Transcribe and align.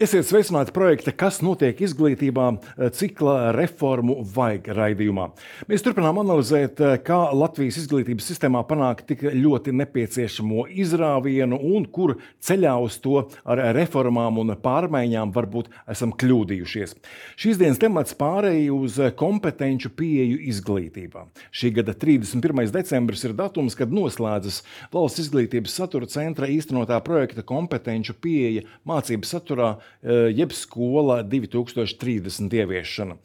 Esiet 0.00 0.24
sveicināti 0.24 0.72
projekta 0.72 1.12
Kas 1.12 1.42
notiek 1.44 1.76
izglītībā 1.84 2.44
eh, 2.56 2.86
cikla 2.96 3.50
reformu 3.52 4.14
vajag 4.32 4.70
raidījumā. 4.78 5.26
Mēs 5.68 5.82
turpinām 5.84 6.22
analizēt, 6.22 6.78
eh, 6.80 6.94
kā 7.04 7.18
Latvijas 7.36 7.76
izglītības 7.82 8.30
sistēmā 8.30 8.62
panākt 8.64 9.04
tik 9.10 9.26
ļoti 9.28 9.74
nepieciešamo 9.76 10.64
izrāvienu 10.72 11.58
un 11.74 11.84
kur 11.84 12.14
ceļā 12.40 12.72
uz 12.80 12.96
to 13.04 13.26
ar 13.44 13.60
reformām 13.76 14.40
un 14.40 14.54
pārmaiņām 14.62 15.34
varbūt 15.36 15.68
esam 15.92 16.16
kļūdījušies. 16.16 16.96
Šīs 17.36 17.60
dienas 17.60 17.82
temats 17.84 18.16
pārēj 18.16 18.72
uz 18.72 18.96
kompetenci 19.20 19.92
pieeju 20.00 20.40
izglītībā. 20.48 21.26
Šī 21.52 21.74
gada 21.76 21.92
31. 21.92 22.72
decembris 22.72 23.26
ir 23.28 23.36
datums, 23.36 23.76
kad 23.76 23.92
noslēdzas 23.92 24.62
Valsts 24.96 25.26
izglītības 25.26 25.76
satura 25.76 26.08
centra 26.08 26.48
īstenotā 26.48 26.96
projekta 27.04 27.44
kompetenci 27.44 28.16
pieeja 28.16 28.64
mācību 28.88 29.28
saturā 29.28 29.74
Eh, 29.76 29.89
jeb 30.32 30.52
skola 30.56 31.20
2030 31.22 32.54
ieviešana. 32.56 33.18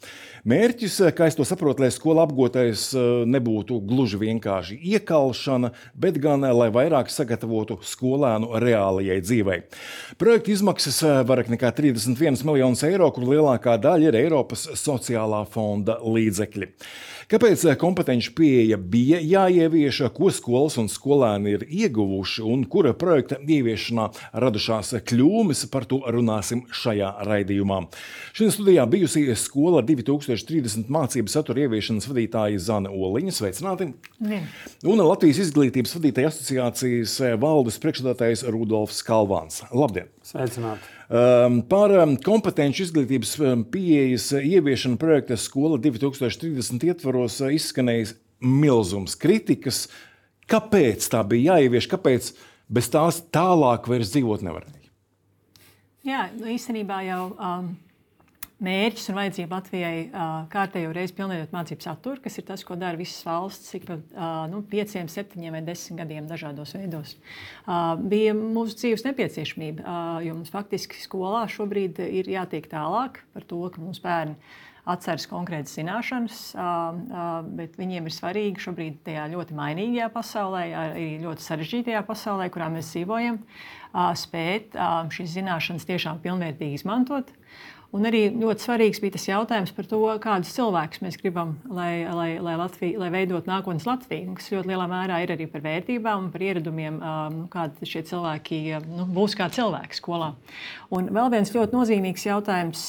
Mērķis, 0.46 1.00
eh, 1.02 1.10
kā 1.10 1.26
es 1.26 1.34
to 1.34 1.42
saprotu, 1.42 1.82
lai 1.82 1.90
skola 1.90 2.22
apgūtais 2.22 2.82
eh, 2.94 3.06
nebūtu 3.26 3.80
gluži 3.82 4.20
vienkārši 4.20 4.76
iekalšana, 4.92 5.72
bet 5.94 6.20
gan 6.22 6.44
lai 6.46 6.68
vairāk 6.70 7.10
sagatavotu 7.10 7.80
skolēnu 7.82 8.52
reālajai 8.62 9.18
dzīvei. 9.24 9.58
Projekta 10.20 10.52
izmaksas 10.54 11.00
vairāk 11.26 11.50
nekā 11.50 11.72
31 11.74 12.44
miljonus 12.46 12.84
eiro, 12.86 13.10
kur 13.10 13.26
lielākā 13.26 13.74
daļa 13.82 14.12
ir 14.12 14.20
Eiropas 14.22 14.68
sociālā 14.78 15.42
fonda 15.50 15.98
līdzekļi. 16.04 16.70
Kāpēc 17.26 17.64
eh, 17.66 17.74
kompetenci 17.74 18.30
pieeja 18.38 18.76
bija 18.78 19.18
jāievieš, 19.18 20.04
ko 20.14 20.28
skolas 20.30 20.76
un 20.78 20.86
skolēni 20.86 21.56
ir 21.56 21.64
ieguvuši 21.66 22.44
un 22.46 22.62
kura 22.70 22.92
projekta 22.94 23.40
ieviešanā 23.42 24.04
radušās 24.44 24.92
kļūmes, 25.10 25.64
par 25.72 25.88
to 25.90 25.98
runāsim 26.14 26.62
šajā 26.70 27.08
raidījumā. 27.26 27.80
Šodien 28.30 28.54
studijā 28.54 28.86
bijusi 28.92 29.24
skola 29.42 29.82
2030 29.88 30.86
mācību 30.86 31.34
satura 31.34 31.64
ieviešanas 31.66 32.06
vadītāja 32.12 32.62
Zana 32.62 32.94
Oliņa. 32.94 33.34
Sveicināti! 33.34 33.90
Ne. 34.22 34.44
Un 34.86 35.02
Latvijas 35.02 35.42
izglītības 35.48 35.98
vadītāja 35.98 36.30
asociācijas 36.30 37.18
valdes 37.42 37.82
priekšstādātājs 37.82 38.46
Rudolfs 38.54 39.02
Kalvāns. 39.06 39.64
Labdien! 39.74 40.14
Sveicināti! 40.22 40.95
Um, 41.06 41.60
par 41.62 41.92
um, 41.94 42.16
kompetenci 42.18 42.82
izglītības 42.82 43.36
um, 43.38 43.60
pieejas 43.70 44.32
ieviešanu 44.40 44.98
projekta 44.98 45.36
Skola 45.38 45.78
2030 45.78 46.82
ietvaros 46.88 47.38
uh, 47.44 47.52
izskanējis 47.54 48.16
milzums 48.42 49.14
kritikas. 49.14 49.84
Kāpēc 50.50 51.06
tā 51.12 51.22
bija 51.30 51.54
jāievieš? 51.54 51.86
Kāpēc 51.92 52.32
bez 52.66 52.90
tās 52.90 53.20
tālāk 53.30 53.86
vairs 53.86 54.10
dzīvot 54.16 54.42
nevarēja? 54.46 54.90
Jā, 56.06 56.26
nu, 56.34 56.50
īstenībā 56.50 56.98
jau 57.06 57.22
um, 57.34 57.70
mērķis 58.62 59.10
un 59.12 59.18
vajadzība 59.18 59.58
Latvijai 59.58 59.96
kārtējo 60.52 60.92
reizi 60.96 61.14
pilnveidot 61.16 61.52
mācību 61.52 61.84
saturu, 61.84 62.22
kas 62.24 62.38
ir 62.40 62.46
tas, 62.48 62.62
ko 62.64 62.76
dara 62.80 62.96
visas 62.96 63.20
valsts 63.26 63.74
ik 63.76 63.84
pa 63.88 63.98
nu, 64.50 64.62
pieciem, 64.70 65.10
septiņiem 65.12 65.58
vai 65.58 65.64
desmit 65.66 66.00
gadiem 66.00 66.30
dažādos 66.30 66.72
veidos. 66.76 67.16
Bija 68.08 68.36
mūsu 68.38 68.78
dzīves 68.80 69.04
nepieciešamība, 69.08 69.98
jo 70.24 70.38
mums 70.38 70.54
faktiski 70.54 71.02
skolā 71.02 71.44
šobrīd 71.52 72.00
ir 72.06 72.32
jātiek 72.32 72.70
tālāk 72.72 73.20
par 73.36 73.44
to, 73.44 73.60
ka 73.74 73.84
mūsu 73.84 74.04
bērni 74.06 74.38
atceras 74.86 75.26
konkrētas 75.26 75.74
zināšanas, 75.76 76.40
bet 77.58 77.74
viņiem 77.76 78.06
ir 78.06 78.14
svarīgi 78.14 78.62
šobrīd 78.62 79.00
tajā 79.08 79.24
ļoti 79.32 79.56
mainīgajā 79.58 80.10
pasaulē, 80.14 80.62
arī 80.80 81.08
ļoti 81.24 81.42
sarežģītajā 81.42 82.04
pasaulē, 82.06 82.46
kurā 82.54 82.70
mēs 82.72 82.92
dzīvojam, 82.94 83.40
spēt 84.22 84.78
šīs 85.16 85.34
zināšanas 85.40 85.88
tiešām 85.90 86.22
pilnvērtīgi 86.22 86.78
izmantot. 86.78 87.34
Un 87.96 88.04
arī 88.04 88.26
ļoti 88.34 88.60
svarīgs 88.60 89.00
bija 89.00 89.14
tas 89.14 89.24
jautājums 89.24 89.72
par 89.72 89.86
to, 89.88 89.98
kādus 90.20 90.52
cilvēkus 90.52 91.00
mēs 91.00 91.16
gribam, 91.20 91.54
lai, 91.64 92.04
lai, 92.04 92.28
lai, 92.44 92.56
Latvija, 92.60 92.98
lai 93.00 93.08
veidot 93.14 93.48
nākotnes 93.48 93.86
Latviju, 93.88 94.34
kas 94.36 94.50
ļoti 94.52 94.68
lielā 94.68 94.84
mērā 94.90 95.22
ir 95.24 95.32
arī 95.32 95.46
par 95.48 95.64
vērtībām 95.64 96.26
un 96.26 96.30
par 96.34 96.44
ieradumiem, 96.44 96.98
nu, 97.32 97.46
kādi 97.52 97.88
šie 97.88 98.02
cilvēki 98.10 98.58
nu, 98.84 99.06
būs 99.16 99.36
kā 99.38 99.48
cilvēki 99.54 99.96
skolā. 99.96 100.34
Un 100.92 101.08
vēl 101.16 101.30
viens 101.32 101.52
ļoti 101.54 101.78
nozīmīgs 101.78 102.26
jautājums 102.28 102.82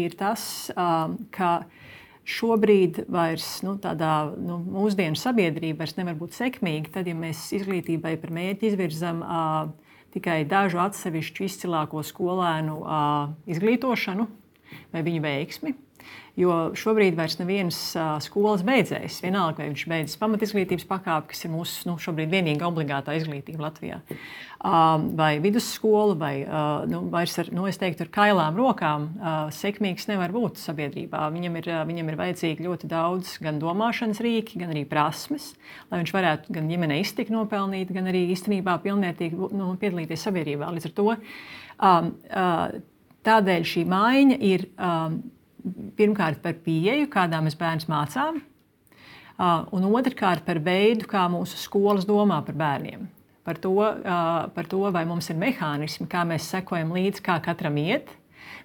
ir 0.00 0.16
tas, 0.18 0.42
ka 0.74 1.52
šobrīd 2.28 3.04
vairs 3.08 3.60
nu, 3.64 3.76
tādā 3.80 4.32
nu, 4.34 4.58
mūsdienu 4.58 5.16
sabiedrība 5.16 5.84
vairs 5.84 5.94
nevar 6.00 6.18
būt 6.18 6.34
sekmīga, 6.36 6.96
tad, 6.98 7.06
ja 7.06 7.14
mēs 7.16 7.46
izglītībai 7.56 8.16
par 8.20 8.34
mērķi 8.34 8.72
izvirzam 8.72 9.22
uh, 9.22 9.94
tikai 10.12 10.42
dažu 10.50 10.82
atsevišķu 10.82 11.46
izcilāko 11.46 12.02
skolēnu 12.04 12.76
uh, 12.82 13.32
izglītošanu 13.54 14.28
vai 14.94 15.04
viņu 15.06 15.24
veiksmi. 15.24 15.76
Jo 16.38 16.70
šobrīd 16.78 17.16
vairs 17.18 17.34
nevienas 17.40 17.76
skolas 18.22 18.60
beidzējs, 18.62 19.16
vienalga, 19.24 19.58
vai 19.58 19.72
viņš 19.72 19.80
beidzas 19.90 20.20
pamatizglītības 20.20 20.84
pakāpi, 20.86 21.32
kas 21.32 21.40
ir 21.42 21.50
mūsu 21.50 21.88
nu, 21.88 21.96
šobrīd 21.98 22.30
vienīgā 22.30 22.68
obligātā 22.68 23.16
izglītība 23.18 23.64
Latvijā, 23.64 23.96
vai 25.18 25.32
vidusskola, 25.42 26.14
vai 26.20 26.32
nu, 26.86 27.00
vairs 27.10 27.34
ar, 27.42 27.50
nu, 27.50 27.66
teiktu, 27.66 28.06
ar 28.06 28.12
kailām 28.14 28.60
rokām, 28.60 29.08
sekmīgs 29.56 30.06
nevar 30.12 30.30
būt 30.34 30.62
sabiedrībā. 30.62 31.24
Viņam 31.34 31.58
ir, 31.58 31.70
viņam 31.90 32.12
ir 32.12 32.18
vajadzīgi 32.20 32.66
ļoti 32.68 32.90
daudz 32.92 33.32
gan 33.42 33.58
domāšanas 33.58 34.22
rīki, 34.22 34.60
gan 34.62 34.70
arī 34.76 34.84
prasmes, 34.86 35.56
lai 35.90 36.04
viņš 36.04 36.12
varētu 36.14 36.54
gan 36.54 36.70
ģimenei 36.70 37.00
iztikt 37.02 37.34
nopelnīt, 37.34 37.90
gan 37.96 38.06
arī 38.12 38.28
īstenībā 38.36 38.78
pilnvērtīgi 38.86 39.50
nu, 39.58 39.72
piedalīties 39.82 40.22
sabiedrībā. 40.28 40.70
Līdz 40.78 40.86
ar 40.92 40.94
to 41.02 41.08
tādēļ 43.26 43.66
šī 43.72 43.88
maiņa 43.88 44.38
ir. 44.52 44.70
Um, 44.76 45.20
pirmkārt 45.98 46.42
par 46.42 46.56
pieeju, 46.64 47.08
kādā 47.12 47.40
mēs 47.44 47.56
bērnus 47.58 47.88
mācām, 47.90 48.40
un 49.38 49.86
otrkārt 49.90 50.44
par 50.46 50.60
veidu, 50.64 51.08
kā 51.10 51.26
mūsu 51.30 51.58
skolas 51.60 52.06
domā 52.08 52.40
par 52.46 52.58
bērniem. 52.58 53.08
Par 53.46 53.56
to, 53.62 53.74
par 54.54 54.68
to, 54.68 54.82
vai 54.92 55.04
mums 55.08 55.30
ir 55.32 55.38
mehānismi, 55.40 56.08
kā 56.10 56.24
mēs 56.28 56.50
sekojam 56.52 56.92
līdzi, 56.92 57.24
kā 57.24 57.38
katram 57.44 57.78
iet, 57.80 58.10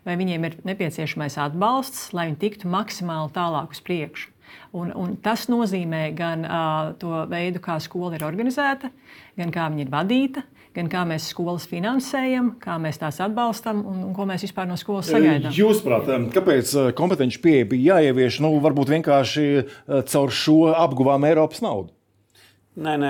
vai 0.04 0.18
viņiem 0.20 0.48
ir 0.50 0.58
nepieciešamais 0.68 1.38
atbalsts, 1.40 2.10
lai 2.16 2.28
viņi 2.30 2.42
tiktu 2.42 2.72
maksimāli 2.72 3.32
tālāk 3.36 3.76
uz 3.76 3.84
priekšu. 3.86 4.30
Un, 4.76 4.92
un 4.98 5.14
tas 5.24 5.48
nozīmē 5.50 6.02
gan 6.18 6.44
uh, 6.46 6.92
to 7.00 7.24
veidu, 7.30 7.62
kā 7.64 7.80
skola 7.82 8.18
ir 8.18 8.26
organizēta, 8.28 8.92
gan 9.40 9.54
kā 9.54 9.70
viņa 9.72 9.86
ir 9.86 9.94
vadīta, 9.94 10.44
gan 10.76 10.92
kā 10.92 11.04
mēs 11.10 11.30
skolas 11.34 11.66
finansējam, 11.70 12.54
kā 12.64 12.78
mēs 12.82 13.02
tās 13.02 13.20
atbalstam 13.24 13.82
un, 13.86 14.04
un 14.10 14.14
ko 14.18 14.28
mēs 14.30 14.46
vispār 14.48 14.70
no 14.70 14.78
skolas 14.80 15.12
sagaidām. 15.14 15.54
Jūsuprāt, 15.56 16.10
kāpēc 16.36 16.76
kompetenci 16.98 17.42
pieeja 17.44 17.68
bija 17.74 17.98
jāievieš? 17.98 18.42
Nu, 18.44 18.56
varbūt 18.64 18.94
vienkārši 18.98 19.50
caur 20.12 20.34
šo 20.34 20.62
apguvām 20.74 21.30
Eiropas 21.30 21.62
naudu. 21.66 21.94
Nē, 22.74 22.96
nē, 22.98 23.10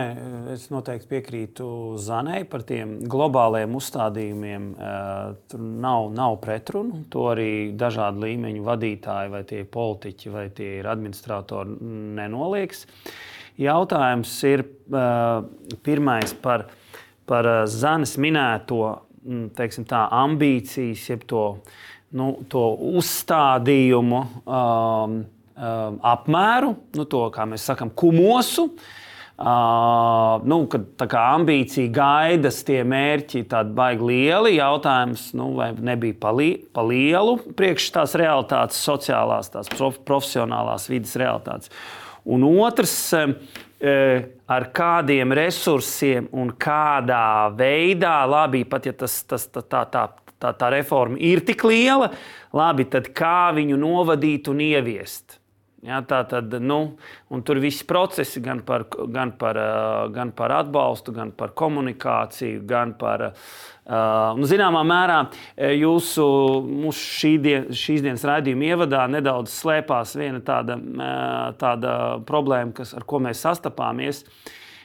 es 0.51 0.65
noteikti 0.73 1.07
piekrītu 1.07 1.65
Zanai 2.03 2.41
par 2.51 2.65
tiem 2.67 2.97
globāliem 3.07 3.77
uzstādījumiem. 3.79 4.65
Tur 5.47 5.61
nav, 5.63 6.09
nav 6.11 6.35
pretrunu. 6.43 7.05
To 7.13 7.29
arī 7.31 7.71
dažādu 7.79 8.25
līmeņu 8.25 8.65
vadītāji, 8.65 9.31
vai 9.31 9.41
tie 9.47 9.61
ir 9.63 9.69
politiķi, 9.71 10.33
vai 10.35 10.49
tie 10.51 10.67
ir 10.81 10.89
administratori, 10.91 11.77
nenoliedz. 12.19 12.83
Jautājums 13.63 14.35
ir 14.51 14.65
pirmais 15.87 16.35
par 16.43 16.67
par 17.29 17.49
eh, 17.49 17.61
Zanes 17.71 18.17
minēto 18.21 18.81
mm, 19.23 19.51
teiksim, 19.57 19.87
tā, 19.89 20.05
ambīcijas, 20.23 21.05
jeb 21.11 21.23
to, 21.29 21.45
nu, 22.17 22.33
to 22.51 22.65
uzstādījumu 22.93 24.19
um, 24.43 25.21
um, 25.23 26.03
apmēru, 26.13 26.75
nu, 26.97 27.07
to, 27.09 27.27
kā 27.33 27.47
mēs 27.49 27.69
sakām, 27.71 27.93
kumosu. 27.95 28.69
Uh, 28.73 28.99
nu, 30.45 30.59
kad 30.69 30.83
tā 31.01 31.07
kā 31.09 31.23
ambīcija 31.33 31.89
gaidas, 31.91 32.59
tie 32.67 32.83
mērķi 32.85 33.41
ir 33.41 33.71
baigi 33.73 34.05
lieli. 34.05 34.53
Jautājums, 34.59 35.31
nu, 35.33 35.49
vai 35.57 35.71
nebija 35.73 36.19
pa, 36.21 36.31
li, 36.37 36.51
pa 36.73 36.85
lielu 36.85 37.39
priekš 37.57 37.89
tās 37.95 38.13
realitātes, 38.19 38.77
sociālās, 38.85 39.49
tās 39.51 39.71
prof, 39.73 39.97
profesionālās 40.05 40.85
vidas 40.91 41.17
realitātes. 41.19 41.73
Un 42.29 42.45
otrs, 42.45 42.95
uh, 43.17 43.33
ar 44.53 44.69
kādiem 44.75 45.33
resursiem 45.35 46.29
un 46.31 46.51
kādā 46.59 47.51
veidā, 47.57 48.21
labi, 48.29 48.63
pat 48.69 48.89
ja 48.89 48.95
tas, 48.97 49.19
tas, 49.27 49.47
tā, 49.51 49.63
tā, 49.65 49.83
tā, 49.91 50.07
tā, 50.39 50.53
tā 50.57 50.71
reforma 50.73 51.19
ir 51.19 51.43
tik 51.47 51.65
liela, 51.67 52.11
labi, 52.55 52.87
tad 52.89 53.11
kā 53.15 53.51
viņu 53.55 53.79
novadīt 53.79 54.49
un 54.51 54.61
ieviest. 54.63 55.39
Ja, 55.83 55.97
tā 56.07 56.21
tad, 56.31 56.53
nu, 56.63 56.95
tur 57.43 57.59
viss 57.59 57.83
procesi 57.83 58.39
gan 58.43 58.61
par, 58.63 58.85
gan, 59.11 59.33
par, 59.35 59.57
gan 60.15 60.29
par 60.31 60.53
atbalstu, 60.55 61.11
gan 61.11 61.33
par 61.35 61.51
komunikāciju, 61.59 62.61
gan 62.69 62.93
par 62.95 63.25
nu, 64.37 64.47
zināmā 64.47 64.85
mērā 64.87 65.17
jūsu 65.75 66.27
šī 66.95 67.33
dien, 67.43 67.67
šīs 67.75 68.05
dienas 68.05 68.23
raidījuma 68.29 68.69
ievadā 68.69 69.03
nedaudz 69.11 69.51
slēpās 69.57 70.15
viena 70.15 70.39
tāda, 70.47 70.79
tāda 71.59 71.97
problēma, 72.31 72.71
kas, 72.79 72.95
ar 72.95 73.03
ko 73.03 73.19
mēs 73.27 73.43
sastapāmies, 73.43 74.23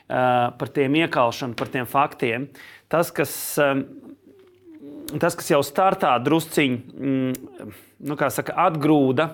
par 0.08 0.74
tiem 0.74 0.98
iekalšanu, 1.04 1.54
par 1.54 1.70
tiem 1.70 1.86
faktiem. 1.86 2.50
Tas, 2.90 3.14
kas 3.14 3.36
tas, 5.16 5.36
kas 5.38 5.52
jau 5.52 5.60
startā 5.64 6.16
drusciņi 6.20 6.78
mm, 6.78 7.76
nu, 8.08 8.18
saka, 8.32 8.56
atgrūda. 8.68 9.30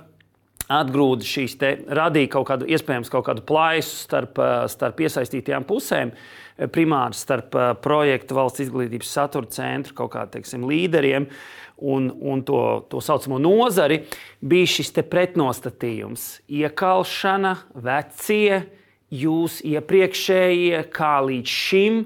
Atgrūda 0.73 1.27
šīs 1.29 1.59
te, 1.61 1.75
radīja 1.93 2.31
kaut 2.33 2.47
kādu, 2.49 2.69
iespējams, 2.73 3.11
kaut 3.13 3.27
kādu 3.27 3.43
plaisu 3.45 3.99
starp, 4.07 4.39
starp 4.73 5.03
iesaistītajām 5.05 5.67
pusēm, 5.69 6.15
primāri 6.73 7.19
starp 7.19 7.57
projektu 7.85 8.39
valsts 8.39 8.65
izglītības 8.65 9.11
satura 9.13 9.51
centru, 9.53 9.97
kaut 9.99 10.15
kādiem 10.15 10.39
teiksim, 10.39 10.65
līderiem 10.71 11.29
un, 11.85 12.09
un 12.17 12.41
to, 12.49 12.63
to 12.89 13.03
saucamo 13.05 13.41
nozari, 13.43 14.05
bija 14.41 14.71
šis 14.79 14.95
pretnostatījums. 15.11 16.29
Iekalšana, 16.49 17.57
vecie, 17.85 18.63
jūs 19.13 19.61
iepriekšējie, 19.69 20.85
kā 20.95 21.19
līdz 21.29 21.59
šim, 21.61 22.01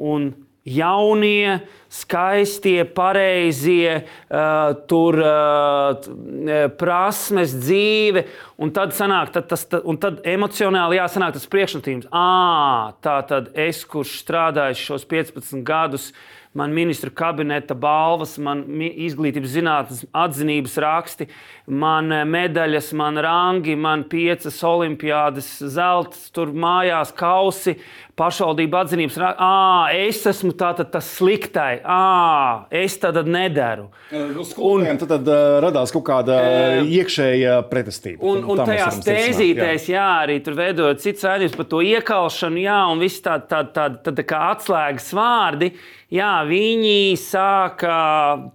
un 0.00 0.32
jaunie, 0.64 1.60
skaistie, 1.90 2.84
pareizie, 2.84 4.02
uh, 4.30 4.72
tur 4.90 5.18
uh, 5.18 6.70
prasmes, 6.78 7.54
dzīve. 7.64 8.24
Un 8.60 8.74
tad, 8.76 8.92
sanāk, 8.96 9.32
tad, 9.34 9.48
tas, 9.50 9.64
tad, 9.70 9.86
tad 10.02 10.20
emocionāli 10.28 11.00
jāsanāk 11.00 11.38
tas 11.38 11.48
priekšnotījums. 11.50 12.10
À, 12.12 12.92
tā 13.02 13.20
tad 13.30 13.54
es, 13.58 13.82
kurš 13.88 14.20
strādājis 14.24 14.84
šos 14.90 15.08
15 15.10 15.64
gadus, 15.66 16.10
man 16.52 16.72
ministru 16.74 17.12
kabineta 17.14 17.76
balvas, 17.78 18.34
man 18.42 18.64
izglītības 18.90 19.52
zinātnes 19.54 20.02
atzinības 20.10 20.74
raksti, 20.82 21.28
man 21.70 22.10
medaļas, 22.26 22.90
man 22.98 23.20
rangi, 23.22 23.76
man 23.78 24.02
piecas 24.10 24.58
olimpiādas, 24.66 25.50
zelta, 25.70 26.18
tur 26.34 26.50
mājās 26.50 27.14
kausi, 27.14 27.76
pašvaldība 28.20 28.84
raksti. 28.84 29.18
Ah, 29.40 29.90
es 29.96 30.20
esmu 30.28 30.52
tas 30.54 31.08
sliktai, 31.16 31.80
ah, 31.84 32.66
es 32.70 32.98
tad 33.00 33.18
nedaru. 33.26 33.88
Nu, 34.12 34.44
un 34.70 34.86
tad, 35.00 35.08
tad 35.14 35.30
uh, 35.30 35.58
radās 35.64 35.94
kaut 35.94 36.04
kāda 36.08 36.40
iekšēja 36.84 37.60
pretestība. 37.70 38.22
Un, 38.22 38.44
un 38.44 38.60
tajās 38.64 39.00
tēzītēs, 39.06 39.88
jā. 39.88 39.96
jā, 39.96 40.08
arī 40.26 40.40
tur 40.44 40.58
veidojot 40.58 41.02
citas 41.02 41.26
ēdības 41.34 41.56
par 41.56 41.70
to 41.72 41.80
iekalšanu, 41.86 42.60
jā, 42.64 42.82
un 42.92 43.02
viss 43.02 43.24
tā, 43.24 43.40
tā, 43.48 43.64
tā, 43.74 43.88
tā, 44.04 44.14
tā 44.16 44.26
kā 44.28 44.44
atslēgas 44.52 45.10
vārdi 45.16 45.72
jā, 46.12 46.30
viņi 46.46 47.16
sāka 47.20 47.96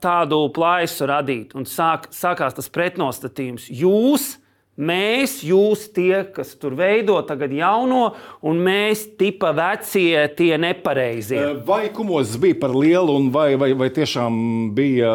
tādu 0.04 0.46
plaisu 0.56 1.08
radīt 1.10 1.56
un 1.58 1.68
sāk, 1.70 2.10
sākās 2.14 2.58
tas 2.58 2.72
pretnostatījums. 2.74 3.70
Jūs, 3.72 4.36
mēs, 4.78 5.40
jūs 5.46 5.88
tie, 5.96 6.24
kas 6.36 6.56
tur 6.60 6.76
veido 6.80 7.18
tagad 7.28 7.54
jauno, 7.56 8.14
un 8.46 8.60
mēs 8.66 9.06
tipa 9.20 9.54
vecie, 9.56 10.28
tie 10.38 10.56
nepareizie. 10.62 11.40
Eh, 11.42 11.62
vai 11.68 11.90
kumos 11.96 12.36
bija 12.42 12.60
par 12.66 12.76
lielu, 12.76 13.16
un 13.16 13.32
vai, 13.34 13.54
vai, 13.60 13.74
vai 13.78 13.92
tiešām 13.94 14.74
bija 14.76 15.14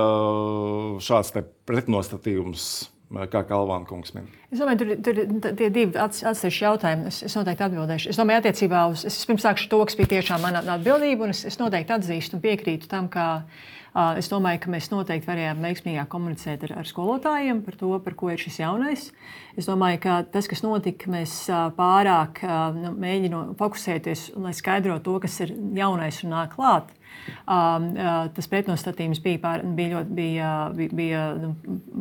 šāds 1.02 1.36
pretnostatījums? 1.68 2.70
kā 3.10 3.40
Kalvāna 3.42 3.88
kungs 3.88 4.12
min. 4.14 4.28
Es 4.54 4.60
domāju, 4.60 4.84
tur, 4.84 4.90
tur 5.02 5.54
tie 5.58 5.66
divi 5.74 5.98
atsevišķi 5.98 6.62
jautājumi. 6.62 7.08
Es, 7.10 7.16
es 7.26 7.34
noteikti 7.34 7.64
atbildēšu. 7.66 8.12
Es 8.12 8.20
domāju, 8.20 8.44
attiecībā 8.44 8.84
uz, 8.92 9.02
es 9.08 9.16
pirms 9.26 9.42
sākšu 9.42 9.66
to, 9.72 9.80
kas 9.88 9.98
bija 9.98 10.12
tiešām 10.12 10.44
mana 10.46 10.62
atbildība, 10.76 11.26
un 11.26 11.34
es, 11.34 11.42
es 11.50 11.58
noteikti 11.58 11.96
atzīstu 11.96 12.38
un 12.38 12.44
piekrītu 12.44 12.86
tam, 12.86 13.08
ka 13.10 13.24
uh, 13.40 13.79
es 14.20 14.31
domāju, 14.31 14.60
ka 14.62 14.70
mēs 14.72 14.90
noteikti 14.92 15.28
varējām 15.28 15.64
veiksmīgāk 15.64 16.10
komunicēt 16.12 16.69
ar, 16.69 16.76
ar 16.82 16.88
skolotājiem 16.88 17.64
par 17.66 17.78
to, 17.81 17.90
par 18.04 18.16
ko 18.19 18.31
ir 18.31 18.42
šis 18.42 18.60
jaunais. 18.62 19.08
Es 19.58 19.66
domāju, 19.66 20.00
ka 20.04 20.20
tas, 20.31 20.46
kas 20.50 20.62
notika, 20.62 21.10
mēs 21.10 21.42
pārāk 21.78 22.42
nu, 22.78 22.94
mēģinām 23.02 23.56
fokusēties, 23.58 24.31
lai 24.38 24.54
skaidrotu 24.56 25.06
to, 25.08 25.19
kas 25.26 25.40
ir 25.44 25.54
jaunais 25.76 26.22
un 26.25 26.34
nāk 26.37 26.54
klāt. 26.54 26.94
Tas 27.46 28.50
pretnostatījums 28.50 29.20
bija, 29.25 29.42
pār, 29.42 29.64
bija, 29.76 29.96
ļoti, 29.96 30.14
bija, 30.16 30.50
bija, 30.76 30.96
bija 31.02 31.25
nu, 31.42 31.54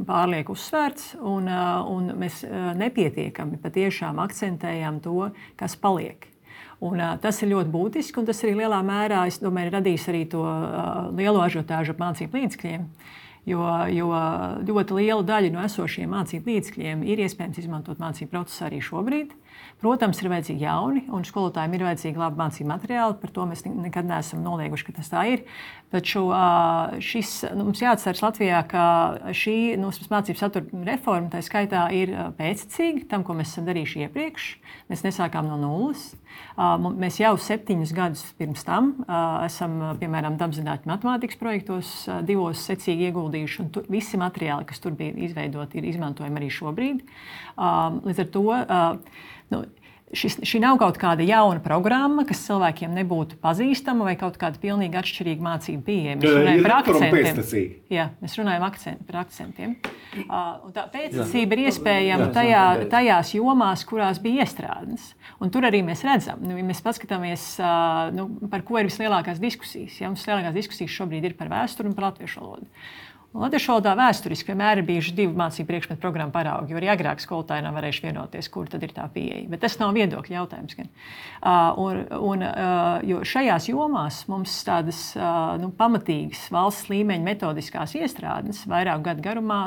pārlieku 0.07 0.53
uzsvērts, 0.53 1.15
un, 1.19 1.49
un 1.49 2.13
mēs 2.21 2.43
nepietiekami 2.79 3.59
patiešām 3.63 4.21
akcentējām 4.21 5.01
to, 5.05 5.31
kas 5.59 5.75
paliek. 5.81 6.28
Un, 6.79 6.99
uh, 6.99 7.15
tas 7.19 7.41
ir 7.43 7.51
ļoti 7.51 7.73
būtiski, 7.73 8.21
un 8.21 8.27
tas 8.29 8.43
arī 8.45 8.55
lielā 8.61 8.79
mērā 8.85 9.25
domāju, 9.43 9.73
radīs 9.75 10.07
arī 10.11 10.23
to 10.31 10.43
uh, 10.45 11.09
lielo 11.15 11.41
ažiotāžu 11.43 11.95
ap 11.95 12.03
mācību 12.05 12.39
līdzekļiem. 12.39 12.85
Jo, 13.49 13.63
jo 13.89 14.07
ļoti 14.67 14.95
liela 14.99 15.23
daļa 15.25 15.49
no 15.55 15.61
esošiem 15.65 16.11
mācību 16.13 16.51
līdzekļiem 16.51 17.05
ir 17.07 17.23
iespējams 17.23 17.61
izmantot 17.63 17.99
mācību 17.99 18.31
procesā 18.35 18.67
arī 18.67 18.81
šobrīd. 18.83 19.31
Uh, 19.33 19.48
Protams, 19.79 20.19
ir 20.19 20.27
vajadzīgi 20.27 20.65
jauni, 20.65 21.05
un 21.15 21.23
skolotājiem 21.23 21.77
ir 21.77 21.83
vajadzīgi 21.87 22.19
labi 22.19 22.41
mācību 22.41 22.67
materiāli. 22.67 23.15
Par 23.21 23.31
to 23.31 23.45
mēs 23.47 23.63
nekad 23.63 24.09
neesam 24.09 24.41
nolieguši, 24.43 24.85
ka 24.89 24.95
tas 24.97 25.07
tā 25.07 25.23
ir. 25.31 25.45
Taču 25.89 26.25
šis, 27.01 27.31
nu, 27.55 27.69
mums 27.69 27.79
jāatcerās 27.81 28.19
Latvijā, 28.21 28.59
ka 28.69 28.83
šī 29.31 29.55
nu, 29.79 29.93
mācību 30.11 30.37
satura 30.37 30.83
reforma 30.89 31.31
tā 31.31 31.39
skaitā 31.45 31.85
ir 31.95 32.11
pēctecīga 32.37 33.07
tam, 33.09 33.23
ko 33.23 33.37
mēs 33.39 33.53
esam 33.53 33.69
darījuši 33.69 34.03
iepriekš. 34.03 34.49
Mēs 34.91 35.05
nesākām 35.07 35.47
no 35.47 35.55
nulles. 35.61 36.09
Mēs 36.99 37.21
jau 37.21 37.31
septiņus 37.39 37.95
gadus 37.95 38.21
pirms 38.37 38.67
tam 38.67 38.91
esam, 39.47 39.79
piemēram, 40.01 40.35
dabzinātņu 40.39 40.91
matemātikas 40.91 41.39
projektos 41.39 41.93
divos 42.27 42.61
secīgi 42.67 43.07
ieguldījuši, 43.09 43.63
un 43.63 43.71
tu, 43.73 43.87
visi 43.89 44.19
materiāli, 44.19 44.67
kas 44.69 44.83
tur 44.83 44.93
bija 44.99 45.15
izveidoti, 45.29 45.79
ir 45.79 45.89
izmantojami 45.89 46.43
arī 46.43 46.51
šobrīd. 46.53 47.01
Līdz 47.57 48.23
ar 48.25 48.31
to 48.35 48.45
Nu, 49.49 49.63
Šis, 50.09 50.39
šī 50.41 50.57
nav 50.63 50.79
kaut 50.81 50.95
kāda 50.97 51.21
jauna 51.21 51.61
programma, 51.61 52.23
kas 52.25 52.39
cilvēkiem 52.47 52.95
nebūtu 52.97 53.37
pazīstama, 53.43 54.07
vai 54.07 54.15
kaut 54.17 54.39
kāda 54.41 54.57
pilnīgi 54.57 54.97
atšķirīga 54.97 55.45
mācība 55.45 55.83
pieeja. 55.85 56.15
Mēs 56.17 56.33
runājam 56.33 56.63
par 56.65 56.73
akcentiem. 56.79 57.67
Jā, 57.93 58.05
mēs 58.23 58.37
runājam 58.39 58.65
akcent, 58.65 59.03
par 59.05 59.19
akcentiem. 59.21 59.75
Uh, 60.23 60.71
tā 60.73 60.87
pēctecība 60.95 61.53
ir 61.53 61.61
iespējama 61.69 62.31
tajā, 62.33 62.63
tajās 62.89 63.35
jomās, 63.35 63.83
kurās 63.89 64.21
bija 64.23 64.47
iestrādes. 64.47 65.11
Un 65.37 65.53
tur 65.53 65.69
arī 65.69 65.83
mēs 65.85 66.01
redzam, 66.07 66.41
nu, 66.41 66.57
ja 66.57 66.65
mēs 66.65 66.81
paskatāmies, 66.85 67.45
uh, 67.61 68.09
nu, 68.15 68.25
par 68.49 68.65
ko 68.65 68.81
ir 68.81 68.89
vislielākās 68.89 69.37
diskusijas. 69.43 70.01
Ja? 70.01 70.09
Mums 70.09 70.25
lielākās 70.25 70.57
diskusijas 70.57 70.97
šobrīd 70.97 71.29
ir 71.29 71.37
par 71.37 71.53
vēsturi 71.53 71.91
un 71.91 71.93
par 71.93 72.09
latviešu 72.09 72.41
valodu. 72.41 72.65
Latviešu 72.65 73.08
valodā 73.69 73.91
vēsturiski 73.93 74.49
vienmēr 74.49 74.79
ir 74.81 74.85
bijuši 74.87 75.13
divi 75.13 75.37
mācību 75.37 75.69
priekšmetu 75.69 76.01
programmu 76.01 76.33
paraugi, 76.33 76.73
jo 76.73 76.79
arī 76.79 76.89
agrāk 76.89 77.21
skolotāji 77.21 77.61
nav 77.61 77.75
varējuši 77.77 78.05
vienoties, 78.07 78.49
kur 78.49 78.69
tad 78.71 78.83
ir 78.83 78.93
tā 78.95 79.05
pieeja. 79.13 79.45
Bet 79.51 79.61
tas 79.61 79.77
nav 79.77 79.93
viedokļa 79.93 80.35
jautājums. 80.39 80.77
Gan. 80.79 80.89
Un, 81.77 82.01
un, 82.25 82.45
jo 83.05 83.21
šajās 83.27 83.69
jomās 83.69 84.23
mums 84.31 84.55
tādas 84.65 85.01
nu, 85.61 85.69
pamatīgas 85.77 86.47
valsts 86.53 86.89
līmeņa 86.89 87.27
metodiskās 87.27 87.93
iestrādes 87.99 88.63
vairāku 88.69 89.05
gadu 89.11 89.25
garumā 89.27 89.61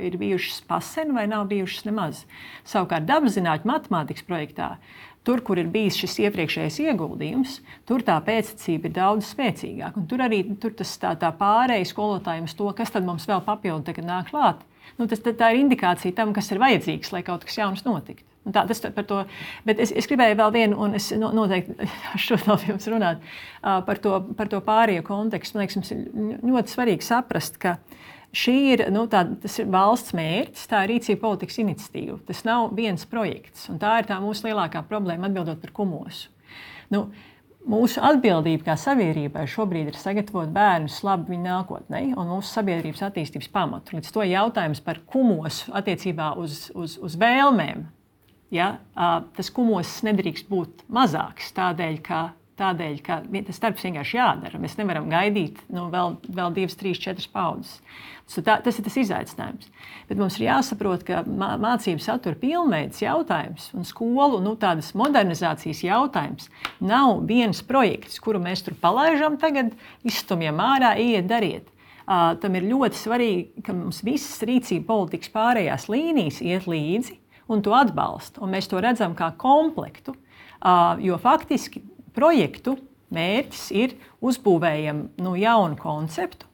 ir 0.00 0.16
bijušas 0.20 0.62
pasen 0.68 1.12
vai 1.16 1.26
nav 1.28 1.44
bijušas 1.52 1.84
nemaz. 1.90 2.24
Savukārt 2.68 3.04
dabas 3.08 3.36
zinātņu 3.36 3.68
matemātikas 3.68 4.24
projektā 4.24 4.78
Tur, 5.26 5.42
kur 5.44 5.60
ir 5.60 5.68
bijis 5.72 5.98
šis 5.98 6.14
iepriekšējais 6.24 6.78
ieguldījums, 6.86 7.58
tur 7.88 8.04
tā 8.06 8.16
pēctecība 8.24 8.88
ir 8.88 8.94
daudz 8.96 9.28
spēcīgāka. 9.34 10.04
Tur 10.08 10.22
arī 10.24 10.40
tur 10.62 10.72
tas, 10.78 10.94
tā, 11.00 11.12
tā 11.20 11.32
pārējais 11.36 11.92
skolotājiem 11.92 12.48
uz 12.48 12.54
to, 12.56 12.70
kas 12.76 12.94
tad 12.94 13.04
mums 13.04 13.28
vēl 13.28 13.42
papildu 13.44 14.06
nāk 14.06 14.30
klāt. 14.32 14.64
Nu, 14.96 15.06
tas, 15.10 15.20
tā 15.20 15.52
ir 15.52 15.60
indikācija 15.60 16.16
tam, 16.16 16.32
kas 16.36 16.48
ir 16.50 16.62
vajadzīgs, 16.62 17.12
lai 17.12 17.22
kaut 17.26 17.44
kas 17.44 17.60
jauns 17.60 17.84
notiktu. 17.84 18.24
Un 18.48 18.54
tā, 18.56 18.62
tas 18.64 18.80
par 18.80 19.04
to, 19.04 19.18
bet 19.68 19.80
es, 19.84 19.90
es 19.92 20.06
gribēju 20.08 20.38
vēl 20.38 20.52
vienu, 20.54 20.78
un 20.80 20.96
es 20.96 21.10
noteikti 21.12 21.88
šo 22.24 22.38
vēl 22.46 22.70
jums 22.70 22.88
runāt 22.88 23.26
par 23.60 24.00
to, 24.00 24.22
par 24.38 24.48
to 24.48 24.62
pārējo 24.64 25.04
kontekstu. 25.04 25.58
Man 25.58 25.66
liekas, 25.66 25.76
mums 25.76 25.92
ir 25.92 26.06
ļoti 26.48 26.72
svarīgi 26.72 27.04
saprast, 27.04 27.60
ka 27.60 27.76
uh, 27.76 28.08
Šī 28.36 28.54
ir, 28.74 28.82
nu, 28.92 29.06
tā, 29.08 29.22
ir 29.48 29.70
valsts 29.72 30.12
mērķis, 30.16 30.66
tā 30.68 30.82
ir 30.84 30.92
rīcība 30.92 31.22
politikas 31.22 31.62
iniciatīva. 31.62 32.18
Tas 32.28 32.44
nav 32.44 32.74
viens 32.76 33.06
projekts. 33.08 33.70
Tā 33.80 33.94
ir 34.02 34.08
tā 34.10 34.18
mūsu 34.20 34.50
lielākā 34.50 34.82
problēma 34.88 35.30
atbildot 35.30 35.62
par 35.62 35.72
kumosu. 35.78 36.28
Nu, 36.92 37.06
mūsu 37.68 38.02
atbildība 38.04 38.68
kā 38.68 38.76
sabiedrībai 38.80 39.46
šobrīd 39.48 39.88
ir 39.90 39.96
sagatavot 39.96 40.52
bērnus 40.52 41.00
labi 41.06 41.34
viņa 41.34 41.46
nākotnē 41.46 42.02
un 42.12 42.32
mūsu 42.34 42.52
sabiedrības 42.52 43.06
attīstības 43.08 43.48
pamatu. 43.54 43.96
Līdz 43.96 44.12
to 44.12 44.26
jautājums 44.28 44.84
par 44.84 45.00
kumosu 45.08 45.72
attiecībā 45.80 46.34
uz, 46.40 46.66
uz, 46.76 46.98
uz 47.00 47.16
vēlmēm. 47.20 47.86
Ja, 48.52 48.78
tas 49.36 49.50
kumos 49.52 49.98
nedrīkst 50.04 50.48
būt 50.48 50.84
mazāks 50.92 51.50
tādēļ, 51.56 51.98
ka 52.04 52.20
Tādēļ, 52.58 52.94
ka 53.06 53.20
tas 53.46 53.60
darbs 53.62 53.84
vienkārši 53.86 54.16
jādara. 54.18 54.58
Mēs 54.58 54.74
nevaram 54.80 55.06
gaidīt 55.10 55.60
nu, 55.70 55.86
vēl, 55.92 56.16
vēl 56.34 56.54
divas, 56.56 56.74
trīs, 56.78 56.98
četras 56.98 57.28
paudzes. 57.30 57.76
Tā, 58.28 58.58
tas 58.60 58.76
ir 58.76 58.84
tas 58.84 58.96
izaicinājums. 59.00 59.70
Bet 60.08 60.18
mums 60.20 60.36
ir 60.36 60.48
jāsaprot, 60.48 61.04
ka 61.06 61.22
mācību 61.24 62.02
satura 62.02 62.36
pilnveids 62.36 63.00
jautājums 63.00 63.70
un 63.78 63.86
skolu 63.88 64.42
nu, 64.44 64.56
modernizācijas 65.00 65.84
jautājums 65.86 66.50
nav 66.82 67.22
viens 67.30 67.62
projekts, 67.64 68.18
kuru 68.20 68.42
mēs 68.42 68.66
tur 68.66 68.76
palaidām, 68.82 69.38
tagad 69.40 69.72
izstumjam 70.04 70.60
ārā, 70.60 70.96
iet, 71.00 71.28
dariet. 71.30 71.70
Uh, 72.08 72.32
tam 72.40 72.54
ir 72.56 72.64
ļoti 72.64 72.96
svarīgi, 72.96 73.62
ka 73.64 73.74
mums 73.76 74.00
visas 74.04 74.40
rīcība 74.48 74.86
politikas 74.88 75.32
pārējās 75.32 75.90
līnijas 75.92 76.40
iet 76.40 76.68
līdzi 76.68 77.18
un 77.52 77.60
to 77.64 77.74
atbalsta. 77.76 78.40
Un 78.44 78.52
mēs 78.56 78.68
to 78.68 78.80
redzam 78.80 79.16
kā 79.16 79.30
komplektu. 79.40 80.16
Uh, 80.58 80.96
jo 81.04 81.16
faktiski 81.22 81.84
projektu 82.16 82.76
mērķis 83.14 83.64
ir 83.76 83.96
uzbūvējam 84.24 85.08
nu, 85.24 85.34
jaunu 85.40 85.78
konceptu, 85.80 86.48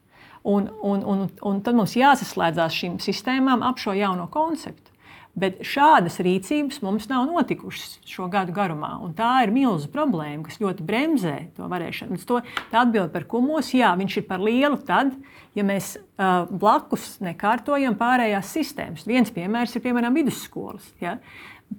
Un, 0.44 0.68
un, 0.82 1.00
un, 1.08 1.20
un 1.40 1.60
tad 1.64 1.72
mums 1.72 1.94
jāsaslēdzās 1.96 2.74
šīm 2.76 2.98
sistēmām 3.00 3.62
ap 3.64 3.78
šo 3.80 3.94
jauno 3.96 4.26
konceptu. 4.28 4.92
Bet 5.34 5.62
šādas 5.64 6.20
rīcības 6.22 6.82
mums 6.84 7.08
nav 7.08 7.24
notikušas 7.26 7.96
šo 8.06 8.28
gadu 8.30 8.52
garumā. 8.54 8.92
Tā 9.16 9.30
ir 9.42 9.54
milzīga 9.54 9.90
problēma, 9.96 10.44
kas 10.44 10.60
ļoti 10.60 10.84
bremzē 10.86 11.32
to 11.56 11.66
varēšanu. 11.72 12.20
To, 12.28 12.42
tā 12.70 12.84
atbild 12.84 13.10
par 13.16 13.24
kumos, 13.30 13.72
jā, 13.74 13.94
viņš 13.98 14.18
ir 14.20 14.26
par 14.28 14.44
lielu 14.44 14.76
tad, 14.84 15.16
ja 15.56 15.64
mēs 15.66 15.94
uh, 15.96 16.44
blakus 16.52 17.16
nekārtojam 17.24 17.96
pārējās 17.98 18.52
sistēmas. 18.54 19.08
Viens 19.08 19.32
piemērs 19.34 19.74
ir 19.74 19.82
piemēram 19.88 20.20
vidusskolas. 20.20 20.92
Ja? 21.00 21.16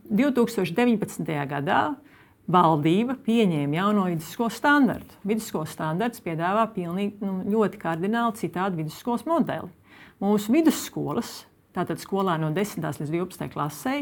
2019. 0.09 1.29
gadā 1.53 1.83
valdība 2.51 3.17
pieņēma 3.25 3.79
jauno 3.79 4.05
vidusskolas 4.09 4.59
standartu. 4.59 5.17
Vidusskolas 5.25 5.73
standarts 5.73 6.21
piedāvā 6.25 6.67
pilnīgi, 6.75 7.17
nu, 7.25 7.39
ļoti 7.55 7.81
kardināli 7.81 8.37
citādu 8.41 8.83
vidusskolas 8.83 9.25
modeli. 9.29 9.71
Mūsu 10.21 10.53
vidusskolas, 10.53 11.41
tātad 11.75 11.99
skolā 11.99 12.37
no 12.39 12.51
10. 12.55 12.85
līdz 12.85 13.11
12. 13.11 13.49
klasē, 13.53 13.97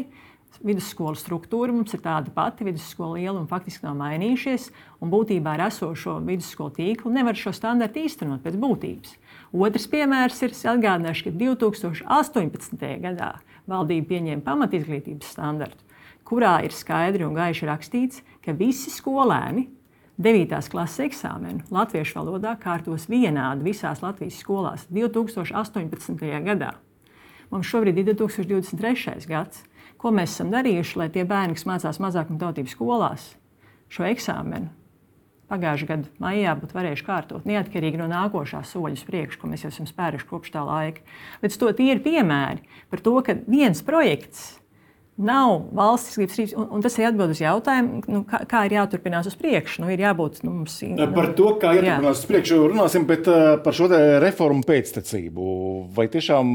vidusskolas 0.62 1.24
struktūra 1.24 1.74
mums 1.74 1.94
ir 1.96 2.02
tāda 2.04 2.30
pati, 2.34 2.66
vidusskola 2.68 3.18
liela 3.18 3.40
un 3.40 3.48
faktiski 3.50 3.86
nav 3.88 3.96
mainījušies. 3.98 4.68
Būtībā 5.02 5.56
ar 5.56 5.66
esošo 5.68 6.20
vidusskolu 6.24 6.76
tīklu 6.76 7.10
nevar 7.14 7.38
šo 7.38 7.52
standartu 7.56 8.04
īstenot 8.04 8.44
pēc 8.44 8.58
būtības. 8.60 9.16
Otrs 9.54 9.88
piemērs 9.90 10.40
ir, 10.46 10.54
atgādināšu, 10.74 11.28
ka 11.28 11.34
2018. 11.40 12.86
gadā 13.02 13.32
valdība 13.70 14.12
pieņēma 14.12 14.46
pamatizglītības 14.46 15.34
standartu, 15.34 15.82
kurā 16.24 16.58
ir 16.64 16.74
skaidri 16.74 17.26
un 17.26 17.36
gaiši 17.36 17.68
rakstīts, 17.68 18.22
ka 18.44 18.54
visi 18.56 18.92
skolēni 18.92 19.68
9. 20.20 20.54
klases 20.70 21.02
eksāmenu 21.08 21.64
latviešu 21.74 22.20
valodā 22.20 22.54
kārtos 22.60 23.08
vienādi 23.10 23.66
visās 23.66 24.02
Latvijas 24.04 24.38
skolās 24.38 24.86
2018. 24.94 26.14
gadā. 26.46 26.74
Mums 27.50 27.66
šobrīd 27.70 27.98
ir 27.98 28.14
2023. 28.14 29.26
gads. 29.30 29.64
Ko 29.98 30.10
mēs 30.12 30.34
esam 30.34 30.50
darījuši, 30.52 30.96
lai 31.00 31.08
tie 31.10 31.22
bērni, 31.24 31.56
kas 31.56 31.64
mācās 31.66 32.00
mazākuma 32.02 32.40
tautību 32.40 32.68
skolās, 32.68 33.30
šo 33.88 34.04
eksāmenu 34.04 34.68
pagājušā 35.48 35.88
gada 35.88 36.10
maijā 36.22 36.54
būtu 36.58 36.76
varējuši 36.76 37.06
kārtot, 37.06 37.46
neatkarīgi 37.48 38.00
no 38.00 38.08
nākošā 38.10 38.62
soļa 38.68 39.06
priekšu, 39.08 39.40
ko 39.40 39.50
mēs 39.50 39.64
jau 39.64 39.70
esam 39.72 39.88
spēruši 39.88 40.28
kopš 40.28 40.52
tā 40.54 40.64
laika. 40.66 41.04
Līdz 41.44 41.58
to 41.60 41.70
tie 41.78 41.90
ir 41.94 42.02
piemēri 42.04 42.64
par 42.90 43.02
to, 43.04 43.14
ka 43.24 43.36
viens 43.46 43.82
projekts 43.84 44.54
nav 45.16 45.68
valsts 45.76 46.14
izglītības 46.14 46.54
un, 46.58 46.68
un 46.74 46.84
tas 46.84 46.98
ir 46.98 47.08
atbildes 47.08 47.38
uz 47.38 47.44
jautājumu, 47.44 48.02
nu, 48.10 48.22
kā, 48.28 48.40
kā 48.50 48.64
ir 48.66 48.76
jāturpinās 48.78 49.28
uz 49.30 49.38
priekšu. 49.38 49.84
Nu, 49.84 49.90
ir 49.94 50.02
jābūt 50.02 50.42
nu, 50.42 50.56
mums. 50.58 50.80
Nu, 50.90 51.08
par 51.14 51.32
to, 51.38 51.52
kā 51.62 51.72
jāturpinās 51.76 52.18
jā. 52.18 52.24
uz 52.24 52.28
priekšu, 52.30 52.60
runāsim, 52.74 53.06
bet 53.08 53.30
uh, 53.30 53.54
par 53.64 53.78
šo 53.78 53.88
reformu 54.24 54.66
pēctecību. 54.66 55.48
Vai 55.94 56.08
tiešām 56.12 56.54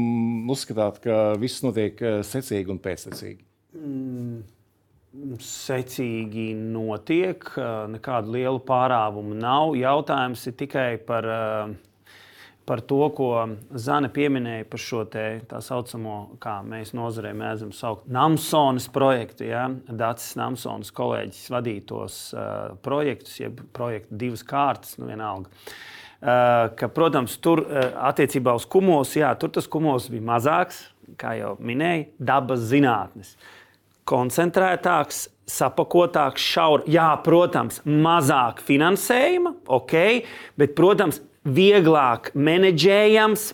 uzskatāt, 0.52 1.02
ka 1.04 1.20
viss 1.40 1.64
notiek 1.64 2.00
uh, 2.04 2.20
secīgi 2.26 2.74
un 2.74 2.80
pēctecīgi? 2.84 3.44
Mm 3.80 4.40
secīgi 5.42 6.52
notiek, 6.54 7.44
nekādu 7.90 8.36
lielu 8.36 8.60
pārāvumu 8.66 9.34
nav. 9.34 9.74
Jautājums 9.78 10.46
ir 10.46 10.54
tikai 10.58 10.90
par, 11.06 11.26
par 12.70 12.80
to, 12.86 13.00
ko 13.18 13.28
Zana 13.74 14.06
pieminēja 14.14 14.62
par 14.70 14.78
šo 14.78 15.00
te, 15.10 15.24
tā 15.50 15.58
saucamo, 15.58 16.36
kā 16.38 16.60
mēs 16.62 16.92
nozarē 16.94 17.32
mēdzam 17.34 17.72
saukt, 17.74 18.04
Namsonas 18.14 18.84
projektu. 18.94 19.48
Ja? 19.48 19.64
Dācis 19.90 20.36
Namsonas 20.38 20.92
kolēģis 20.94 21.48
vadītos 21.50 22.18
uh, 22.30 22.76
projektus, 22.84 23.40
jeb 23.40 23.58
projektu 23.74 24.18
divas 24.20 24.44
kārtas, 24.46 24.94
nu 25.02 25.08
vienalga. 25.10 25.50
Uh, 25.50 26.68
ka, 26.78 26.86
protams, 26.94 27.34
tur 27.42 27.64
uh, 27.64 27.88
attiecībā 28.06 28.54
uz 28.54 28.68
kumos, 28.70 29.16
jā, 29.18 29.32
tur 29.40 29.50
tas 29.56 29.66
kumos 29.66 30.06
bija 30.12 30.28
mazāks, 30.28 30.84
kā 31.18 31.32
jau 31.40 31.56
minēja, 31.58 32.06
dabas 32.22 32.62
zinātnes. 32.70 33.32
Koncentrētāks, 34.06 35.24
sapakotāks, 35.50 36.46
šaur. 36.54 36.86
Jā, 36.86 37.08
protams, 37.26 37.82
mazāk 37.82 38.62
finansējuma, 38.62 39.56
ok, 39.74 39.96
bet, 40.60 40.78
protams, 40.78 41.18
vieglāk 41.46 42.30
menedžējams, 42.34 43.50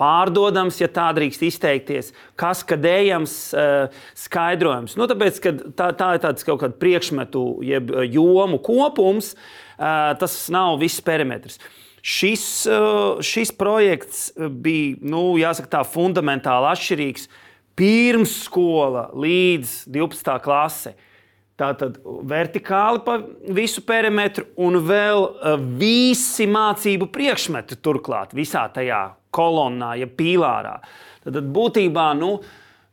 pārdodams, 0.00 0.78
ja 0.80 0.88
tā 0.92 1.06
drīkst 1.16 1.44
izteikties, 1.46 2.10
kas 2.40 2.62
kadējams 2.68 3.34
uh, 3.56 4.02
skaidrojums. 4.18 4.96
Nu, 5.00 5.08
tāpēc, 5.08 5.40
tā, 5.76 5.90
tā 5.96 6.14
ir 6.16 6.24
tāds 6.24 6.46
kaut 6.46 6.60
kāds 6.64 6.80
priekšmetu, 6.80 7.44
jeb 7.64 7.92
jomu 8.10 8.60
kopums, 8.64 9.34
uh, 9.34 10.12
tas 10.20 10.36
nav 10.52 10.80
viss 10.82 11.04
perimetrs. 11.04 11.60
Šis, 12.00 12.64
šis 13.20 13.50
projekts 13.52 14.30
bija, 14.40 14.96
nu, 15.04 15.34
jāsaka, 15.36 15.68
tā 15.68 15.80
fundamentāli 15.84 16.70
atšķirīgs 16.70 17.26
pirmsskola 17.76 19.10
līdz 19.12 19.74
12. 19.92 20.36
klasē. 20.44 20.94
Tātad 21.60 21.98
vertikāli 22.24 23.02
pa 23.04 23.18
visu 23.52 23.82
perimetru 23.84 24.46
un 24.64 24.78
vēl 24.86 25.26
eh, 25.28 25.64
visi 25.80 26.46
mācību 26.48 27.10
priekšmeti 27.12 27.76
turklāt 27.84 28.32
visā 28.36 28.64
tajā 28.72 29.02
kolonnā, 29.34 29.92
ja 30.00 30.08
pīlārā. 30.08 30.78
Tad 31.20 31.36
būtībā 31.52 32.06
nu, 32.16 32.30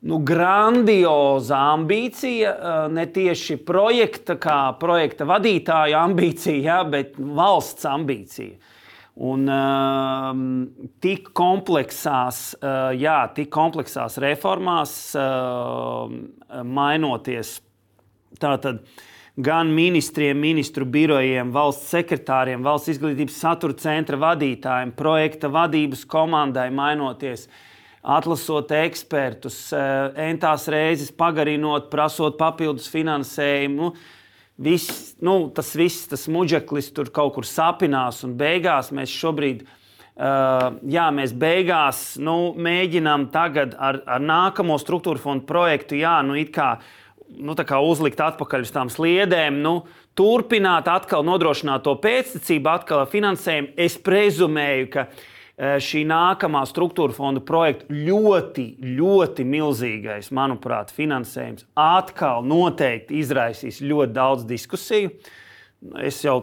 nu, 0.10 0.20
grandioza 0.28 1.62
ambīcija, 1.78 2.52
eh, 2.52 2.80
ne 2.98 3.06
tieši 3.16 3.56
projekta, 3.68 4.36
kā 4.36 4.60
projekta 4.82 5.28
vadītāja 5.30 6.02
ambīcija, 6.10 6.64
ja, 6.66 6.82
bet 6.84 7.16
valsts 7.18 7.88
ambīcija. 7.88 8.74
Un 9.18 9.48
uh, 9.50 10.28
tik 11.02 11.32
kompleksās, 11.34 12.52
uh, 12.60 12.92
jā, 12.94 13.16
tik 13.34 13.50
kompleksās 13.50 14.20
reformās, 14.22 14.92
uh, 15.18 16.06
mainoties 16.62 17.56
tātad 18.42 18.84
gan 19.38 19.70
ministriem, 19.74 20.38
ministru 20.42 20.86
birojiem, 20.90 21.54
valsts 21.54 21.92
sekretāriem, 21.94 22.66
valsts 22.66 22.96
izglītības 22.96 23.38
satura 23.38 23.78
centra 23.78 24.18
vadītājiem, 24.22 24.96
projekta 24.98 25.52
vadības 25.54 26.04
komandai, 26.10 26.68
mainoties, 26.74 27.46
atlasot 28.02 28.72
ekspertus, 28.80 29.60
uh, 29.76 30.14
entās 30.28 30.68
reizes 30.72 31.12
pagarinot, 31.14 31.92
prasot 31.94 32.38
papildus 32.40 32.90
finansējumu. 32.94 33.92
Nu, 33.92 34.16
viss, 34.58 35.16
nu, 35.22 35.50
tas 35.54 35.74
viss, 35.78 36.08
tas 36.10 36.28
muģeklis 36.32 36.92
tur 36.96 37.12
kaut 37.14 37.36
kur 37.38 37.48
sapinās, 37.48 38.24
un 38.26 38.38
beigās 38.40 38.92
mēs 38.96 39.14
šobrīd. 39.14 39.66
Uh, 40.18 40.80
jā, 40.90 41.12
mēs 41.14 41.30
beigās 41.38 42.16
nu, 42.18 42.56
mēģinām 42.58 43.28
tagad 43.30 43.76
ar, 43.78 44.00
ar 44.10 44.24
nākamo 44.24 44.80
struktūra 44.82 45.22
fondu 45.22 45.46
projektu, 45.46 46.00
jā, 46.00 46.16
nu, 46.26 46.40
kā, 46.50 46.72
nu, 47.36 47.56
uzlikt 47.92 48.22
atpakaļ 48.24 48.68
uz 48.68 48.74
tām 48.76 48.92
sliedēm, 48.94 49.62
nu, 49.64 49.80
turpināt, 50.18 50.88
atkal 50.92 51.26
nodrošināt 51.28 51.84
to 51.86 51.96
pēctecību, 52.04 52.72
atkal 52.74 53.08
finansējumu. 53.12 53.76
Es 53.78 53.98
prezumēju, 54.02 54.92
ka 54.94 55.08
uh, 55.08 55.26
Eh, 55.58 55.80
šī 55.82 56.04
nākamā 56.06 56.60
struktūra 56.70 57.16
fonda 57.18 57.42
projekta 57.42 57.90
ļoti, 57.90 58.66
ļoti 58.94 59.46
milzīgais, 59.50 60.28
manuprāt, 60.30 60.92
finansējums 60.94 61.66
atkal 61.82 62.46
noteikti 62.46 63.18
izraisīs 63.18 63.80
ļoti 63.82 64.14
daudz 64.14 64.46
diskusiju. 64.46 65.10
Es 66.06 66.20
jau 66.22 66.36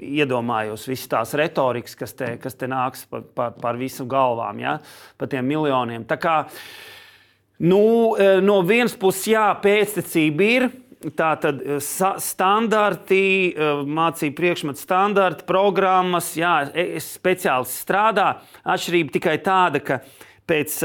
iedomājos 0.00 0.86
visas 0.88 1.10
tās 1.12 1.36
retorikas, 1.36 1.98
kas 2.00 2.16
te, 2.16 2.30
kas 2.40 2.56
te 2.56 2.68
nāks 2.68 3.04
par, 3.12 3.26
par, 3.36 3.52
par 3.60 3.80
visu 3.80 4.08
galvām, 4.08 4.64
ja? 4.64 4.78
par 5.20 5.28
tiem 5.32 5.44
miljoniem. 5.52 6.08
Tā 6.08 6.16
kā, 6.20 6.38
nu, 7.62 7.82
eh, 8.18 8.40
no 8.42 8.60
vienas 8.66 8.96
puses, 8.98 9.30
jā, 9.32 9.48
pēctecība 9.62 10.48
ir, 10.56 10.70
Tā 11.02 11.32
tad 11.42 11.62
eh, 11.66 11.80
standarti, 12.22 13.22
eh, 13.50 13.80
mācību 13.82 14.36
priekšmetu 14.38 14.78
standarti, 14.78 15.42
programmas, 15.48 16.28
jā, 16.38 16.68
e, 16.78 17.00
speciālisti 17.02 17.80
strādā. 17.82 18.28
Atšķirība 18.62 19.16
tikai 19.16 19.34
tāda, 19.42 19.80
ka 19.82 19.98
pēc, 20.46 20.76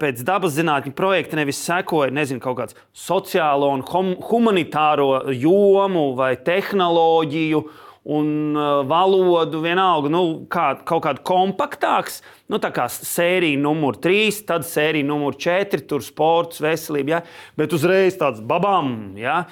pēc 0.00 0.24
dabas 0.26 0.56
zinātņu 0.56 0.94
projekta 0.96 1.38
nevis 1.38 1.60
sekoja 1.62 2.10
nezinu, 2.14 2.42
kaut 2.42 2.58
kāds 2.58 2.76
sociālo 2.96 3.70
un 3.76 3.84
hum, 3.86 4.16
humanitāro 4.26 5.30
jomu 5.34 6.16
vai 6.18 6.32
tehnoloģiju 6.34 7.62
un 8.04 8.56
uh, 8.56 8.80
valodu, 8.88 9.60
vienalga, 9.60 10.08
nu, 10.12 10.22
kā, 10.50 10.70
kaut 10.88 11.04
kāds 11.04 11.24
kompaktāks, 11.26 12.20
nu, 12.48 12.60
tā 12.62 12.70
kā 12.72 12.86
sērija 12.88 13.60
numur 13.60 13.98
3, 14.00 14.40
tad 14.48 14.64
sērija 14.68 15.04
numur 15.06 15.36
4, 15.36 15.84
tur 15.88 16.04
sports, 16.04 16.62
veselība, 16.64 17.18
ja? 17.18 17.20
bet 17.60 17.76
uzreiz 17.76 18.16
tāds 18.20 18.40
babam. 18.40 19.12
Ja? 19.20 19.42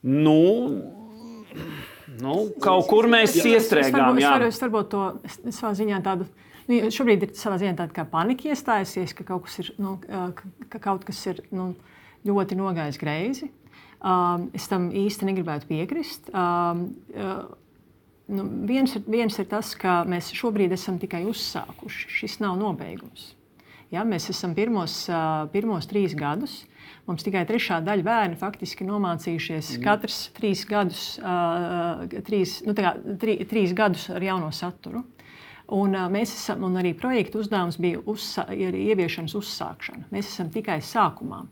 Nu, 0.00 0.40
nu, 2.22 2.38
kaut 2.64 2.88
kur 2.88 3.10
mēs 3.12 3.36
jā, 3.36 3.58
iestrēgām. 3.58 4.16
Es, 4.16 4.28
varu, 4.30 4.48
es 4.54 4.62
varbūt 4.64 4.90
to 4.94 5.04
savā 5.52 5.74
ziņā 5.76 6.00
tādu. 6.06 6.30
Nu, 6.68 6.80
šobrīd 6.92 7.28
ir 7.28 7.36
savā 7.36 7.60
ziņā 7.60 7.76
tāda 7.76 8.08
panika 8.08 8.50
iestājusies, 8.52 9.14
ka 9.16 9.28
kaut 9.28 9.46
kas 9.46 9.60
ir, 9.64 9.70
nu, 9.80 9.98
ka 10.72 10.80
kaut 10.80 11.04
kas 11.08 11.20
ir 11.28 11.44
nu, 11.52 11.74
ļoti 12.28 12.56
nogājis 12.56 13.00
greizi. 13.00 13.52
Um, 13.98 14.46
es 14.54 14.68
tam 14.70 14.92
īsti 14.94 15.26
negribētu 15.26 15.66
piekrist. 15.68 16.28
Um, 16.30 16.84
uh, 17.16 17.48
nu, 18.28 18.44
viens, 18.68 18.94
ir, 18.96 19.04
viens 19.08 19.38
ir 19.40 19.48
tas, 19.50 19.74
ka 19.78 20.02
mēs 20.08 20.30
šobrīd 20.36 20.72
esam 20.76 21.00
tikai 21.00 21.24
uzsākuši. 21.28 22.08
Šis 22.20 22.38
nav 22.44 22.58
nobeigums. 22.60 23.32
Ja, 23.92 24.04
mēs 24.04 24.28
esam 24.28 24.52
pirmos, 24.56 25.06
pirmos 25.52 25.88
trīs 25.88 26.14
gadus. 26.16 26.60
Mums 27.08 27.24
tikai 27.24 27.46
trešā 27.48 27.80
daļa 27.84 28.04
bērnu 28.04 28.36
faktiski 28.40 28.84
nomācījušies 28.84 29.70
mm. 29.78 29.84
katrs 29.84 30.18
trīs 30.36 30.66
gadus, 30.68 31.04
trīs, 32.26 32.58
nu, 32.68 32.74
kā, 32.76 32.92
trī, 33.20 33.38
trīs 33.48 33.72
gadus 33.76 34.10
ar 34.12 34.24
jauno 34.24 34.50
saturu. 34.52 35.06
Un, 35.72 35.96
mēs 36.12 36.32
esam, 36.36 36.64
un 36.68 36.76
arī 36.80 36.94
projekta 36.96 37.40
uzdevums 37.40 37.76
bija 37.80 38.00
uzsā, 38.08 38.46
ieviešanas 38.52 39.36
uzsākšana. 39.36 40.08
Mēs 40.12 40.30
esam 40.32 40.52
tikai 40.52 40.78
sākumā. 40.84 41.42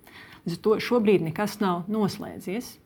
Līdz 0.45 0.57
ar 0.57 0.63
to 0.65 0.77
šobrīd 0.85 1.25
nekas 1.25 1.59
nav 1.61 1.89
noslēdzies. 1.93 2.77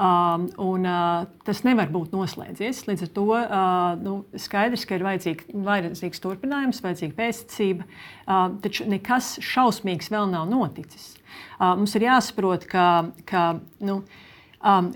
Um, 0.00 0.46
un, 0.56 0.86
uh, 0.88 1.26
tas 1.44 1.58
nevar 1.66 1.90
būt 1.92 2.14
noslēdzies. 2.14 2.86
Līdz 2.88 3.02
ar 3.04 3.10
to 3.12 3.24
uh, 3.34 3.98
nu, 4.00 4.14
skaidrs, 4.38 4.86
ka 4.88 4.96
ir 4.96 5.04
vajadzīg, 5.04 5.42
vajadzīgs 5.66 6.22
turpinājums, 6.24 6.80
vajadzīga 6.80 7.16
pēctecība, 7.18 7.84
uh, 7.84 8.46
taču 8.64 8.86
nekas 8.88 9.34
šausmīgs 9.44 10.08
vēl 10.14 10.30
nav 10.32 10.48
noticis. 10.48 11.10
Uh, 11.58 11.74
mums 11.74 11.92
ir 11.98 12.06
jāsaprot, 12.06 12.64
ka, 12.70 12.86
ka 13.28 13.44
nu, 13.84 13.98
um, 14.60 14.90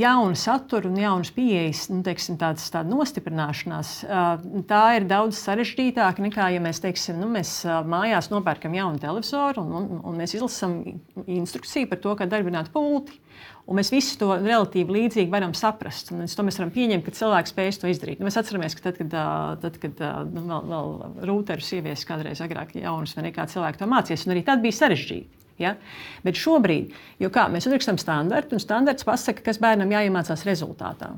jaunu 0.00 0.36
saturu 0.38 0.90
un 0.90 0.98
jaunas 0.98 1.30
pieejas, 1.34 1.86
nu, 1.92 2.02
teiksim, 2.06 2.38
tāds, 2.40 2.66
tāda 2.74 2.90
nostiprināšanās, 2.90 3.92
uh, 4.06 4.62
tā 4.68 4.82
ir 4.98 5.08
daudz 5.10 5.38
sarežģītāka 5.40 6.24
nekā, 6.24 6.50
ja 6.54 6.62
mēs, 6.64 6.82
teiksim, 6.84 7.20
nu, 7.22 7.30
mēs 7.34 7.56
uh, 7.68 7.82
mājās 7.86 8.30
nopērkam 8.32 8.74
jaunu 8.76 9.02
televizoru 9.02 9.64
un, 9.64 9.76
un, 9.80 10.00
un 10.02 10.18
mēs 10.18 10.36
izlasām 10.36 10.80
instrukciju 11.24 11.90
par 11.90 12.02
to, 12.02 12.16
kā 12.18 12.28
darbināt 12.30 12.72
pulti. 12.74 13.20
Un 13.64 13.78
mēs 13.78 13.88
visi 13.88 14.18
to 14.20 14.28
relatīvi 14.36 14.92
līdzīgi 14.92 15.32
varam 15.32 15.54
saprast. 15.56 16.10
Mēs 16.12 16.34
to 16.36 16.44
mēs 16.44 16.58
varam 16.60 16.72
pieņemt, 16.74 17.06
ka 17.06 17.14
cilvēks 17.16 17.54
spēj 17.54 17.78
to 17.80 17.88
izdarīt. 17.88 18.20
Nu, 18.20 18.28
mēs 18.28 18.36
atceramies, 18.36 18.76
ka 18.76 18.90
tad, 18.90 18.98
kad, 19.00 19.16
tad, 19.62 19.78
kad 19.80 20.02
nu, 20.34 20.42
vēl, 20.50 20.68
vēl 20.68 21.30
rūteru 21.30 21.64
sievietes 21.64 22.04
kādreiz 22.04 22.44
agrāk 22.44 22.76
jaunas 22.76 23.16
vai 23.16 23.30
nekā 23.30 23.48
cilvēki 23.54 23.80
to 23.80 23.88
mācījās, 23.88 24.26
un 24.28 24.36
arī 24.36 24.44
tad 24.44 24.60
bija 24.60 24.76
sarežģīti. 24.82 25.43
Ja? 25.60 25.76
Bet 26.24 26.38
šobrīd, 26.40 26.94
jo 27.22 27.30
kā 27.34 27.46
mēs 27.52 27.68
uzrakstām 27.68 28.00
standartu, 28.00 28.56
un 28.56 28.62
standarts 28.62 29.06
pasaka, 29.06 29.44
kas 29.46 29.60
bērnam 29.62 29.92
jāiemācās 29.94 30.46
rezultātā. 30.48 31.14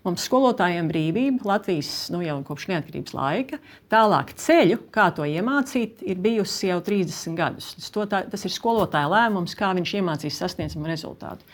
Mums 0.00 0.24
skolotājiem 0.24 0.86
brīvība 0.88 1.44
Latvijas 1.44 2.08
nu, 2.12 2.22
jau 2.24 2.38
kopš 2.46 2.70
neatkarības 2.70 3.12
laika. 3.12 3.58
Tālāk 3.92 4.32
ceļu, 4.40 4.78
kā 4.94 5.10
to 5.16 5.26
iemācīt, 5.28 6.00
ir 6.08 6.22
bijusi 6.24 6.70
jau 6.70 6.78
30 6.86 7.36
gadus. 7.36 7.74
Tā, 7.92 8.22
tas 8.32 8.46
ir 8.48 8.54
skolotāja 8.54 9.10
lēmums, 9.12 9.56
kā 9.58 9.74
viņš 9.76 9.92
iemācīs 10.00 10.40
sasniedzamu 10.40 10.88
rezultātu. 10.88 11.44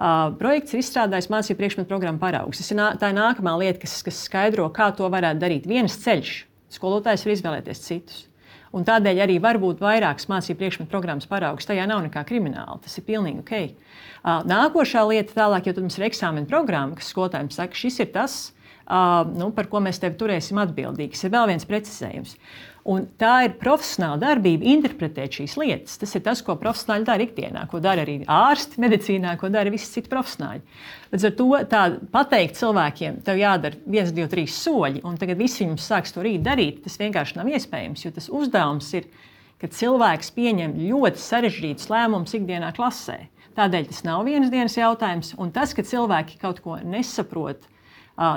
Uh, 0.00 0.30
projekts 0.40 0.72
ir 0.72 0.80
izstrādājis 0.80 1.28
mācību 1.28 1.60
priekšmetu 1.60 1.90
programmu 1.90 2.22
paraugs. 2.22 2.62
Tas 2.62 2.72
ir, 2.72 2.80
tā 3.02 3.10
ir 3.12 3.18
nākamā 3.18 3.52
lieta, 3.60 3.82
kas, 3.82 3.98
kas 4.06 4.22
skaidro, 4.30 4.70
kā 4.72 4.88
to 4.96 5.10
varētu 5.12 5.42
darīt. 5.42 5.68
Viens 5.68 6.00
ceļš. 6.00 6.32
Skolotājs 6.72 7.26
var 7.26 7.36
izvēlēties 7.36 7.84
citus. 7.84 8.24
Un 8.76 8.84
tādēļ 8.86 9.18
arī 9.24 9.40
var 9.42 9.58
būt 9.58 9.80
vairākas 9.82 10.28
mācību 10.30 10.60
priekšmetu 10.60 10.92
programmas 10.92 11.26
paraugs. 11.30 11.66
Tajā 11.66 11.88
nav 11.90 12.04
nekā 12.04 12.22
krimināla. 12.28 12.78
Tas 12.84 12.94
ir 13.00 13.06
pilnīgi 13.08 13.42
ok. 13.42 13.54
Uh, 14.20 14.44
nākošā 14.46 15.02
lieta, 15.08 15.34
tālāk, 15.34 15.66
jo 15.66 15.74
mums 15.80 15.98
ir 15.98 16.06
eksāmena 16.06 16.46
programma, 16.46 16.94
kas 16.98 17.10
skolotājiem 17.10 17.50
saka, 17.54 17.74
šis 17.74 17.98
ir 18.04 18.12
tas, 18.14 18.36
uh, 18.86 19.24
nu, 19.26 19.50
par 19.56 19.66
ko 19.72 19.82
mēs 19.82 19.98
tevi 20.02 20.14
turēsim 20.20 20.60
atbildīgs. 20.62 21.24
Ir 21.26 21.34
vēl 21.34 21.50
viens 21.50 21.66
precizējums. 21.66 22.36
Un 22.88 23.04
tā 23.20 23.32
ir 23.44 23.56
profesionāla 23.60 24.16
darbība, 24.22 24.64
interpretēt 24.72 25.36
šīs 25.36 25.56
lietas. 25.60 25.98
Tas 26.00 26.14
ir 26.16 26.22
tas, 26.24 26.40
ko 26.44 26.54
profesionāļi 26.60 27.04
dara 27.04 27.26
ikdienā, 27.26 27.64
ko 27.68 27.80
dara 27.84 28.06
arī 28.06 28.20
ārsti 28.24 28.80
medicīnā, 28.80 29.34
ko 29.40 29.50
dara 29.52 29.72
visi 29.72 29.90
citi 29.92 30.08
profesionāļi. 30.12 30.62
Līdz 31.12 31.26
ar 31.28 31.34
to 31.36 31.48
pateikt 32.14 32.56
cilvēkiem, 32.56 33.18
tev 33.26 33.40
jādara 33.40 33.76
viens, 33.84 34.14
divi, 34.16 34.30
trīs 34.32 34.56
soļi, 34.64 35.04
un 35.04 35.18
tagad 35.20 35.40
visi 35.40 35.66
jums 35.66 35.84
sāks 35.90 36.14
to 36.16 36.24
rīt 36.24 36.40
darīt, 36.46 36.80
tas 36.86 36.96
vienkārši 37.02 37.36
nav 37.36 37.50
iespējams, 37.52 38.06
jo 38.06 38.14
tas 38.16 38.30
uzdevums 38.32 38.88
ir, 38.96 39.10
ka 39.60 39.68
cilvēks 39.68 40.32
pieņem 40.32 40.78
ļoti 40.80 41.20
sarežģītus 41.20 41.90
lēmumus 41.92 42.32
ikdienā 42.38 42.72
klasē. 42.76 43.18
Tādēļ 43.58 43.90
tas 43.90 44.04
nav 44.06 44.24
vienas 44.24 44.48
dienas 44.48 44.78
jautājums, 44.78 45.34
un 45.36 45.50
tas, 45.52 45.74
ka 45.76 45.84
cilvēki 45.84 46.38
kaut 46.40 46.62
ko 46.64 46.78
nesaprot, 46.80 47.66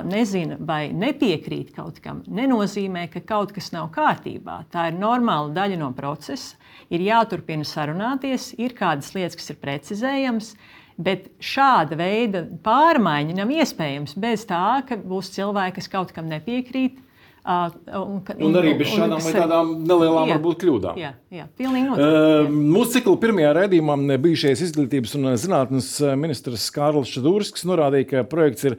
nezina 0.08 0.56
vai 0.60 0.92
nepiekrīt 0.92 1.74
kaut 1.76 2.00
kam, 2.04 2.22
nenozīmē, 2.26 3.08
ka 3.12 3.20
kaut 3.26 3.52
kas 3.52 3.72
nav 3.74 3.90
kārtībā. 3.94 4.62
Tā 4.72 4.88
ir 4.90 4.98
normāla 4.98 5.52
daļa 5.56 5.80
no 5.80 5.90
procesa. 5.96 6.56
Ir 6.92 7.04
jāturpina 7.04 7.64
sarunāties, 7.64 8.52
ir 8.60 8.74
kādas 8.76 9.12
lietas, 9.16 9.36
kas 9.40 9.52
ir 9.52 9.60
precizējamas. 9.60 10.54
Bet 10.94 11.26
šāda 11.42 11.96
veida 11.98 12.44
pārmaiņa 12.64 13.34
nav 13.34 13.50
iespējama 13.50 14.20
bez 14.22 14.44
tā, 14.46 14.84
ka 14.86 14.96
būs 15.00 15.32
cilvēki, 15.34 15.80
kas 15.80 15.90
kaut 15.90 16.12
kam 16.14 16.28
nepiekrīt, 16.30 17.00
Uh, 17.44 17.68
un, 18.00 18.20
un 18.46 18.54
arī 18.56 18.70
bez 18.78 18.88
šādām 18.94 19.20
vai 19.20 19.32
tādām 19.34 19.72
nelielām 19.84 20.30
jā, 20.30 20.36
varbūt 20.38 20.62
kļūdām. 20.62 20.96
Jā, 20.96 21.10
jā 21.28 21.44
pilnīgi 21.58 21.90
noteikti. 21.90 22.20
Uh, 22.48 22.54
mūsu 22.72 22.94
cikla 22.94 23.18
pirmajā 23.20 23.50
raidījumā 23.58 23.98
bijušais 24.24 24.62
izglītības 24.64 25.12
un 25.18 25.28
zinātnes 25.42 25.90
ministrs 26.16 26.64
Kārlis 26.72 27.12
Šadūrskis 27.12 27.66
norādīja, 27.68 28.08
ka 28.14 28.24
projekts 28.30 28.70
ir 28.70 28.78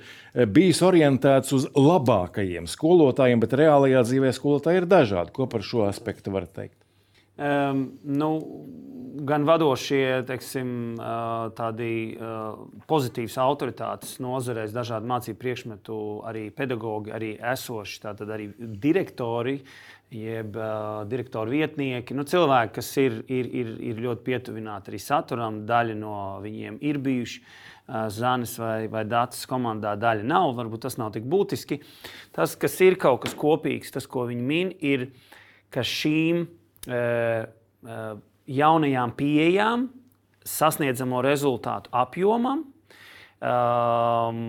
bijis 0.50 0.82
orientēts 0.86 1.54
uz 1.54 1.68
labākajiem 1.78 2.66
skolotājiem, 2.72 3.46
bet 3.46 3.54
reālajā 3.62 4.02
dzīvē 4.10 4.34
skolotāji 4.34 4.82
ir 4.82 4.90
dažādi. 4.90 5.36
Ko 5.38 5.46
par 5.52 5.62
šo 5.62 5.86
aspektu 5.86 6.34
var 6.34 6.50
teikt? 6.50 6.85
Nu, 7.36 8.30
gan 9.28 9.44
vadošie, 9.48 10.24
teiksim, 10.28 10.70
tādi 11.58 11.90
pozitīvas 12.88 13.36
autoritātes 13.44 14.16
nozarēs, 14.24 14.72
dažādu 14.76 15.10
mācību 15.12 15.42
priekšmetu, 15.42 15.98
arī 16.32 16.48
pedagoģi, 16.56 17.14
arī 17.16 17.34
esoši, 17.52 18.00
tātad 18.08 18.32
arī 18.32 18.48
direktori, 18.80 19.58
jeb 20.16 20.56
direktoru 21.12 21.58
vietnieki, 21.58 22.16
nu, 22.16 22.24
cilvēki, 22.24 22.76
kas 22.80 22.96
ir, 23.04 23.20
ir, 23.28 23.52
ir, 23.52 23.72
ir 23.92 24.04
ļoti 24.08 24.28
pietuvināti 24.32 24.94
arī 24.94 25.04
saturam, 25.04 25.64
daļa 25.68 26.00
no 26.00 26.18
viņiem 26.44 26.80
ir 26.88 27.04
bijuši. 27.04 27.48
Zanis 28.10 28.56
vai, 28.58 28.88
vai 28.90 29.04
Dārtas 29.06 29.44
komandā 29.46 29.92
daļa 30.02 30.24
nav, 30.26 30.56
varbūt 30.58 30.88
tas 30.88 30.96
nav 30.98 31.12
tik 31.14 31.28
būtiski. 31.30 31.84
Tas, 32.34 32.56
kas 32.58 32.80
ir 32.82 32.96
kaut 32.98 33.20
kas 33.28 33.36
kopīgs, 33.38 33.94
tas, 33.94 34.08
ko 34.10 34.24
viņi 34.26 34.46
min, 34.48 34.72
ir, 34.82 35.12
ka 35.70 35.84
šīm 35.86 36.40
uh, 36.48 36.54
jaunajām 38.46 39.14
pieejām, 39.18 39.88
sasniedzamo 40.46 41.22
rezultātu 41.26 41.90
apjomam, 41.96 42.66
um, 43.42 44.42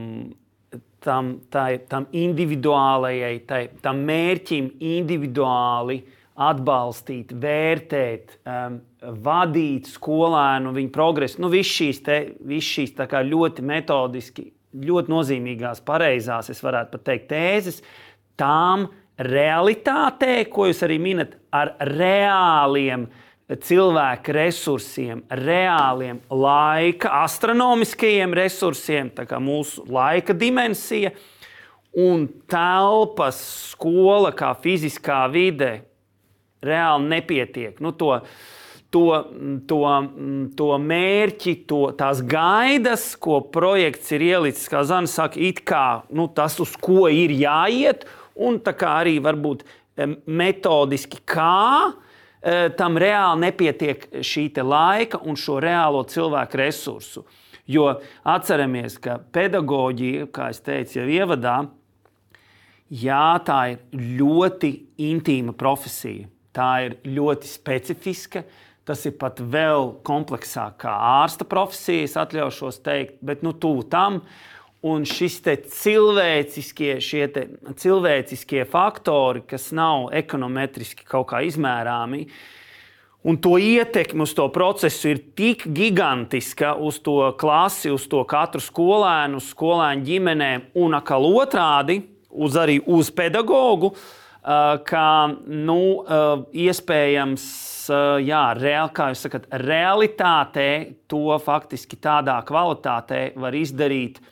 tam, 1.07 1.33
tai, 1.53 1.70
tam 1.88 2.09
individuālajai, 2.12 3.33
tai, 3.49 3.62
tam 3.83 4.03
mērķim 4.09 4.75
individuāli 4.85 6.01
atbalstīt, 6.46 7.33
vērtēt, 7.40 8.37
um, 8.44 8.81
vadīt 9.25 9.88
skolēnu, 9.88 10.75
viņa 10.77 10.92
progresu. 10.92 11.40
Nu, 11.40 11.49
Visas 11.53 11.72
šīs, 11.79 12.03
te, 12.05 12.18
vis 12.44 12.68
šīs 12.68 12.92
ļoti 13.31 13.64
metodiski, 13.64 14.51
ļoti 14.77 15.12
nozīmīgās, 15.12 15.81
pareizās, 15.87 16.51
es 16.53 16.61
varētu 16.61 16.92
pat 16.92 17.07
teikt, 17.09 17.29
tēzes, 17.33 17.81
tām 18.37 18.90
realitātē, 19.22 20.44
ko 20.52 20.68
jūs 20.68 20.83
arī 20.87 20.98
minat, 21.00 21.37
ar 21.55 21.74
reāliem 21.81 23.07
cilvēku 23.46 24.35
resursiem, 24.35 25.22
reāliem 25.31 26.18
laika, 26.35 27.12
astronomiskajiem 27.22 28.35
resursiem, 28.35 29.12
tā 29.14 29.26
kā 29.29 29.38
mūsu 29.42 29.87
laika 29.88 30.35
dimensija 30.37 31.14
un 31.96 32.26
telpas, 32.50 33.38
skola 33.72 34.35
kā 34.37 34.50
fiziskā 34.61 35.22
vide 35.33 35.79
reāli 36.66 37.09
nepietiek. 37.14 37.79
Nu, 37.81 37.94
to, 37.96 38.18
to, 38.92 39.07
to, 39.70 39.81
to 40.59 40.68
mērķi, 40.83 41.55
to, 41.70 41.81
tās 41.96 42.20
gaidas, 42.26 43.09
ko 43.20 43.40
projekts 43.55 44.12
ir 44.16 44.26
ielicis, 44.26 44.68
kā 44.72 44.83
Zana 44.88 45.11
saka, 45.11 45.40
it 45.40 45.62
kā 45.68 46.02
nu, 46.11 46.29
tas, 46.29 46.59
uz 46.61 46.74
ko 46.83 47.07
ir 47.12 47.33
jāiet, 47.37 48.09
un 48.37 48.61
arī 49.03 49.16
varbūt 49.25 49.64
metodiski 50.27 51.22
kā 51.25 51.92
Eh, 52.46 52.68
tam 52.79 52.94
reāli 52.94 53.42
nepietiek 53.42 54.05
šī 54.22 54.44
laika 54.62 55.18
un 55.27 55.35
šo 55.35 55.57
reālo 55.59 56.05
cilvēku 56.07 56.61
resursu. 56.61 57.25
Jo 57.66 57.88
atceramies, 58.22 59.01
ka 59.03 59.16
pedagoģija, 59.35 60.29
kā 60.31 60.53
jau 60.53 60.61
teicu, 60.68 61.01
jau 61.01 61.07
ievadā, 61.11 61.57
jā, 62.87 63.40
tā 63.42 63.59
ir 63.72 64.07
ļoti 64.20 64.70
intīma 65.09 65.57
profesija. 65.59 66.29
Tā 66.55 66.70
ir 66.87 66.96
ļoti 67.03 67.51
specifiska. 67.51 68.44
Tas 68.87 69.03
ir 69.09 69.16
pat 69.18 69.40
vēl 69.42 69.96
kompleksāk 70.07 70.77
kā 70.85 70.92
ārsta 70.94 71.42
profesija, 71.42 72.07
es 72.07 72.14
atļaušos 72.14 72.79
teikt, 72.87 73.18
bet 73.27 73.42
nu, 73.42 73.51
tuvu 73.59 73.83
tam. 73.90 74.20
Un 74.87 75.07
šis 75.09 75.40
cilvēciskie, 75.72 76.92
te 77.33 77.46
cilvēciskie 77.81 78.66
faktori, 78.70 79.42
kas 79.49 79.72
nav 79.75 80.11
ekonometriski 80.14 81.09
kaut 81.09 81.31
kā 81.33 81.42
izmērāmi, 81.46 82.27
Un 83.27 83.40
to 83.42 83.57
ietekme 83.59 84.22
uz 84.22 84.31
to 84.38 84.44
procesu 84.55 85.09
ir 85.11 85.18
tik 85.35 85.64
gigantiska 85.75 86.77
uz 86.79 87.01
to 87.03 87.33
klasi, 87.40 87.90
uz 87.90 88.05
to 88.07 88.20
katru 88.29 88.62
skolēnu, 88.62 89.40
uz 89.40 89.49
skolēnu 89.51 90.07
ģimenēm, 90.07 90.68
un 90.79 90.94
atkal 90.94 91.27
otrādi, 91.27 91.96
uz 92.31 92.55
arī 92.55 92.77
uz 92.87 93.11
pedagogu, 93.11 93.90
ka 94.87 95.09
nu, 95.51 95.81
iespējams, 96.55 97.49
jā, 98.22 98.44
reāli, 98.61 98.94
kā 98.94 99.11
jūs 99.11 99.27
sakat, 99.27 99.51
realitātē 99.64 100.70
to 101.11 101.40
faktiski 101.42 101.99
tādā 101.99 102.38
kvalitātē 102.46 103.33
var 103.42 103.59
izdarīt 103.59 104.22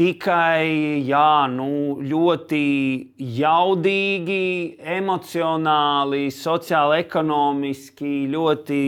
tikai 0.00 1.04
jā, 1.04 1.44
nu, 1.52 1.98
ļoti 2.00 2.64
jaudīgi, 3.36 4.44
emocionāli, 4.96 6.30
sociāli, 6.32 7.02
ekonomiski, 7.04 8.14
ļoti 8.32 8.80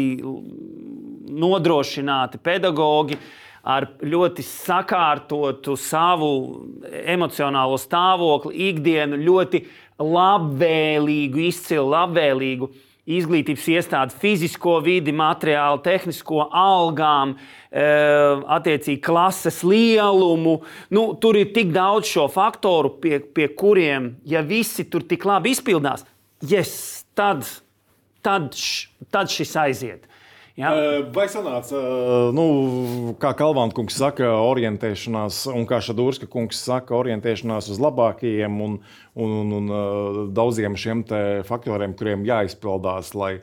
nodrošināti 1.42 2.40
pedagoģi 2.42 3.18
ar 3.62 3.86
ļoti 4.02 4.42
sakārtotu 4.46 5.76
savu 5.78 6.32
emocionālo 7.04 7.76
stāvokli, 7.78 8.70
ikdienu, 8.72 9.20
ļoti 9.20 9.62
labvēlīgu, 10.02 11.44
izcilu 11.52 11.92
labvēlīgu 11.92 12.72
izglītības 13.10 13.64
iestādi, 13.72 14.14
fizisko 14.22 14.76
vidi, 14.84 15.10
materiālu, 15.16 15.80
tehnisko 15.82 16.44
algām, 16.54 17.34
eh, 17.70 18.44
attiecīgi 18.46 19.00
klases 19.02 19.62
lielumu. 19.66 20.60
Nu, 20.90 21.14
tur 21.14 21.36
ir 21.36 21.52
tik 21.52 21.72
daudz 21.72 22.06
šo 22.06 22.28
faktoru, 22.30 23.00
pie, 23.00 23.18
pie 23.18 23.48
kuriem, 23.48 24.16
ja 24.24 24.42
visi 24.42 24.84
tur 24.84 25.02
tik 25.02 25.24
labi 25.24 25.50
izpildās, 25.50 26.04
yes, 26.40 27.04
tad, 27.14 27.44
tad, 28.22 28.54
tad 29.10 29.28
šis 29.28 29.56
aiziet. 29.56 30.11
Ja? 30.58 30.72
Vai 31.14 31.24
sanāca, 31.32 31.78
nu, 32.36 32.44
kā 33.20 33.30
Kalvāna 33.38 33.72
kungs 33.72 33.96
saka, 33.96 34.26
orientēšanās, 34.50 35.46
un 35.52 35.64
kā 35.68 35.78
Šadūrska 35.84 36.28
kungs 36.32 36.60
saka, 36.60 36.96
orientēšanās 36.98 37.70
uz 37.72 37.80
labākajiem 37.80 38.60
un, 38.60 38.76
un, 39.16 39.32
un, 39.40 39.54
un 39.56 40.28
daudziem 40.36 40.76
šiem 40.76 41.06
faktoriem, 41.48 41.96
kuriem 41.96 42.26
jāizpildās, 42.28 43.14
lai, 43.16 43.38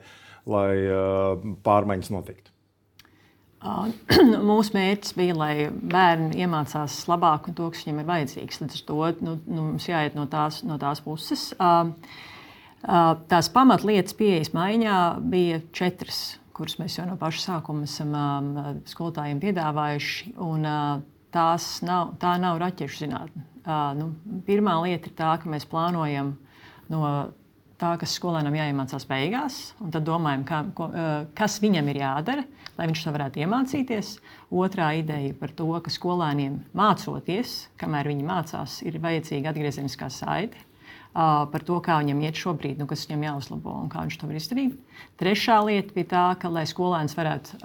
lai 0.46 0.70
pārmaiņas 1.66 2.14
notiktu? 2.14 2.54
Mūsu 4.50 4.72
mērķis 4.72 5.14
bija, 5.18 5.34
lai 5.36 5.54
bērni 5.68 6.40
iemācās 6.40 7.02
labāk 7.10 7.50
un 7.50 7.56
to, 7.58 7.68
kas 7.74 7.84
viņiem 7.84 8.00
ir 8.00 8.08
vajadzīgs. 8.08 8.60
Līdz 8.62 8.78
ar 8.78 8.84
to 8.88 9.00
nu, 9.26 9.34
nu, 9.44 9.64
mums 9.72 9.88
jāiet 9.90 10.16
no 10.16 10.24
tās, 10.30 10.62
no 10.64 10.78
tās 10.80 11.02
puses. 11.04 11.50
Tās 12.80 13.50
pamatlietas 13.52 14.16
pieejas 14.16 14.54
maiņā 14.56 15.00
bija 15.28 15.60
četras 15.76 16.39
kurus 16.60 16.76
mēs 16.80 16.98
jau 16.98 17.06
no 17.08 17.16
paša 17.20 17.46
sākuma 17.46 17.88
esam 17.88 18.12
uh, 18.12 18.70
skolotājiem 18.90 19.40
piedāvājuši. 19.40 20.34
Un, 20.44 20.68
uh, 20.68 21.00
nav, 21.88 22.14
tā 22.20 22.36
nav 22.42 22.60
raķešu 22.60 23.06
zinātne. 23.06 23.46
Uh, 23.60 23.90
nu, 23.96 24.10
pirmā 24.44 24.76
lieta 24.84 25.08
ir 25.08 25.16
tā, 25.16 25.34
ka 25.40 25.48
mēs 25.48 25.64
plānojam 25.70 26.34
no 26.92 27.02
tā, 27.80 27.94
kas 28.00 28.12
skolēnam 28.18 28.56
jāiemācās 28.58 29.06
beigās, 29.08 29.58
un 29.80 29.92
tad 29.94 30.04
domājam, 30.04 30.44
kā, 30.44 30.58
ko, 30.76 30.90
kas 31.38 31.56
viņam 31.62 31.86
ir 31.88 32.02
jādara, 32.02 32.44
lai 32.76 32.88
viņš 32.90 33.04
to 33.06 33.12
varētu 33.14 33.40
iemācīties. 33.40 34.10
Otrā 34.52 34.90
ideja 35.00 35.32
par 35.38 35.54
to, 35.56 35.70
ka 35.80 35.92
skolēniem 35.92 36.58
mācoties, 36.76 37.70
kamēr 37.80 38.10
viņi 38.12 38.26
mācās, 38.28 38.80
ir 38.84 39.00
vajadzīga 39.00 39.54
atgriezeniskā 39.54 40.10
saite 40.12 40.60
par 41.14 41.64
to, 41.66 41.80
kā 41.82 41.96
viņam 41.98 42.22
iet 42.22 42.38
šobrīd, 42.38 42.78
nu, 42.78 42.86
kas 42.90 43.06
viņam 43.08 43.26
jāuzlabo 43.26 43.74
un 43.82 43.90
kā 43.90 44.04
viņš 44.04 44.18
to 44.20 44.28
var 44.30 44.38
izdarīt. 44.38 44.76
Trešā 45.18 45.58
lieta 45.66 45.94
bija 45.96 46.10
tā, 46.12 46.24
ka, 46.42 46.50
lai 46.54 46.64
skolēns 46.70 47.16
varētu, 47.18 47.60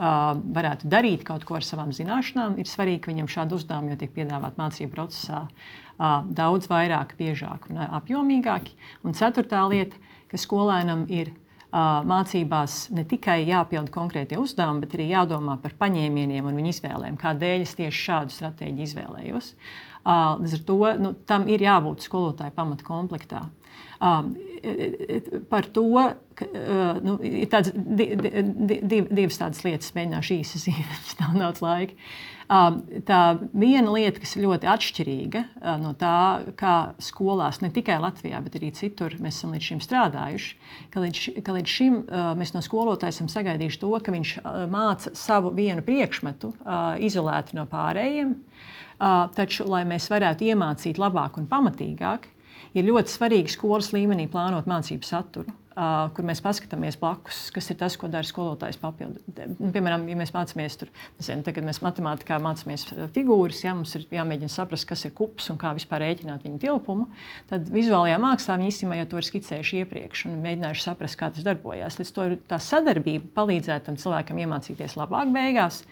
varētu 0.56 0.90
darīt 0.90 1.26
kaut 1.28 1.46
ko 1.46 1.60
ar 1.60 1.68
savām 1.68 1.94
zināšanām, 1.94 2.58
ir 2.58 2.70
svarīgi, 2.70 3.04
ka 3.06 3.14
viņam 3.14 3.32
šādi 3.36 3.58
uzdevumi 3.60 3.94
jau 3.94 4.02
tiek 4.02 4.16
piedāvāti 4.18 4.62
mācību 4.62 4.94
procesā 4.98 5.46
daudz 6.36 6.68
vairāk, 6.72 7.14
biežāk 7.20 7.70
un 7.70 7.86
apjomīgāk. 7.86 8.74
Un 9.06 9.16
ceturtā 9.16 9.62
lieta, 9.70 10.02
ka 10.32 10.42
skolēnam 10.42 11.06
ir 11.14 11.32
mācībās 11.76 12.90
ne 12.96 13.04
tikai 13.08 13.42
jāpild 13.50 13.92
konkrētie 13.92 14.38
uzdevumi, 14.40 14.86
bet 14.86 14.96
arī 14.96 15.10
jādomā 15.12 15.58
par 15.62 15.76
paņēmieniem 15.80 16.46
un 16.48 16.56
viņu 16.62 16.72
izvēlēm, 16.72 17.18
kādēļ 17.20 17.66
es 17.66 17.76
tieši 17.76 18.06
šādu 18.10 18.36
stratēģiju 18.36 18.88
izvēlējos. 18.90 19.52
Līdz 20.06 20.58
ar 20.60 20.66
to 20.68 20.80
nu, 21.02 21.14
tam 21.26 21.48
ir 21.50 21.64
jābūt 21.66 22.06
skolotāja 22.06 22.54
pamata 22.56 22.86
komplektā. 22.86 23.46
Par 25.50 25.68
to 25.74 25.88
ka, 26.38 26.46
nu, 27.06 27.18
ir 27.26 27.50
tāds, 27.52 27.72
di, 27.74 28.12
di, 28.20 28.80
di, 28.84 29.02
divas 29.08 29.40
tādas 29.40 29.64
lietas, 29.66 29.94
mēģināšu 29.96 30.40
īsi 30.40 30.62
zīmēt, 30.68 31.12
nav 31.24 31.36
daudz 31.40 31.64
laika. 31.66 31.98
Tā 32.46 33.20
viena 33.58 33.90
lieta, 33.90 34.22
kas 34.22 34.36
ir 34.36 34.44
ļoti 34.46 34.70
atšķirīga 34.70 35.42
no 35.82 35.96
tā, 35.98 36.18
kā 36.60 36.76
skolās, 37.02 37.58
ne 37.64 37.72
tikai 37.74 37.98
Latvijā, 38.04 38.38
bet 38.46 38.60
arī 38.60 38.70
citur 38.78 39.16
mēs 39.18 39.40
esam 39.40 39.56
līdz 39.56 39.70
šim 39.72 39.82
strādājuši, 39.82 40.52
ka 40.94 41.02
līdz, 41.02 41.24
ka 41.42 41.56
līdz 41.58 41.74
šim 41.80 41.98
mēs 42.38 42.54
no 42.54 42.62
skolotāja 42.66 43.16
esam 43.16 43.32
sagaidījuši 43.34 43.82
to, 43.82 43.92
ka 43.98 44.14
viņš 44.14 44.36
māca 44.70 45.16
savu 45.18 45.56
vienu 45.58 45.82
priekšmetu 45.86 46.54
izolēti 47.08 47.58
no 47.58 47.66
pārējiem. 47.72 48.38
Taču, 49.00 49.68
lai 49.70 49.84
mēs 49.88 50.08
varētu 50.12 50.48
iemācīt 50.52 51.02
labāk 51.02 51.40
un 51.42 51.50
pamatīgāk, 51.52 52.30
ir 52.76 52.88
ļoti 52.88 53.12
svarīgi 53.12 53.56
skolas 53.56 53.92
līmenī 53.96 54.30
plānot 54.32 54.68
mācību 54.70 55.08
saturu. 55.08 55.52
Uh, 55.76 56.06
kur 56.16 56.24
mēs 56.24 56.40
paskatāmies 56.40 56.96
blakus, 56.96 57.50
kas 57.52 57.66
ir 57.68 57.76
tas, 57.76 57.98
ko 58.00 58.08
dara 58.08 58.24
skolotājs 58.24 58.78
papildu. 58.80 59.20
Nu, 59.60 59.74
piemēram, 59.76 60.06
ja 60.08 60.16
mēs 60.16 60.32
mācāmies 60.32 60.78
tur, 60.80 60.92
nezinu, 61.20 61.44
tagad 61.44 61.68
mēs 61.68 61.82
matemātikā 61.84 62.38
mācāmies 62.40 62.86
figūras, 63.12 63.60
ja 63.66 63.74
mums 63.76 63.92
ir 64.00 64.06
jāmēģina 64.16 64.54
saprast, 64.54 64.88
kas 64.88 65.04
ir 65.04 65.12
kups 65.18 65.50
un 65.52 65.60
kā 65.60 65.74
vispār 65.76 66.06
rēķināt 66.06 66.48
viņa 66.48 66.62
tilpumu, 66.64 67.10
tad 67.52 67.68
vizuālajā 67.76 68.22
mākslā 68.24 68.56
viņi 68.56 68.72
īstenībā 68.72 69.02
jau 69.02 69.10
to 69.12 69.20
ir 69.20 69.28
skicējuši 69.28 69.82
iepriekš 69.84 70.26
un 70.30 70.40
mēģinājuši 70.48 70.88
saprast, 70.88 71.20
kā 71.20 71.34
tas 71.36 71.44
darbojas. 71.44 72.00
Līdz 72.00 72.16
to 72.16 72.30
tā 72.56 72.62
sadarbība 72.64 73.34
palīdzētu 73.36 73.90
tam 73.90 74.00
cilvēkam 74.00 74.40
iemācīties 74.46 74.96
labāk 74.96 75.36
beigās. 75.36 75.84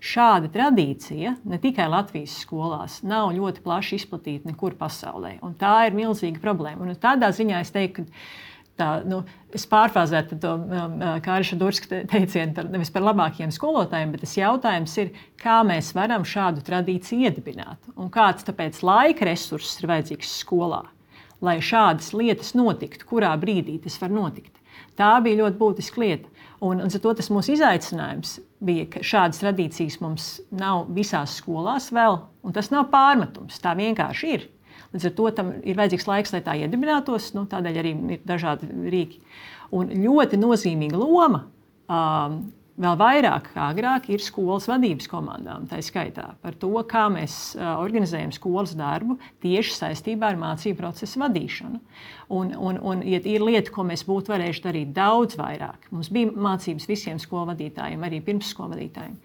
Šāda 0.00 0.48
tradīcija 0.52 1.34
ne 1.44 1.58
tikai 1.60 1.84
Latvijas 1.92 2.38
skolās 2.40 3.02
nav 3.04 3.34
ļoti 3.36 3.60
plaši 3.64 3.98
izplatīta 4.00 4.48
nekur 4.48 4.78
pasaulē. 4.80 5.34
Tā 5.60 5.74
ir 5.88 5.98
milzīga 5.98 6.40
problēma. 6.40 6.86
Un 6.86 6.96
tādā 7.00 7.28
ziņā 7.36 7.60
es 7.60 7.74
teiktu, 7.74 8.06
ka 8.08 8.48
Tā, 8.80 9.02
nu, 9.04 9.18
es 9.52 9.66
pārfrāzētu 9.68 10.38
to 10.40 10.54
um, 10.56 10.94
Kārša 11.24 11.58
Durska 11.60 12.00
teicienu 12.08 12.54
par, 12.56 12.68
nevis 12.72 12.92
par 12.94 13.04
labākiem 13.04 13.52
skolotājiem, 13.52 14.14
bet 14.14 14.24
tas 14.24 14.36
jautājums 14.38 14.94
ir, 15.02 15.10
kā 15.40 15.58
mēs 15.68 15.90
varam 15.96 16.24
šādu 16.24 16.64
tradīciju 16.64 17.28
iedibināt 17.28 17.90
un 17.96 18.08
kāds 18.12 18.46
tāpēc 18.46 18.80
laika 18.86 19.28
resurss 19.28 19.82
ir 19.82 19.90
vajadzīgs 19.90 20.32
skolā, 20.44 20.84
lai 21.44 21.58
šādas 21.64 22.14
lietas 22.16 22.54
notiktu, 22.56 23.08
kurā 23.10 23.34
brīdī 23.42 23.76
tas 23.84 23.98
var 24.00 24.14
notikt. 24.16 24.54
Tā 24.96 25.12
bija 25.24 25.42
ļoti 25.42 25.60
būtiska 25.60 26.00
lieta. 26.00 26.39
Un, 26.60 26.82
un 26.84 26.92
to, 26.92 27.12
tas 27.16 27.30
mūsu 27.32 27.54
izaicinājums 27.54 28.34
bija, 28.64 28.84
ka 28.92 29.00
šādas 29.06 29.40
tradīcijas 29.40 29.96
mums 30.02 30.26
nav 30.52 30.90
visās 30.92 31.38
skolās 31.40 31.88
vēl, 31.96 32.18
un 32.44 32.56
tas 32.56 32.68
nav 32.72 32.90
pārmetums. 32.92 33.62
Tā 33.64 33.72
vienkārši 33.78 34.32
ir. 34.34 34.44
Līdz 34.92 35.06
ar 35.08 35.14
to 35.16 35.30
tam 35.38 35.52
ir 35.64 35.78
vajadzīgs 35.78 36.08
laiks, 36.10 36.34
lai 36.34 36.42
tā 36.44 36.58
iedibinātos. 36.60 37.30
Nu, 37.36 37.46
tādēļ 37.48 37.80
arī 37.80 37.94
ir 38.16 38.22
dažādi 38.28 38.68
rīki. 38.92 39.22
Un 39.76 39.92
ļoti 40.02 40.36
nozīmīga 40.40 41.00
loma 41.00 41.44
um, 41.86 42.40
vēl 42.80 42.96
vairāk 43.00 43.50
kā 43.54 43.68
agrāk 43.74 44.08
ir 44.12 44.22
skolas 44.24 44.66
vadības 44.70 45.08
komandām, 45.10 45.66
tā 45.70 45.80
skaitā 45.84 46.30
par 46.42 46.56
to, 46.60 46.72
kā 46.88 47.06
mēs 47.12 47.54
organizējam 47.60 48.32
skolas 48.34 48.72
darbu 48.78 49.18
tieši 49.44 49.76
saistībā 49.76 50.32
ar 50.32 50.40
mācību 50.40 50.80
procesu 50.80 51.20
vadīšanu. 51.22 51.80
Un, 52.30 52.52
un, 52.54 52.80
un 52.80 53.04
ja 53.06 53.20
ir 53.20 53.44
lieta, 53.44 53.72
ko 53.74 53.84
mēs 53.86 54.04
būtu 54.08 54.32
varējuši 54.32 54.64
darīt 54.64 54.92
daudz 54.96 55.38
vairāk. 55.40 55.88
Mums 55.92 56.12
bija 56.14 56.32
mācības 56.32 56.88
visiem 56.88 57.20
skolu 57.22 57.50
vadītājiem, 57.52 58.04
arī 58.06 58.22
pirmsskolu 58.24 58.76
vadītājiem. 58.76 59.16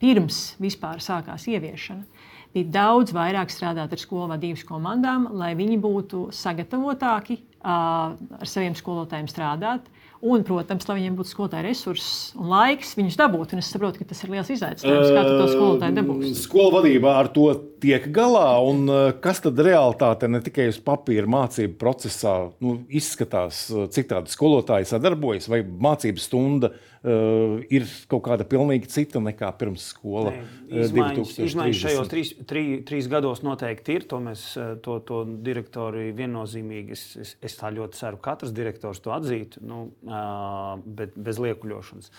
Pirms 0.00 0.42
vispār 0.60 1.02
sākās 1.04 1.44
ieviešana, 1.50 2.06
bija 2.54 2.72
daudz 2.72 3.12
vairāk 3.16 3.52
strādāt 3.52 3.92
ar 3.92 4.00
skolu 4.00 4.30
vadības 4.32 4.64
komandām, 4.68 5.28
lai 5.36 5.52
viņi 5.58 5.76
būtu 5.82 6.28
sagatavotāki 6.34 7.40
ar 7.60 8.48
saviem 8.48 8.76
skolotājiem 8.78 9.28
strādāt 9.28 9.90
Un, 10.20 10.42
protams, 10.44 10.84
lai 10.84 10.98
viņiem 10.98 11.14
būtu 11.16 11.30
skolotāja 11.32 11.64
resursi 11.64 12.34
un 12.36 12.50
laiks, 12.52 12.90
viņus 12.98 13.16
dabūt. 13.16 13.54
Un 13.54 13.62
es 13.62 13.70
saprotu, 13.72 14.02
ka 14.02 14.10
tas 14.10 14.18
ir 14.20 14.34
liels 14.34 14.50
izaicinājums, 14.52 15.12
kā 15.16 15.22
to 15.24 15.46
skolotāju 15.48 15.96
dabūs. 15.96 16.42
Skolu 16.42 16.74
vadībā 16.74 17.14
ar 17.22 17.30
to 17.32 17.46
tiek 17.80 18.04
galā, 18.12 18.50
un 18.68 18.84
kas 19.24 19.40
tad 19.40 19.62
realitāte 19.64 20.28
ne 20.28 20.42
tikai 20.44 20.68
uz 20.74 20.76
papīra 20.84 21.24
mācību 21.30 21.78
procesā 21.80 22.34
nu, 22.60 22.76
izskatās, 22.92 23.62
cik 23.96 24.12
tādi 24.12 24.34
skolotāji 24.34 24.90
sadarbojas, 24.92 25.48
vai 25.48 25.62
mācību 25.64 26.20
stunda 26.20 26.74
uh, 27.04 27.58
ir 27.72 27.86
kaut 28.10 28.24
kāda 28.28 28.46
pilnīgi 28.48 28.90
cita 28.92 29.22
nekā 29.22 29.50
pirms 29.60 29.90
skola. 29.92 30.34
Ne, 30.36 30.82
izmaiņas, 30.84 31.34
izmaiņas 31.46 31.82
šajos 31.84 32.12
trīs, 32.12 32.32
trī, 32.50 32.64
trīs 32.86 33.10
gados 33.12 33.44
noteikti 33.46 33.98
ir. 33.98 34.06
To 34.10 34.20
mēs 34.24 34.46
to, 34.84 35.00
to 35.06 35.24
direktori 35.46 36.10
viennozīmīgi, 36.16 36.96
es, 36.96 37.04
es, 37.20 37.34
es 37.50 37.58
tā 37.60 37.72
ļoti 37.74 38.00
ceru, 38.00 38.20
ka 38.20 38.34
katrs 38.34 38.54
direktors 38.56 39.02
to 39.04 39.14
atzītu, 39.16 39.62
nu, 39.66 39.84
uh, 40.06 40.76
bet 40.84 41.16
bez 41.18 41.40
liekuļošanas. 41.42 42.10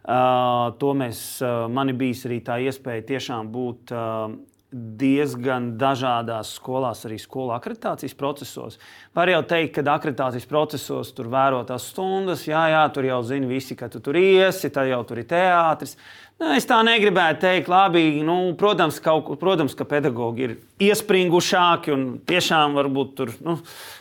Uh, 0.00 0.70
to 0.80 0.94
mēs, 0.96 1.18
uh, 1.44 1.66
man 1.68 1.92
ir 1.92 1.98
bijis 2.00 2.24
arī 2.24 2.38
tā 2.44 2.56
iespēja 2.64 3.04
tiešām 3.10 3.50
būt 3.52 3.92
uh, 3.92 4.30
diezgan 4.70 5.72
dažādās 5.78 6.52
skolās, 6.54 7.02
arī 7.06 7.16
skolu 7.18 7.50
akreditācijas 7.56 8.14
procesos. 8.14 8.78
Var 9.18 9.32
jau 9.32 9.40
teikt, 9.50 9.72
ka 9.74 9.84
akreditācijas 9.96 10.46
procesos 10.46 11.10
tur 11.16 11.30
vēro 11.32 11.64
tās 11.66 11.88
stundas, 11.90 12.44
jā, 12.46 12.62
jā, 12.70 12.82
tur 12.94 13.08
jau 13.08 13.18
zina 13.26 13.50
visi, 13.50 13.74
ka 13.78 13.88
tu 13.90 13.98
tur 14.04 14.18
iesi, 14.20 14.70
tad 14.70 14.86
jau 14.90 15.00
tur 15.08 15.22
ir 15.22 15.26
teātris. 15.30 15.96
Nu, 16.40 16.52
es 16.56 16.64
tā 16.70 16.78
negribētu 16.86 17.42
teikt, 17.42 17.68
labi, 17.68 18.04
nu, 18.24 18.36
protams, 18.56 19.00
kaut, 19.04 19.32
protams, 19.42 19.74
ka 19.76 19.84
pedagogi 19.88 20.46
ir 20.46 20.54
iespringušāki 20.86 21.92
un 21.92 22.04
tiešām 22.30 22.78
varbūt 22.78 23.10
tur 23.18 23.34
nu, 23.44 23.58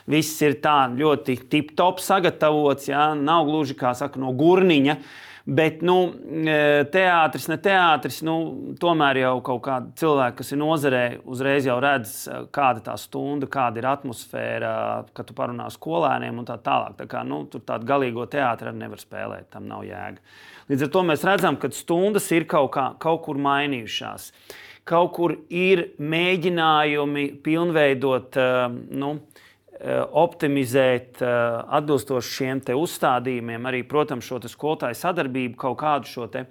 viss 0.08 0.38
ir 0.46 0.62
tā 0.64 0.84
ļoti 0.94 1.40
tip-top 1.50 2.00
sagatavots, 2.04 2.92
jā, 2.94 3.10
nav 3.18 3.50
gluži 3.50 3.76
kā 3.80 3.96
saka 3.98 4.22
no 4.22 4.32
gurniņa. 4.38 4.96
Uh, 5.00 5.26
Bet 5.50 5.80
nu, 5.82 5.96
e, 6.46 6.84
teātris, 6.94 7.48
ne 7.50 7.56
teātris, 7.64 8.20
nu, 8.26 8.36
tomēr 8.78 9.18
jau 9.24 9.32
kaut 9.48 9.64
kādi 9.66 9.96
cilvēki, 9.98 10.38
kas 10.42 10.54
ir 10.54 10.60
nozarē, 10.62 11.02
uzreiz 11.26 11.66
jau 11.66 11.80
redz, 11.82 12.12
e, 12.30 12.42
kāda 12.54 12.84
ir 12.84 12.86
tā 12.86 12.94
stunda, 13.02 13.50
kāda 13.50 13.82
ir 13.82 13.88
atmosfēra, 13.90 14.74
kad 15.18 15.26
tu 15.26 15.34
parunā 15.38 15.66
skolēniem 15.74 16.38
un 16.38 16.46
tā 16.46 16.60
tālāk. 16.62 17.00
Tā 17.00 17.10
kā, 17.10 17.24
nu, 17.26 17.42
tur 17.50 17.64
tādu 17.66 17.90
galīgo 17.90 18.28
teātri 18.30 18.70
arī 18.70 18.84
nevar 18.84 19.02
spēlēt, 19.02 19.50
tam 19.56 19.66
nav 19.72 19.88
jēga. 19.88 20.22
Līdz 20.70 20.86
ar 20.86 20.94
to 20.94 21.06
mēs 21.10 21.26
redzam, 21.26 21.58
ka 21.58 21.72
stundas 21.74 22.30
ir 22.36 22.46
kaut, 22.50 22.70
kā, 22.76 22.86
kaut 23.02 23.24
kur 23.26 23.42
mainījušās. 23.42 24.30
Kaut 24.90 25.12
kur 25.18 25.34
ir 25.50 25.88
mēģinājumi 26.02 27.26
pilnveidot 27.46 28.38
uh, 28.42 28.62
nu, 29.02 29.16
optimizēt 30.12 31.22
eh, 31.24 31.30
atbilstoši 31.80 32.36
šiem 32.36 32.62
uzstādījumiem, 32.76 33.70
arī, 33.70 33.84
protams, 33.88 34.28
šo 34.28 34.42
skolotāju 34.52 34.98
sadarbību, 35.00 35.56
kaut 35.60 35.80
kādu 35.80 36.12
šo 36.12 36.28
te, 36.28 36.46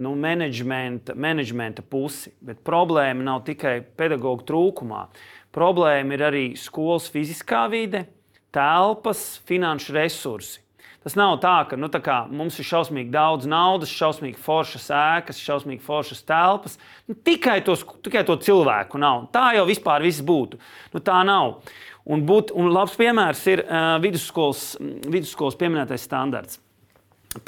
nu, 0.00 0.14
menedžmenta, 0.16 1.14
menedžmenta 1.14 1.84
pusi. 1.84 2.32
Bet 2.40 2.64
problēma 2.64 3.26
nav 3.26 3.44
tikai 3.44 3.80
pedagoģa 3.84 4.48
trūkumā. 4.48 5.06
Problēma 5.54 6.16
ir 6.16 6.26
arī 6.30 6.44
skolas 6.58 7.06
fiziskā 7.12 7.66
vide, 7.70 8.06
telpas, 8.54 9.42
finanšu 9.46 9.94
resursi. 9.94 10.64
Tas 11.04 11.18
nav 11.20 11.34
tā, 11.42 11.58
ka 11.68 11.76
nu, 11.76 11.90
tā 11.92 12.00
kā, 12.00 12.22
mums 12.32 12.56
ir 12.56 12.64
šausmīgi 12.64 13.12
daudz 13.12 13.44
naudas, 13.44 13.90
šausmīgi 13.92 14.40
foršas 14.40 14.86
ēkas, 14.96 15.42
šausmīgi 15.44 15.84
foršas 15.84 16.24
telpas. 16.24 16.78
Nu, 17.04 17.16
tikai, 17.28 17.58
tos, 17.66 17.82
tikai 18.06 18.22
to 18.24 18.38
cilvēku 18.40 18.96
nav. 19.02 19.26
Tā 19.34 19.50
jau 19.58 19.66
vispār 19.68 20.00
viss 20.06 20.24
būtu. 20.24 20.56
Nu, 20.96 21.02
tā 21.04 21.18
nav. 21.28 21.58
Un, 22.04 22.20
būt, 22.28 22.52
un 22.52 22.68
labs 22.68 22.98
piemērs 23.00 23.46
ir 23.48 23.62
uh, 23.64 23.94
vidusskolas, 24.02 24.74
vidusskolas 25.08 25.56
pieminētais 25.56 26.04
standarts. 26.04 26.60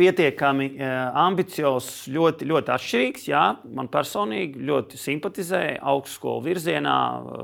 Pietiekami 0.00 0.70
uh, 0.72 0.86
ambiciozs, 1.26 2.06
ļoti, 2.10 2.48
ļoti 2.48 2.72
atšķirīgs. 2.72 3.26
Jā, 3.28 3.42
man 3.76 3.90
personīgi 3.92 4.64
ļoti 4.66 4.98
simpatizēja 4.98 5.82
augstskolu 5.92 6.40
virzienā, 6.48 6.96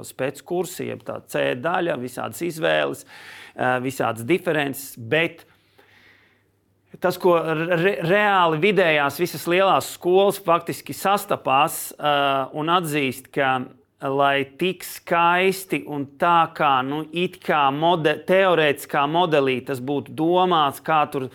spēckursi, 0.08 0.88
jeb 0.88 1.04
tā 1.06 1.18
C 1.28 1.50
daļa, 1.60 1.98
visādas 2.00 2.40
izvēles, 2.48 3.04
uh, 3.04 3.76
visādas 3.84 4.24
diferences. 4.26 4.96
Bet 4.96 5.44
tas, 6.96 7.20
ko 7.20 7.36
re, 7.44 7.98
reāli 8.08 8.62
vidējās 8.64 9.20
visas 9.20 9.44
lielās 9.52 9.92
skolas 9.98 10.40
faktiski 10.40 10.96
sastapās 10.96 11.90
uh, 11.98 12.48
un 12.56 12.72
atzīst, 12.72 13.28
ka 13.36 13.58
lai 14.10 14.44
tik 14.58 14.82
skaisti 14.84 15.82
un 15.86 16.06
tā 16.18 16.50
kā, 16.56 16.80
nu, 16.82 17.04
kā 17.42 17.62
mode, 17.70 18.16
teorētiskā 18.26 19.04
modelī 19.06 19.60
tas 19.66 19.78
būtu 19.78 20.14
domāts, 20.18 20.82
kā 20.82 21.04
tur 21.10 21.28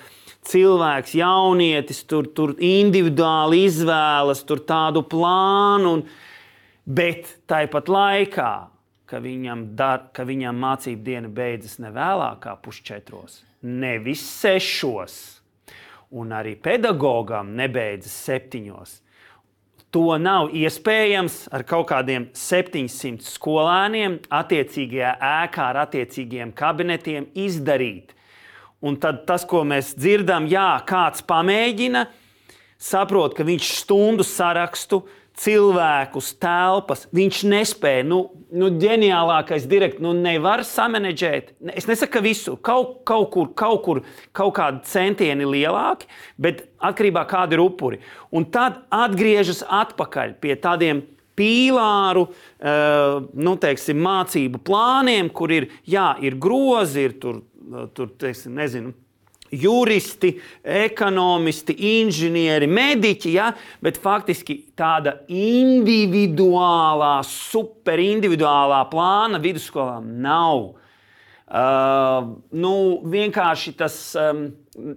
cilvēks, 0.47 1.15
jaunietis, 1.15 2.03
tur, 2.03 2.27
tur 2.27 2.56
individuāli 2.60 3.65
izvēlas 3.67 4.43
tur 4.47 4.63
tādu 4.67 5.03
plānu, 5.08 5.93
un, 5.97 6.03
bet 6.84 7.38
tāpat 7.47 7.88
laikā, 7.88 8.51
ka 9.08 9.23
viņam, 9.23 9.69
dar, 9.80 10.10
ka 10.12 10.27
viņam 10.27 10.60
mācību 10.60 11.03
diena 11.03 11.32
beidzas 11.32 11.80
ne 11.80 11.91
vēlāk 11.95 12.43
kā 12.43 12.56
pusčetros, 12.60 13.41
nevis 13.63 14.23
sešos, 14.41 15.17
un 16.12 16.32
arī 16.36 16.56
pedagogam 16.60 17.56
nebeidzas 17.56 18.15
septiņos 18.27 19.01
To 19.95 20.17
nav 20.19 20.52
iespējams 20.52 21.45
ar 21.56 21.63
kaut 21.67 21.88
kādiem 21.93 22.28
700 22.36 23.23
skolēniem, 23.23 24.17
attiecīgajā 24.36 25.13
ēkā 25.23 25.67
ar 25.71 25.80
attiecīgiem 25.86 26.52
kabinetiem 26.58 27.30
izdarīt. 27.39 28.12
Un 28.84 29.00
tad 29.02 29.23
tas, 29.30 29.45
ko 29.47 29.63
mēs 29.65 29.93
dzirdam, 29.97 30.45
jā, 30.52 30.76
kāds 30.86 31.23
pamēģina, 31.26 32.04
saprot, 32.78 33.34
ka 33.38 33.47
viņš 33.47 33.71
stundu 33.80 34.28
sarakstu 34.28 35.02
cilvēkus, 35.38 36.32
telpas. 36.41 37.06
Viņš 37.15 37.41
nespēja, 37.52 38.06
nu, 38.08 38.19
nu 38.58 38.69
ģeniālākais 38.82 39.67
direktors, 39.69 40.04
nu, 40.04 40.13
nevar 40.17 40.63
samanģēt. 40.65 41.54
Es 41.78 41.88
nesaku, 41.89 42.15
ka 42.17 42.23
visu, 42.26 42.56
kaut, 42.58 43.02
kaut 43.08 43.30
kur, 43.34 43.52
kaut 43.58 43.84
kur, 43.86 44.02
kaut 44.38 44.56
kādi 44.58 44.84
centieni 44.89 45.47
lielāki, 45.47 46.10
bet 46.41 46.65
atkarībā 46.78 47.26
no 47.26 47.32
kāda 47.32 47.58
ir 47.58 47.63
upuri. 47.63 48.02
Un 48.34 48.50
tad 48.54 48.82
atgriežas 48.93 49.63
atpakaļ 49.63 50.38
pie 50.41 50.58
tādiem 50.62 51.04
pīlāru, 51.38 52.28
uh, 52.28 53.19
nu, 53.38 53.58
teiksim, 53.62 54.00
mācību 54.02 54.63
plāniem, 54.65 55.30
kur 55.30 55.54
ir, 55.54 55.69
jā, 55.86 56.15
ir 56.26 56.39
grozi, 56.41 57.06
ir 57.06 57.19
tur, 57.21 57.43
tur 57.93 58.10
teiksim, 58.17 58.58
nezinu 58.58 58.95
juristi, 59.51 60.33
ekonomisti, 60.63 61.75
inženieri, 62.01 62.67
mediķi, 62.69 63.31
ja? 63.38 63.51
bet 63.83 63.99
faktiski 64.01 64.60
tāda 64.77 65.19
individuālā, 65.31 67.15
superindividuālā 67.27 68.83
plāna 68.91 69.41
vidusskolām 69.43 70.12
nav. 70.23 70.69
Uh, 71.47 72.33
nu, 72.60 72.73
vienkārši 73.07 73.71
tas, 73.79 73.95
um, 74.19 74.49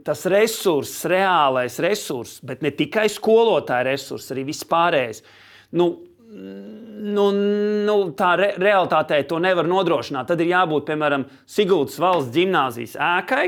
tas 0.02 0.24
resurss, 0.26 1.04
reālais 1.06 1.78
resurss, 1.78 2.40
bet 2.42 2.64
ne 2.66 2.72
tikai 2.74 3.06
skolotāja 3.06 3.86
resurss, 3.92 4.32
arī 4.34 4.48
vispārējais. 4.48 5.22
Nu, 5.78 5.92
nu, 6.30 7.28
nu, 7.86 7.96
tā 8.18 8.34
re, 8.38 8.50
realitātē 8.58 9.22
to 9.30 9.38
nevar 9.42 9.70
nodrošināt. 9.70 10.26
Tad 10.30 10.42
ir 10.42 10.50
jābūt, 10.52 10.88
piemēram, 10.90 11.28
Sigūdas 11.46 11.98
valsts 12.02 12.34
gimnāzijas 12.34 12.96
ēkai, 12.98 13.46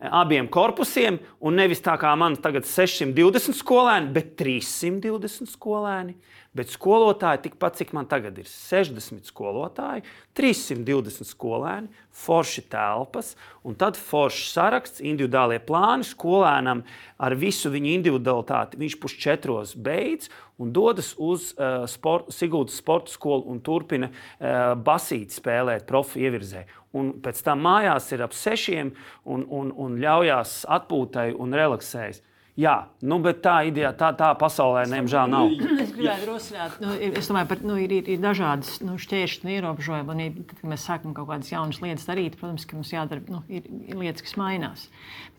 abiem 0.00 0.48
korpusiem, 0.48 1.18
un 1.44 1.58
nevis 1.60 1.82
tā 1.84 1.96
kā 2.00 2.12
man 2.18 2.38
tagad 2.40 2.64
620 2.68 3.56
skolēni, 3.58 4.12
bet 4.14 4.36
320 4.40 5.50
skolēni. 5.52 6.16
Bet 6.50 6.72
skolotāji 6.72 7.44
tikpat, 7.44 7.76
cik 7.78 7.92
man 7.94 8.08
tagad 8.10 8.34
ir 8.42 8.46
60 8.50 9.28
skolotāji, 9.28 10.02
320 10.34 11.28
skolēni, 11.28 11.86
forši 12.10 12.64
telpas, 12.72 13.36
un 13.62 13.76
tad 13.78 13.94
foršs 13.94 14.48
saraksts, 14.56 15.04
individuālie 15.04 15.60
plāni 15.62 16.08
skolēnam 16.08 16.82
ar 17.22 17.36
visu 17.38 17.70
viņa 17.70 17.92
individualitāti. 17.92 18.80
Viņš 18.82 18.98
pusčetros 18.98 19.76
beidz 19.78 20.26
un 20.58 20.74
dodas 20.74 21.12
uz 21.22 21.52
uh, 21.54 21.86
sport, 21.86 22.34
Sigūdas 22.34 22.82
sporta 22.82 23.14
skolu 23.14 23.46
un 23.46 23.62
turpina 23.62 24.10
uh, 24.10 24.74
basīt 24.74 25.30
spēlēt 25.38 25.86
profi 25.86 26.26
ievirzē 26.26 26.66
un 26.96 27.12
pēc 27.22 27.44
tam 27.46 27.62
mājās 27.66 28.10
ir 28.14 28.24
ap 28.26 28.34
sešiem 28.36 28.94
un, 29.24 29.46
un, 29.46 29.70
un 29.76 30.00
ļaujās 30.02 30.64
atpūtai 30.78 31.30
un 31.38 31.56
relaksējas. 31.56 32.22
Jā, 32.60 32.74
nu, 33.06 33.16
bet 33.22 33.38
tā 33.44 33.60
ideja, 33.68 33.92
tā, 33.96 34.10
tā 34.18 34.28
pasaulē, 34.36 34.82
diemžēl, 34.90 35.30
nav. 35.30 35.52
Es 35.80 35.92
gribētu 35.94 36.26
rosināt, 36.28 36.74
nu, 36.82 36.92
es 36.98 37.30
domāju, 37.30 37.48
ka 37.52 37.58
nu, 37.64 37.76
ir, 37.80 37.94
ir, 38.00 38.10
ir 38.16 38.20
dažādas 38.20 38.80
nu, 38.84 38.96
šķēršļi 39.00 39.46
un 39.46 39.52
ierobežojumi. 39.54 40.12
Un, 40.12 40.42
tad, 40.42 40.56
kad 40.58 40.72
mēs 40.72 40.84
sākam 40.88 41.14
kaut 41.16 41.30
kādas 41.30 41.52
jaunas 41.52 41.78
lietas 41.80 42.08
darīt, 42.10 42.36
protams, 42.40 42.66
ka 42.68 42.76
mums 42.76 42.90
jādara 42.92 43.22
nu, 43.30 43.40
ir, 43.48 43.70
ir 43.86 44.00
lietas, 44.02 44.26
kas 44.26 44.36
mainās. 44.40 44.88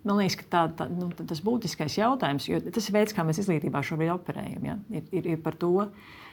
Man 0.07 0.17
liekas, 0.21 0.39
ka 0.39 0.47
tā, 0.55 0.63
tā, 0.79 0.87
nu, 0.89 1.11
tas 1.19 1.43
būtiskais 1.45 1.99
jautājums, 1.99 2.47
jo 2.49 2.63
tas 2.71 2.89
ir 2.89 2.97
veids, 2.97 3.13
kā 3.13 3.27
mēs 3.27 3.43
izglītībā 3.43 3.83
šobrīd 3.85 4.15
operējam, 4.15 4.65
ja? 4.71 4.79
ir, 4.95 5.05
ir, 5.11 5.29
ir 5.35 5.43
par 5.45 5.59
to, 5.61 5.75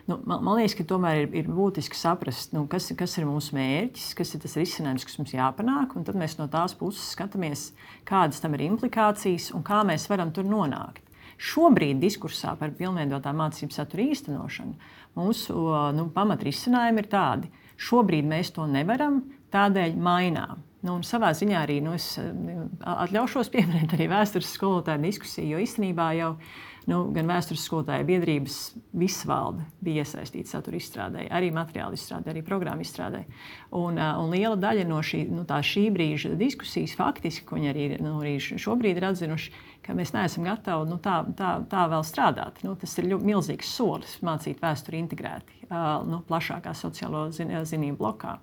nu, 0.09 0.19
man, 0.25 0.43
man 0.45 0.59
liekas, 0.59 0.77
ka 0.79 0.87
tomēr 0.89 1.25
ir, 1.25 1.29
ir 1.43 1.51
būtiski 1.53 1.99
saprast, 1.99 2.55
nu, 2.57 2.65
kas, 2.71 2.91
kas 2.99 3.19
ir 3.21 3.27
mūsu 3.29 3.57
mērķis, 3.57 4.13
kas 4.19 4.35
ir 4.35 4.43
tas 4.45 4.57
risinājums, 4.59 5.07
kas 5.09 5.19
mums 5.21 5.35
jāpanāk. 5.37 5.95
Tad 6.09 6.19
mēs 6.19 6.39
no 6.41 6.49
tās 6.53 6.77
puses 6.79 7.13
skatāmies, 7.15 7.71
kādas 8.09 8.41
tam 8.43 8.57
ir 8.57 8.67
implikācijas 8.71 9.53
un 9.57 9.67
kā 9.67 9.85
mēs 9.87 10.09
varam 10.11 10.33
tur 10.35 10.49
nonākt. 10.49 11.05
Šobrīd 11.39 12.01
diskursā 12.03 12.57
par 12.59 12.73
pilnveidotā 12.75 13.31
mācību 13.37 13.71
satura 13.71 14.09
īstenošanu 14.11 14.97
mūsu 15.19 15.59
nu, 15.95 16.09
pamatrisinājumi 16.15 17.05
ir 17.05 17.11
tādi. 17.13 17.51
Šobrīd 17.79 18.27
mēs 18.27 18.51
to 18.57 18.67
nevaram, 18.71 19.23
tādēļ 19.55 19.95
mainām. 20.03 20.65
Nu, 20.87 21.01
savā 21.03 21.33
ziņā 21.35 21.63
arī 21.65 21.81
nu, 21.83 21.97
es 21.99 22.13
atļaušos 22.87 23.51
pieminēt 23.55 23.97
arī 23.97 24.07
vēstures 24.13 24.51
skolotāju 24.55 25.03
diskusiju, 25.03 25.57
jo 25.57 25.63
īstenībā 25.65 26.13
jau 26.19 26.33
nu, 26.89 27.03
gan 27.13 27.29
vēstures 27.29 27.65
skolotāja 27.69 28.07
biedrības 28.09 28.57
visvalde 28.97 29.67
bija 29.85 30.05
iesaistīta 30.05 30.55
satura 30.55 30.79
izstrādē, 30.79 31.27
arī 31.35 31.51
materiālu 31.55 31.99
izstrādē, 31.99 32.33
arī 32.33 32.43
programmu 32.47 32.85
izstrādē. 32.85 33.25
Un, 33.77 34.01
un 34.01 34.33
liela 34.33 34.57
daļa 34.61 34.87
no 34.89 35.03
šī, 35.05 35.25
nu, 35.33 35.45
šī 35.45 35.89
brīža 35.95 36.33
diskusijas 36.41 36.97
faktiski, 36.99 37.45
ko 37.49 37.59
viņi 37.59 37.73
arī, 37.73 37.87
nu, 38.01 38.17
arī 38.23 38.39
šobrīd 38.41 39.01
ir 39.01 39.09
atzinuši, 39.11 39.53
ka 39.85 39.97
mēs 39.97 40.15
neesam 40.17 40.49
gatavi 40.49 40.89
nu, 40.89 40.99
tā, 41.05 41.21
tā, 41.37 41.55
tā 41.69 41.85
vēl 41.93 42.05
strādāt. 42.09 42.63
Nu, 42.65 42.75
tas 42.81 42.97
ir 42.99 43.13
ļoti 43.13 43.33
milzīgs 43.33 43.77
solis 43.77 44.19
mācīt 44.25 44.61
vēsturi 44.65 45.01
integrēti 45.05 45.69
nu, 46.09 46.23
plašākā 46.29 46.73
sociālo 46.77 47.29
zin, 47.35 47.53
zinību 47.69 48.01
blokā. 48.01 48.39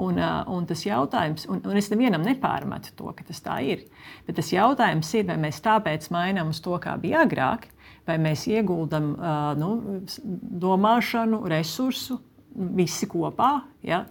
Un, 0.00 0.16
un 0.48 0.64
tas 0.64 0.86
jautājums, 0.86 1.44
un, 1.52 1.58
un 1.68 1.76
es 1.76 1.90
nevienam 1.92 2.22
nepārmetu 2.24 2.94
to, 2.96 3.10
ka 3.12 3.26
tas 3.28 3.42
tā 3.44 3.58
ir, 3.60 3.82
bet 4.24 4.38
tas 4.38 4.48
jautājums 4.48 5.10
ir, 5.18 5.26
vai 5.28 5.36
mēs 5.42 5.60
tāpēc 5.60 6.08
mainām 6.14 6.48
uz 6.54 6.62
to, 6.64 6.78
kā 6.80 6.94
bija 7.00 7.26
agrāk, 7.26 7.66
vai 8.08 8.16
mēs 8.16 8.46
ieguldam 8.48 9.12
nu, 9.60 10.00
domāšanu, 10.64 11.42
resursu, 11.52 12.16
visi 12.80 13.08
kopā, 13.10 13.52
ja, 13.84 14.06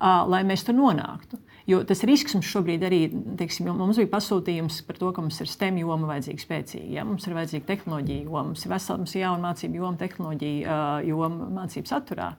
lai 0.00 0.40
mēs 0.48 0.64
tur 0.66 0.76
nonāktu. 0.80 1.38
Jo 1.66 1.80
tas 1.82 2.04
risks 2.06 2.36
mums 2.36 2.46
šobrīd 2.46 2.84
arī, 2.86 3.00
teiksim, 3.40 3.66
mums 3.74 3.98
bija 3.98 4.10
pasūtījums 4.12 4.78
par 4.86 5.00
to, 5.00 5.08
ka 5.14 5.24
mums 5.24 5.40
ir 5.42 5.48
STEM 5.50 5.80
joma 5.80 6.06
vajadzīga 6.12 6.44
spēcīga. 6.44 6.90
Ja? 6.94 7.04
Mums 7.08 7.26
ir 7.26 7.34
vajadzīga 7.34 7.66
tehnoloģija 7.72 8.26
joma, 8.28 8.44
mums 8.52 8.62
ir 8.62 8.70
vesela 8.70 9.00
mums 9.02 9.16
ir 9.16 9.24
jauna 9.24 9.42
mācība 9.48 9.80
joma, 9.80 9.98
tehnoloģija 9.98 10.78
joma 11.08 11.50
mācību 11.58 11.90
saturā. 11.90 12.30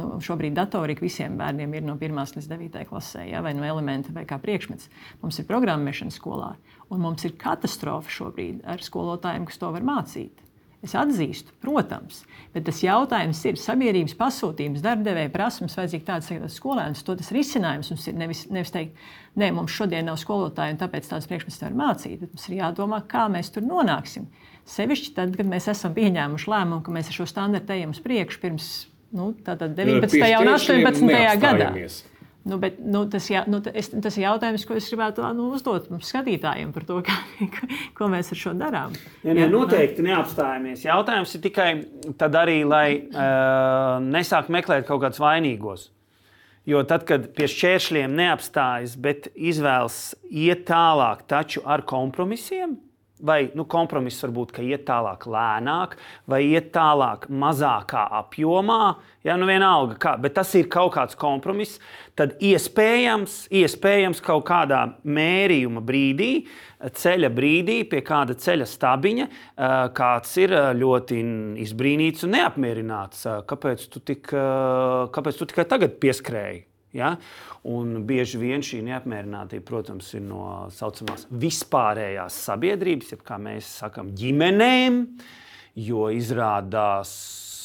Nu, 0.00 0.10
šobrīd 0.26 0.58
datorika 0.58 1.06
visiem 1.06 1.38
bērniem 1.38 1.78
ir 1.78 1.86
no 1.86 1.94
1 1.94 2.36
līdz 2.40 2.50
9 2.50 2.90
klasē, 2.90 3.28
ja? 3.30 3.44
vai 3.46 3.54
no 3.54 3.62
elementa, 3.68 4.10
vai 4.16 4.26
kā 4.26 4.40
priekšmets. 4.42 4.90
Mums 5.22 5.38
ir 5.38 5.46
programmēšana 5.46 6.14
skolā, 6.16 6.56
un 6.90 7.06
mums 7.06 7.28
ir 7.28 7.38
katastrofa 7.38 8.10
šobrīd 8.18 8.64
ar 8.66 8.82
skolotājiem, 8.82 9.46
kas 9.46 9.62
to 9.62 9.70
var 9.78 9.86
mācīt. 9.86 10.42
Es 10.80 10.94
atzīstu, 10.96 11.52
protams, 11.60 12.22
bet 12.54 12.64
tas 12.64 12.78
jautājums 12.80 13.42
ir 13.44 13.58
sabiedrības 13.60 14.14
pasūtījums, 14.16 14.80
darbdevēja 14.84 15.28
prasības, 15.34 15.74
vajadzīgi 15.76 16.06
tāds 16.06 16.30
skolēns. 16.54 17.02
To 17.04 17.16
tas 17.18 17.28
risinājums 17.36 17.90
mums 17.92 18.06
ir 18.08 18.16
nevis, 18.16 18.46
nevis 18.48 18.72
teikt, 18.72 19.02
nē, 19.40 19.50
mums 19.58 19.74
šodien 19.76 20.08
nav 20.08 20.16
skolotāji, 20.22 20.72
un 20.72 20.80
tāpēc 20.80 21.10
tādas 21.10 21.28
priekšmetus 21.28 21.60
nevar 21.66 21.76
mācīt. 21.82 22.24
Mums 22.24 22.48
ir 22.48 22.56
jādomā, 22.62 23.02
kā 23.10 23.26
mēs 23.32 23.52
tur 23.52 23.66
nonāksim. 23.66 24.30
Sevišķi 24.70 25.12
tad, 25.18 25.34
kad 25.36 25.50
mēs 25.52 25.68
esam 25.68 25.92
pieņēmuši 25.98 26.48
lēmumu, 26.54 26.80
ka 26.86 26.96
mēs 26.96 27.12
ar 27.12 27.18
šo 27.18 27.28
standartu 27.28 27.76
ejam 27.76 27.92
uz 27.92 28.00
priekšu 28.04 28.40
pirms 28.40 28.70
nu, 29.12 29.34
19. 29.44 30.16
un 30.40 30.54
18. 30.54 31.12
gadā. 31.44 31.74
Nu, 32.48 32.56
bet, 32.56 32.78
nu, 32.80 33.02
tas, 33.12 33.26
jā, 33.28 33.42
nu, 33.52 33.58
es, 33.76 33.90
tas 33.92 34.16
ir 34.16 34.24
jautājums, 34.24 34.64
ko 34.64 34.76
es 34.78 34.86
gribētu 34.88 35.24
nu, 35.36 35.50
uzdot 35.56 35.90
skatītājiem 36.06 36.70
par 36.72 36.86
to, 36.88 36.96
kā, 37.06 37.18
ko 37.96 38.08
mēs 38.12 38.32
ar 38.32 38.40
šo 38.40 38.54
darām. 38.56 38.96
Ja, 39.26 39.34
ne, 39.36 39.44
noteikti 39.52 40.04
neapstājamies. 40.06 40.86
Jautājums 40.88 41.36
ir 41.36 41.44
tikai 41.44 41.70
tad 42.20 42.38
arī, 42.40 42.62
lai 42.64 42.86
uh, 42.96 44.00
nesāk 44.04 44.48
meklēt 44.52 44.88
kaut 44.88 45.04
kādus 45.04 45.20
vainīgos. 45.20 45.90
Jo 46.68 46.82
tad, 46.88 47.04
kad 47.08 47.28
pie 47.36 47.48
šķēršļiem 47.50 48.16
neapstājas, 48.16 48.96
bet 49.00 49.28
izvēlas 49.34 50.14
iet 50.28 50.66
tālāk, 50.68 51.26
taču 51.28 51.64
ar 51.64 51.84
kompromisiem, 51.88 52.76
Vai 53.20 53.50
nu, 53.52 53.66
kompromiss 53.68 54.22
var 54.24 54.30
būt, 54.32 54.54
ka 54.56 54.62
iet 54.64 54.86
tālāk 54.88 55.26
lēnāk, 55.28 55.96
vai 56.30 56.38
iet 56.46 56.70
tālāk 56.72 57.26
mazākā 57.28 58.06
apjomā. 58.20 58.94
Ja, 59.26 59.34
nu 59.36 59.44
vienalga, 59.48 59.98
kā, 60.00 60.14
bet 60.16 60.38
tas 60.38 60.54
ir 60.56 60.70
kaut 60.72 60.94
kāds 60.94 61.18
kompromiss. 61.20 61.76
Tad 62.16 62.38
iespējams, 62.40 63.42
iespējams 63.60 64.22
kaut 64.24 64.46
kādā 64.48 64.80
mērījuma 65.04 65.82
brīdī, 65.84 66.30
ceļa 66.80 67.28
brīdī, 67.36 67.82
pie 67.90 68.00
kāda 68.06 68.38
ceļa 68.40 68.68
stabiņa, 68.68 69.28
kāds 69.96 70.32
ir 70.40 70.56
ļoti 70.80 71.20
izbrīnīts 71.66 72.24
un 72.24 72.36
neapmierināts. 72.38 73.28
Kāpēc 73.52 73.86
tu, 73.92 74.00
tik, 74.00 74.32
kāpēc 74.32 75.40
tu 75.40 75.52
tikai 75.52 75.68
tagad 75.68 76.00
pieskrēji? 76.00 76.69
Ja? 76.96 77.14
Un 77.70 78.02
bieži 78.08 78.40
vien 78.40 78.64
šī 78.64 78.80
neapmierinātība, 78.86 79.64
protams, 79.68 80.10
ir 80.16 80.24
no 80.26 80.42
tā 80.66 80.80
saucamās 80.80 81.26
vispārējās 81.30 82.38
sabiedrības, 82.48 83.12
jeb 83.14 83.22
kā 83.26 83.38
mēs 83.42 83.68
sakām, 83.82 84.14
ģimenēm, 84.18 85.04
jo 85.78 86.08
izrādās 86.14 87.12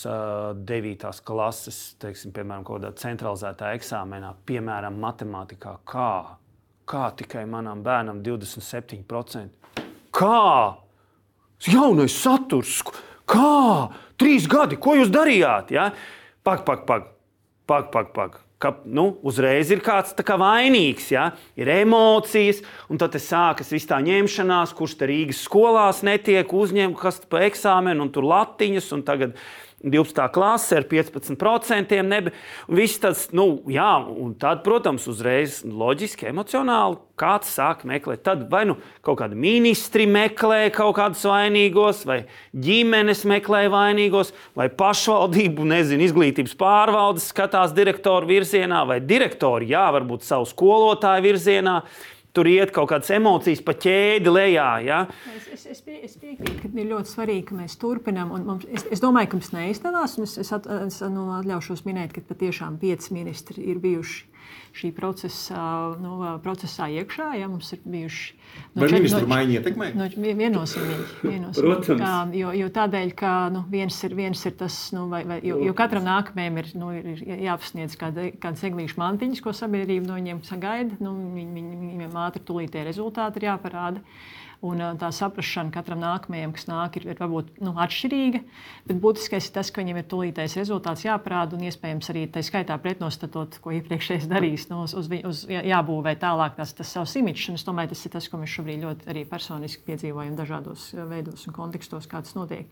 9. 0.05 1.09
klases, 1.25 1.79
teiksim, 2.01 2.33
piemēram, 2.35 2.65
kaut 2.67 2.83
kādā 2.83 2.91
centralizētā 3.01 3.71
eksāmenā, 3.79 4.35
piemēram, 4.45 4.99
matemātikā, 5.01 5.79
kā, 5.89 6.11
kā 6.85 7.09
tikai 7.17 7.47
manam 7.49 7.81
bērnam 7.85 8.21
27%. 8.25 9.81
Kā? 10.15 10.77
Jaunais 11.65 12.13
saturs, 12.13 12.83
kā? 13.25 13.89
Trīs 14.21 14.45
gadi, 14.51 14.77
ko 14.77 14.93
jūs 14.99 15.09
darījāt? 15.11 15.73
Ja? 15.73 15.89
Pak, 16.45 16.67
pak, 16.67 16.85
pak, 16.85 17.13
pak, 17.65 17.89
pak, 17.91 18.13
pak 18.13 18.44
ka 18.61 18.71
nu, 18.87 19.17
uzreiz 19.25 19.71
ir 19.73 19.81
kāds 19.83 20.15
kā 20.15 20.37
vainīgs, 20.39 21.09
ja? 21.11 21.29
ir 21.59 21.69
emocijas, 21.71 22.61
un 22.89 22.99
tad 23.01 23.17
sākas 23.19 23.73
viss 23.73 23.89
tā 23.89 23.99
ņemšanās, 24.03 24.73
kurš 24.77 24.97
te 24.99 25.09
Rīgas 25.11 25.43
skolās 25.47 26.01
netiek 26.07 26.53
uzņemts, 26.55 26.99
kas 27.01 27.21
pa 27.29 27.43
eksāmenu, 27.49 28.07
un 28.07 28.13
tur 28.15 28.27
latiņas, 28.31 28.91
un 28.95 29.03
tagad 29.07 29.35
12. 29.85 30.29
klase 30.33 30.79
ar 30.79 30.87
15%. 30.89 32.01
Nebe, 32.05 32.33
tas, 33.01 33.27
nu, 33.35 33.47
jā, 33.71 33.91
un 34.09 34.33
tad, 34.39 34.63
protams, 34.65 35.05
uzreiz 35.11 35.61
loģiski, 35.65 36.29
emocionāli 36.31 36.97
kāds 37.19 37.53
sāk 37.55 37.85
meklēt. 37.87 38.23
Tad 38.25 38.47
vai 38.51 38.65
nu 38.67 38.75
kaut 39.05 39.21
kādi 39.21 39.37
ministri 39.39 40.07
meklē 40.09 40.65
kaut 40.75 40.97
kādus 40.97 41.23
vainīgos, 41.29 42.03
vai 42.07 42.23
ģimenes 42.51 43.23
meklē 43.29 43.65
vainīgos, 43.71 44.33
vai 44.57 44.67
pašvaldību, 44.73 45.67
nezinu, 45.71 46.09
izglītības 46.09 46.57
pārvaldes 46.59 47.29
skatās 47.31 47.75
direktoru 47.77 48.27
virzienā, 48.33 48.83
vai 48.89 48.99
direktori, 49.03 49.71
jā, 49.71 49.85
varbūt 49.95 50.27
savu 50.27 50.49
skolotāju 50.49 51.29
virzienā 51.29 51.79
tur 52.35 52.49
iet 52.51 52.73
kaut 52.75 52.89
kādas 52.91 53.11
emocijas 53.15 53.61
pa 53.63 53.75
ķēdi 53.79 54.31
lejā. 54.31 54.69
Ja? 54.85 54.99
Es, 55.31 55.47
es, 55.55 55.65
es, 56.03 56.15
pie, 56.19 56.35
es 56.35 56.39
piekrītu, 56.39 56.59
ka 56.61 56.69
ir 56.81 56.91
ļoti 56.91 57.11
svarīgi, 57.11 57.47
ka 57.49 57.57
mēs 57.61 57.79
turpinām. 57.81 58.35
Mums, 58.45 58.67
es, 58.67 58.85
es 58.95 59.03
domāju, 59.03 59.31
ka 59.31 59.39
mums 59.39 59.51
neizdevās. 59.55 60.19
Es, 60.23 60.37
es, 60.41 60.53
at, 60.55 60.69
es 60.87 61.01
nu, 61.11 61.27
atļaušos 61.39 61.85
minēt, 61.87 62.15
ka 62.15 62.23
patiešām 62.29 62.79
pieci 62.81 63.15
ministri 63.15 63.65
ir 63.71 63.81
bijuši 63.83 64.31
šī 64.75 64.91
procesa, 64.93 65.59
nu, 66.01 66.17
procesā 66.43 66.89
iekšā. 66.91 67.31
Ja, 67.39 67.47
mums 67.49 67.71
ir 67.73 67.79
bijuši. 67.87 68.35
No 68.75 68.83
Vai 68.83 68.89
ministru 68.91 69.23
no, 69.23 69.31
maiņa 69.31 69.55
ietekmē? 69.57 69.87
No, 69.97 70.07
viennozīmīgi. 70.41 71.07
viennozīmīgi 71.31 71.97
kā, 72.01 72.11
jo, 72.35 72.51
jo 72.59 72.69
tādēļ, 72.75 73.15
ka 73.17 73.33
nu, 73.55 73.63
viens, 73.71 73.97
ir, 74.05 74.15
viens 74.19 74.45
ir 74.45 74.55
tas, 74.59 74.77
nu, 74.95 75.07
vai, 75.11 75.23
vai, 75.27 75.39
jo, 75.47 75.57
jo 75.65 75.73
katram 75.77 76.05
nākamajam 76.07 76.61
ir, 76.61 76.71
nu, 76.77 76.91
ir 76.99 77.25
jāpasniedz 77.47 77.97
kāda, 77.99 78.29
kādas 78.43 78.63
eglīšu 78.67 78.99
mantiņas, 79.01 79.43
ko 79.43 79.55
sabiedrība 79.55 80.11
no 80.11 80.19
viņiem 80.19 80.43
sagaida. 80.47 80.99
Nu, 81.03 81.15
viņ, 81.35 81.51
viņ, 81.59 81.75
viņiem 81.95 82.23
ātri 82.27 82.43
tulītie 82.45 82.85
rezultāti 82.87 83.41
ir 83.41 83.49
jāparāda. 83.53 84.03
Uh, 84.03 84.44
Un 84.65 84.81
tā 84.97 85.09
saprāšana 85.13 85.69
katram 85.73 85.99
nākamajam, 86.01 86.53
kas 86.55 86.65
nāk, 86.69 86.95
ir, 86.97 87.05
ir 87.11 87.19
varbūt 87.19 87.59
nu, 87.61 87.73
atšķirīga. 87.83 88.41
Bet 88.89 89.01
būtiskais 89.03 89.49
ir 89.49 89.53
tas, 89.57 89.69
ka 89.69 89.83
viņam 89.83 89.99
ir 90.01 90.07
tūlītējs 90.09 90.57
rezultāts 90.57 91.05
jāparāda 91.05 91.57
un 91.57 91.65
iespējams 91.67 92.09
arī 92.13 92.25
tā 92.33 92.41
skaitā 92.45 92.77
pretnostatot, 92.81 93.59
ko 93.61 93.75
iepriekšējais 93.75 94.27
darījis, 94.31 94.67
nu, 94.71 94.81
uz, 94.87 95.11
uz, 95.29 95.43
jābūvē 95.51 96.15
tālāk 96.21 96.57
tas, 96.57 96.73
tas 96.77 96.93
savs 96.97 97.15
imidžs. 97.21 97.51
Es 97.59 97.67
domāju, 97.67 97.93
tas 97.93 98.05
ir 98.07 98.15
tas, 98.15 98.29
ko 98.31 98.41
mēs 98.41 98.55
šobrīd 98.55 98.85
ļoti 98.87 99.11
arī 99.13 99.25
personiski 99.29 99.85
piedzīvojam 99.85 100.37
dažādos 100.39 100.89
veidos 101.11 101.45
un 101.45 101.55
kontekstos, 101.55 102.09
kā 102.09 102.23
tas 102.25 102.33
notiek. 102.37 102.65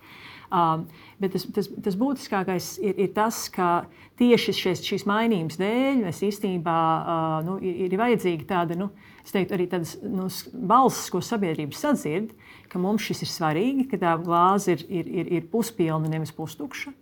Uh, 0.53 0.84
bet 1.21 1.34
tas, 1.34 1.47
tas, 1.53 1.69
tas 1.86 1.95
būtiskākais 1.97 2.75
ir, 2.84 2.97
ir 3.06 3.13
tas, 3.15 3.45
ka 3.53 3.86
tieši 4.21 4.53
šies, 4.53 4.84
šīs 4.86 5.08
mainības 5.10 5.58
dēļ 5.62 6.03
mēs 6.03 6.21
īstenībā 6.25 6.77
uh, 6.77 7.39
nu, 7.47 7.58
ir, 7.62 7.88
ir 7.88 7.99
vajadzīga 8.01 8.49
tāda. 8.51 8.77
Nu, 8.77 8.91
es 9.23 9.31
teiktu, 9.31 9.55
arī 9.55 9.67
tādas 9.71 9.95
nu, 10.03 10.27
balss, 10.53 11.07
ko 11.12 11.21
sabiedrība 11.23 11.75
sadzird, 11.77 12.33
ka 12.71 12.81
mums 12.81 13.05
šis 13.05 13.23
ir 13.23 13.31
svarīgi, 13.31 13.88
ka 13.91 14.01
tā 14.01 14.17
glāze 14.21 14.75
ir, 14.75 14.83
ir, 14.89 15.09
ir, 15.21 15.31
ir 15.39 15.49
puspilna, 15.51 16.12
nevis 16.12 16.33
pustukša, 16.36 16.93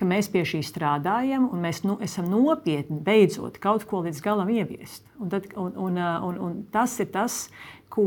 ka 0.00 0.08
mēs 0.08 0.30
pie 0.32 0.42
šī 0.48 0.62
strādājam 0.64 1.48
un 1.52 1.60
mēs 1.64 1.82
nu, 1.84 1.98
esam 2.04 2.28
nopietni 2.32 3.00
beidzot 3.04 3.58
kaut 3.60 3.84
ko 3.88 4.00
līdz 4.06 4.22
galam 4.24 4.48
ieviest. 4.52 5.04
Un, 5.20 5.28
tad, 5.32 5.50
un, 5.60 5.74
un, 5.76 6.00
un, 6.00 6.40
un 6.46 6.56
tas 6.72 6.96
ir 7.02 7.10
tas, 7.12 7.44
ko, 7.90 8.06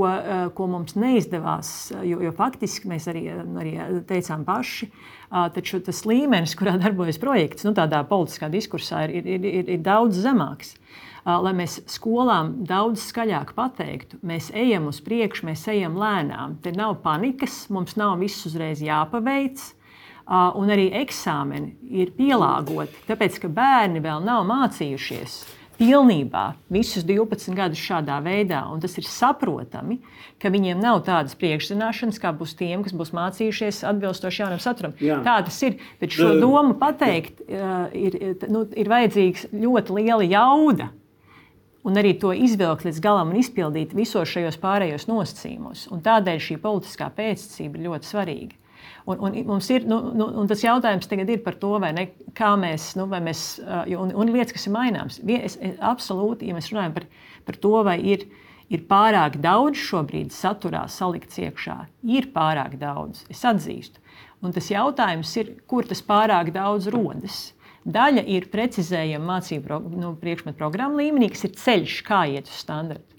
ko 0.56 0.68
mums 0.72 0.96
neizdevās, 0.98 1.92
jo, 2.08 2.22
jo 2.24 2.32
faktiski 2.36 2.90
mēs 2.90 3.08
arī, 3.12 3.26
arī 3.60 3.74
teicām 4.10 4.46
paši, 4.48 4.90
taču 5.56 5.82
tas 5.84 6.04
līmenis, 6.08 6.56
kurā 6.60 6.78
darbojas 6.82 7.20
projekts, 7.22 7.68
nu, 7.68 7.76
tādā 7.78 8.02
politiskā 8.08 8.50
diskursā, 8.54 9.06
ir, 9.12 9.28
ir, 9.36 9.50
ir, 9.50 9.74
ir 9.76 9.84
daudz 9.84 10.22
zemāks 10.24 10.78
lai 11.26 11.54
mēs 11.56 11.80
skolām 11.92 12.56
daudz 12.68 13.06
skaļāk 13.10 13.54
pateiktu, 13.58 14.20
mēs 14.26 14.52
ejam 14.56 14.90
uz 14.92 15.00
priekšu, 15.04 15.48
mēs 15.50 15.66
ejam 15.72 15.96
lēnām. 16.00 16.58
Te 16.64 16.74
nav 16.76 17.00
panikas, 17.06 17.66
mums 17.74 17.96
nav 18.00 18.18
viss 18.24 18.46
uzreiz 18.50 18.84
jāpaveic. 18.84 19.64
Un 20.24 20.72
arī 20.72 20.88
eksāmeni 21.02 21.74
ir 21.92 22.14
pielāgoti, 22.16 23.02
tāpēc 23.10 23.42
ka 23.44 23.50
bērni 23.52 24.00
vēl 24.04 24.24
nav 24.24 24.46
mācījušies 24.48 25.42
pilnībā 25.74 26.54
visus 26.72 27.04
12 27.04 27.58
gadus 27.58 27.82
šādā 27.82 28.20
veidā, 28.24 28.62
un 28.72 28.80
tas 28.80 28.94
ir 29.00 29.08
saprotami, 29.10 29.98
ka 30.40 30.52
viņiem 30.54 30.80
nav 30.80 31.02
tādas 31.08 31.36
priekšzināšanas, 31.40 32.22
kā 32.24 32.32
būs 32.40 32.56
tiem, 32.56 32.86
kas 32.86 32.96
būs 32.96 33.12
mācījušies 33.18 33.84
atbilstoši 33.90 34.44
jaunam 34.46 34.64
saturam. 34.64 34.96
Jā. 35.04 35.20
Tā 35.26 35.42
tas 35.50 35.60
ir. 35.66 35.80
Bet 36.00 36.16
šo 36.16 36.36
domu 36.40 36.78
pateikt, 36.80 37.44
ir, 37.44 38.20
nu, 38.48 38.64
ir 38.72 38.92
vajadzīgs 38.96 39.50
ļoti 39.52 40.00
liela 40.00 40.24
jauda. 40.24 40.92
Un 41.84 42.00
arī 42.00 42.14
to 42.20 42.32
izvilkt 42.32 42.86
līdz 42.88 43.02
galam 43.04 43.34
un 43.34 43.40
izpildīt 43.42 43.92
visos 43.98 44.30
šajos 44.32 44.56
pārējos 44.62 45.10
nosacījumos. 45.10 45.88
Un 45.92 46.04
tādēļ 46.06 46.44
šī 46.46 46.60
politiskā 46.64 47.10
pēctecība 47.16 47.80
ir 47.80 47.90
ļoti 47.90 48.08
svarīga. 48.08 48.60
Un, 49.06 49.20
un, 49.20 49.60
ir, 49.70 49.84
nu, 49.88 49.98
nu, 50.16 50.28
un 50.40 50.48
tas 50.48 50.64
jautājums 50.64 51.10
tagad 51.12 51.28
ir 51.32 51.42
par 51.44 51.58
to, 51.60 51.74
ne, 51.84 52.06
kā 52.38 52.54
mēs, 52.60 52.94
nu, 52.96 53.08
mēs 53.12 53.44
un, 54.00 54.14
un 54.16 54.32
lietas, 54.32 54.56
kas 54.56 54.68
ir 54.70 54.76
maināmas. 54.76 55.20
Es, 55.20 55.58
es, 55.60 55.76
absolūti, 55.84 56.48
ja 56.48 56.56
mēs 56.56 56.72
runājam 56.72 56.96
par, 56.96 57.08
par 57.48 57.60
to, 57.66 57.74
vai 57.84 57.98
ir, 58.14 58.24
ir 58.72 58.86
pārāk 58.88 59.36
daudz 59.44 59.82
šobrīd 59.84 60.32
saturā 60.36 60.86
salikts 60.92 61.42
iekšā, 61.44 61.78
ir 62.16 62.30
pārāk 62.36 62.78
daudz, 62.80 63.26
es 63.32 63.44
atzīstu. 63.48 64.00
Un 64.44 64.56
tas 64.56 64.68
jautājums 64.72 65.32
ir, 65.40 65.54
kur 65.68 65.88
tas 65.88 66.04
pārāk 66.04 66.52
daudz 66.56 66.88
rodas. 66.92 67.53
Daļa 67.84 68.24
ir 68.32 68.48
precizējama 68.52 69.38
mācību 69.38 69.80
nu, 70.00 70.14
priekšmetu 70.20 70.58
programmu 70.60 71.02
līmenī, 71.02 71.30
kas 71.34 71.44
ir 71.50 71.58
ceļš, 71.60 71.98
kā 72.08 72.24
iet 72.32 72.48
uz 72.48 72.62
standartu. 72.64 73.10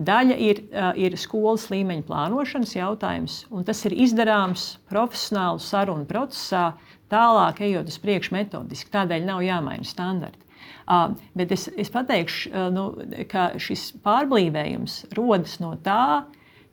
Daļa 0.00 0.36
ir, 0.40 0.60
ir 0.98 1.16
skolas 1.18 1.66
līmeņa 1.70 2.06
plānošanas 2.08 2.76
jautājums, 2.76 3.40
un 3.50 3.66
tas 3.66 3.82
ir 3.84 3.94
izdarāms 4.06 4.78
profesionālu 4.90 5.60
sarunu 5.62 6.06
procesā, 6.08 6.70
tālāk 7.10 7.60
ejot 7.66 7.90
uz 7.90 7.98
priekšu 8.00 8.34
metodiski. 8.36 8.92
Tādēļ 8.94 9.26
nav 9.26 9.42
jāmaina 9.44 9.86
standarti. 9.86 10.46
Uh, 10.90 11.12
bet 11.38 11.52
es, 11.54 11.68
es 11.78 11.90
pateikšu, 11.92 12.50
uh, 12.50 12.66
nu, 12.74 12.84
ka 13.30 13.52
šis 13.62 13.90
pārblīvējums 14.02 15.04
rodas 15.14 15.58
no 15.62 15.76
tā, 15.84 16.24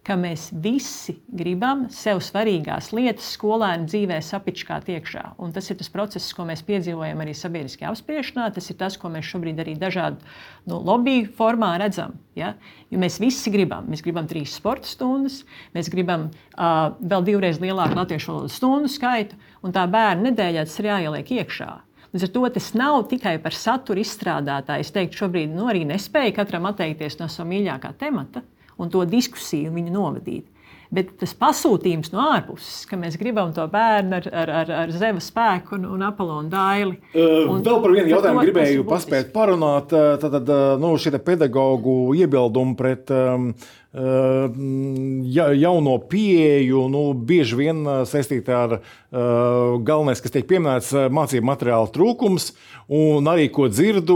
ka 0.08 0.16
mēs 0.16 0.48
visi 0.64 1.18
gribam 1.36 1.84
sev 1.92 2.22
svarīgās 2.24 2.94
lietas 2.96 3.28
skolēnu 3.36 3.90
dzīvē 3.92 4.22
sapičkāt 4.24 4.88
iekšā. 4.94 5.24
Un 5.44 5.52
tas 5.56 5.68
ir 5.68 5.78
tas 5.82 5.92
process, 5.92 6.32
ko 6.36 6.46
mēs 6.48 6.64
piedzīvojam 6.68 7.24
arī 7.26 7.34
sabiedriskajā 7.36 7.92
apspriešanā. 7.92 8.48
Tas 8.56 8.72
ir 8.72 8.80
tas, 8.80 8.96
ko 9.00 9.12
mēs 9.12 9.28
šobrīd 9.28 9.60
arī 9.60 9.76
dažādu 9.80 10.24
nu, 10.72 10.80
lobby 10.80 11.26
formā 11.28 11.74
redzam. 11.82 12.16
Ja? 12.40 12.54
Jo 12.88 13.04
mēs 13.04 13.20
visi 13.20 13.52
gribam. 13.52 13.90
Mēs 13.92 14.06
gribam 14.06 14.30
trīs 14.32 14.56
sporta 14.56 14.88
stundas, 14.88 15.42
mēs 15.76 15.92
gribam 15.92 16.30
uh, 16.30 16.96
vēl 17.04 17.28
divreiz 17.28 17.60
lielāku 17.60 18.00
latviešu 18.00 18.32
valodas 18.32 18.56
stundu 18.62 18.92
skaitu, 18.94 19.36
un 19.60 19.76
tā 19.76 19.84
bērnu 19.92 20.30
nedēļā 20.30 20.68
tas 20.70 20.80
ir 20.80 20.94
jāieliek 20.94 21.36
iekšā. 21.42 21.72
Līdz 22.14 22.24
ar 22.24 22.38
to 22.38 22.50
tas 22.56 22.72
nav 22.80 23.02
tikai 23.12 23.36
par 23.44 23.52
satura 23.52 24.00
izstrādātāju. 24.00 24.88
Es 24.88 24.96
teiktu, 24.96 25.26
šobrīd 25.26 25.52
nu, 25.52 25.68
arī 25.68 25.84
nespēju 25.90 26.38
katram 26.38 26.70
atteikties 26.70 27.20
no 27.20 27.28
sava 27.28 27.52
mīļākā 27.52 27.92
temata 28.00 28.48
un 28.78 28.94
to 28.94 29.04
diskusiju 29.10 29.74
viņu 29.76 29.94
novadīt. 29.94 30.46
Bet 30.88 31.10
tas 31.20 31.34
pasūtījums 31.36 32.14
no 32.14 32.22
ārpuses, 32.32 32.86
ka 32.88 32.96
mēs 33.00 33.18
gribam 33.20 33.50
to 33.56 33.66
bērnu 33.68 34.22
ar, 34.22 34.28
ar, 34.32 34.52
ar, 34.62 34.70
ar 34.86 34.92
zeva 34.96 35.20
spēku 35.24 35.76
un, 35.76 35.84
un 35.98 36.06
apelsīnu 36.08 36.52
daili. 36.52 36.96
Un, 37.18 37.60
Vēl 37.66 37.82
par 37.84 37.92
vienu 37.92 38.14
jautājumu 38.14 38.46
gribēju 38.46 38.86
paspēt 38.88 39.34
parunāt. 39.36 39.92
Tad, 40.22 40.48
nu, 40.80 40.94
šie 41.02 41.12
pedagoģu 41.20 41.98
iebildumi 42.22 42.78
pret 42.80 43.12
um, 43.12 43.50
ja, 45.28 45.50
jauno 45.52 45.98
pieeju, 46.08 46.86
nu, 46.94 47.04
bieži 47.28 47.60
vien 47.60 47.84
saistīta 48.08 48.62
ar 48.62 48.78
uh, 48.78 49.76
galvenais, 49.84 50.24
kas 50.24 50.38
tiek 50.38 50.48
pieminēts, 50.48 50.94
mācību 51.12 51.52
materiālu 51.52 51.92
trūkums. 51.92 52.54
Un 52.88 53.28
arī, 53.28 53.50
ko 53.52 53.68
dzirdu, 53.68 54.16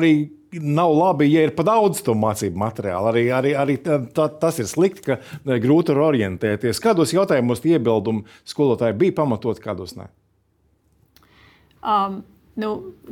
arī 0.00 0.14
nav 0.62 0.92
labi, 0.94 1.28
ja 1.32 1.44
ir 1.46 1.54
par 1.56 1.68
daudz 1.68 2.02
to 2.04 2.14
mācību 2.18 2.60
materiālu. 2.60 3.10
Arī, 3.12 3.24
arī, 3.34 3.54
arī 3.58 3.78
tā, 3.84 4.28
tas 4.40 4.60
ir 4.62 4.68
slikti, 4.70 5.06
ka 5.08 5.18
e, 5.20 5.58
grūti 5.62 5.94
ir 5.94 6.02
orientēties. 6.04 6.82
Kādos 6.82 7.14
jautājumos 7.16 7.64
tie 7.64 7.76
iebildumi 7.78 8.26
skolotāji 8.48 8.98
bija 9.00 9.18
pamatot, 9.22 9.62
kādos 9.64 9.96
ne? 9.98 10.10
Um. 11.82 12.22
Nu, 12.54 12.68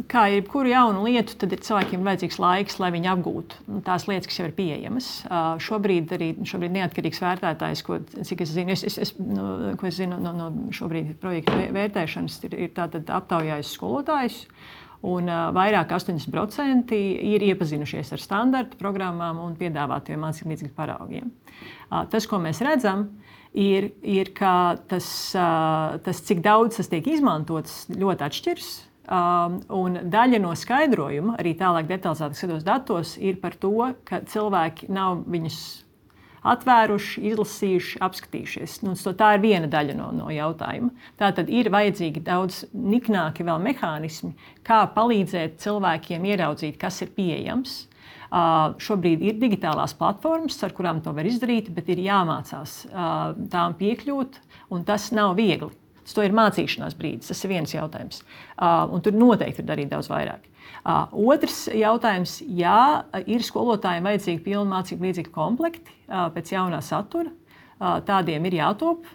kā 0.06 0.28
jebkuru 0.30 0.70
jaunu 0.70 1.00
lietu, 1.02 1.34
tad 1.34 1.50
ir 1.50 1.58
cilvēkiem 1.66 2.04
vajadzīgs 2.06 2.36
laiks, 2.38 2.76
lai 2.78 2.92
viņi 2.94 3.08
apgūtu 3.10 3.80
tās 3.82 4.04
lietas, 4.06 4.28
kas 4.30 4.36
jau 4.38 4.44
ir 4.46 4.52
pieejamas. 4.54 5.08
Uh, 5.26 5.56
šobrīd 5.58 6.14
arī 6.14 6.28
šobrīd 6.46 6.76
neatkarīgs 6.76 7.18
vērtētājs, 7.24 7.82
ko, 7.82 7.98
es 8.22 8.30
zinu, 8.30 8.70
es, 8.70 8.84
es, 8.86 9.00
es, 9.02 9.12
nu, 9.18 9.72
ko 9.80 9.88
es 9.90 9.98
zinu 9.98 10.20
no, 10.22 10.30
no 10.38 10.46
šobrīd 10.70 11.16
projekta 11.18 11.58
vērtēšanas, 11.74 12.38
ir, 12.46 12.54
ir 12.68 13.02
aptaujājis 13.18 13.74
skolotājus. 13.74 14.38
Uh, 14.46 14.70
Un 15.02 15.26
vairāk 15.26 15.88
kā 15.90 15.98
80% 15.98 16.94
ir 16.94 17.42
iepazinušies 17.48 18.12
ar 18.14 18.22
standarta 18.22 18.78
programmām 18.78 19.40
un 19.42 19.56
piedāvātiem 19.58 20.20
mācību 20.22 20.52
līdzekļu 20.52 20.74
paraugiem. 20.76 21.32
Tas, 22.12 22.28
ko 22.30 22.38
mēs 22.42 22.62
redzam, 22.62 23.08
ir, 23.50 23.90
ir 24.06 24.30
ka 24.36 24.78
tas, 24.88 25.08
tas, 25.34 26.22
cik 26.28 26.44
daudz 26.44 26.78
tas 26.78 26.90
tiek 26.92 27.10
izmantots, 27.16 27.84
ļoti 27.90 28.28
atšķiras. 28.28 28.72
Um, 29.12 29.58
daļa 29.98 30.38
no 30.38 30.52
skaidrojuma, 30.54 31.34
arī 31.42 31.56
tālāk 31.58 31.88
detalizētāk 31.90 32.38
skatos 32.38 32.62
datos, 32.62 33.16
ir 33.18 33.40
par 33.42 33.58
to, 33.58 33.74
ka 34.06 34.22
cilvēki 34.30 34.86
nav 34.94 35.24
viņus 35.26 35.58
atvēruši, 36.42 37.22
izlasījuši, 37.30 38.00
apskatījušies. 38.02 38.80
Nu, 38.86 38.94
tā 38.96 39.34
ir 39.36 39.44
viena 39.44 39.70
daļa 39.70 39.96
no, 39.98 40.10
no 40.16 40.30
jautājuma. 40.32 40.90
Tā 41.20 41.30
tad 41.36 41.50
ir 41.52 41.70
vajadzīgi 41.72 42.24
daudz 42.26 42.64
niknāki 42.72 43.46
vēl 43.46 43.62
mehānismi, 43.62 44.34
kā 44.66 44.82
palīdzēt 44.96 45.60
cilvēkiem 45.62 46.28
ieraudzīt, 46.32 46.78
kas 46.80 47.02
ir 47.04 47.14
pieejams. 47.16 47.82
Uh, 48.32 48.72
šobrīd 48.80 49.20
ir 49.28 49.36
digitālās 49.36 49.92
platformas, 49.98 50.56
ar 50.64 50.72
kurām 50.72 51.02
to 51.04 51.12
var 51.12 51.28
izdarīt, 51.28 51.68
bet 51.76 51.90
ir 51.92 52.00
jāmācās 52.00 52.78
uh, 52.88 53.34
tām 53.52 53.76
piekļūt, 53.76 54.38
un 54.72 54.86
tas 54.88 55.10
nav 55.12 55.36
viegli. 55.36 55.68
Tas 56.02 56.16
ir 56.24 56.34
mācīšanās 56.36 56.96
brīdis, 56.98 57.30
tas 57.30 57.44
ir 57.44 57.52
viens 57.52 57.74
jautājums. 57.74 58.24
Uh, 58.56 58.98
tur 59.04 59.14
noteikti 59.16 59.62
ir 59.62 59.68
darīt 59.68 59.92
daudz 59.92 60.10
vairāk. 60.10 60.48
Uh, 60.82 61.06
otrs 61.30 61.68
jautājums, 61.70 62.40
jā, 62.42 63.04
ir 63.30 63.44
skolotājiem 63.46 64.08
vajadzīgi 64.08 64.42
pilna 64.42 64.78
mācību 64.78 65.08
līdzekļu 65.08 65.34
komplekti 65.34 65.94
uh, 65.94 66.26
pēc 66.34 66.54
jaunā 66.56 66.82
satura. 66.82 67.30
Uh, 67.82 67.98
tādiem 68.06 68.44
ir 68.46 68.60
jātop 68.60 69.06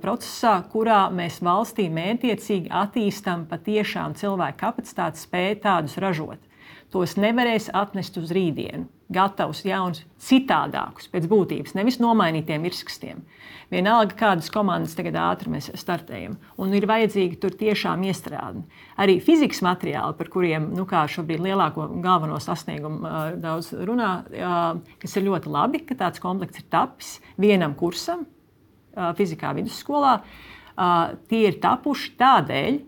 procesā, 0.00 0.54
kurā 0.72 1.02
mēs 1.12 1.42
valstī 1.44 1.90
mētiecīgi 1.92 2.72
attīstām 2.72 3.44
patiešām 3.50 4.16
cilvēku 4.16 4.62
kapacitāti, 4.62 5.20
spēju 5.26 5.60
tādus 5.66 5.98
ražot 6.00 6.48
tos 6.92 7.16
nevarēs 7.16 7.70
atnest 7.72 8.18
uz 8.20 8.32
rītdienu. 8.36 8.86
Gatavus, 9.12 9.62
jaunus, 9.66 10.02
citādākus, 10.22 11.08
pēc 11.12 11.26
būtības, 11.30 11.74
nevis 11.78 11.98
nomainītiem 12.02 12.64
irskstiem. 12.68 13.22
Vienalga, 13.72 14.16
kādas 14.18 14.50
komandas 14.52 14.92
tagad 14.96 15.16
ātri 15.16 15.52
mēs 15.54 15.70
startējam, 15.80 16.34
un 16.60 16.74
ir 16.76 16.84
vajadzīga 16.88 17.38
tur 17.40 17.54
tiešām 17.56 18.04
iestrāde. 18.08 18.62
Arī 19.00 19.16
fizikas 19.24 19.62
materiāli, 19.64 20.16
par 20.18 20.28
kuriem 20.32 20.68
nu, 20.76 20.84
šobrīd 20.84 21.40
lielāko 21.40 21.88
galveno 22.04 22.36
sasniegumu 22.42 23.00
uh, 23.00 23.22
daudz 23.40 23.72
runā, 23.72 24.12
uh, 24.28 24.94
kas 25.00 25.16
ir 25.16 25.26
ļoti 25.30 25.52
labi, 25.52 25.82
ka 25.88 25.96
tāds 26.04 26.20
komplekts 26.22 26.60
ir 26.60 26.68
tapis 26.72 27.16
vienam 27.40 27.72
kursam, 27.78 28.26
uh, 28.26 29.10
fizikā 29.16 29.54
vidusskolā. 29.56 30.18
Uh, 30.72 31.16
tie 31.32 31.46
ir 31.48 31.60
tapuši 31.64 32.14
tādēļ, 32.20 32.80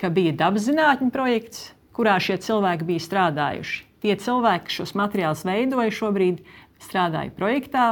ka 0.00 0.14
bija 0.14 0.38
dabas 0.46 0.70
zinātņu 0.70 1.10
projekts, 1.14 1.70
kurā 1.96 2.16
šie 2.22 2.38
cilvēki 2.40 2.86
bija 2.88 3.08
strādājuši. 3.10 3.89
Tie 4.00 4.16
cilvēki, 4.16 4.66
kas 4.68 4.78
šos 4.80 4.96
materiālus 4.96 5.44
veidoja, 5.44 5.92
šobrīd 5.92 6.40
strādāja 6.80 7.32
projektā 7.36 7.86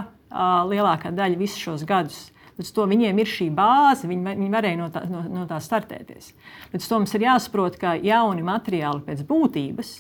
lielākā 0.69 1.13
daļa 1.13 1.41
visus 1.41 1.61
šos 1.61 1.87
gadus. 1.89 2.29
Līdz 2.59 2.73
to 2.75 2.89
viņiem 2.91 3.21
ir 3.23 3.29
šī 3.31 3.53
bāze, 3.55 4.09
viņi, 4.11 4.35
viņi 4.35 4.51
varēja 4.51 4.79
no 4.81 4.89
tā, 4.91 5.05
no, 5.07 5.23
no 5.31 5.45
tā 5.47 5.61
startēties. 5.63 6.33
Līdz 6.73 6.89
to 6.91 6.99
mums 6.99 7.15
ir 7.15 7.27
jāsaprot, 7.29 7.79
ka 7.79 7.95
jauni 8.03 8.43
materiāli 8.43 9.05
pēc 9.07 9.23
būtības 9.29 9.93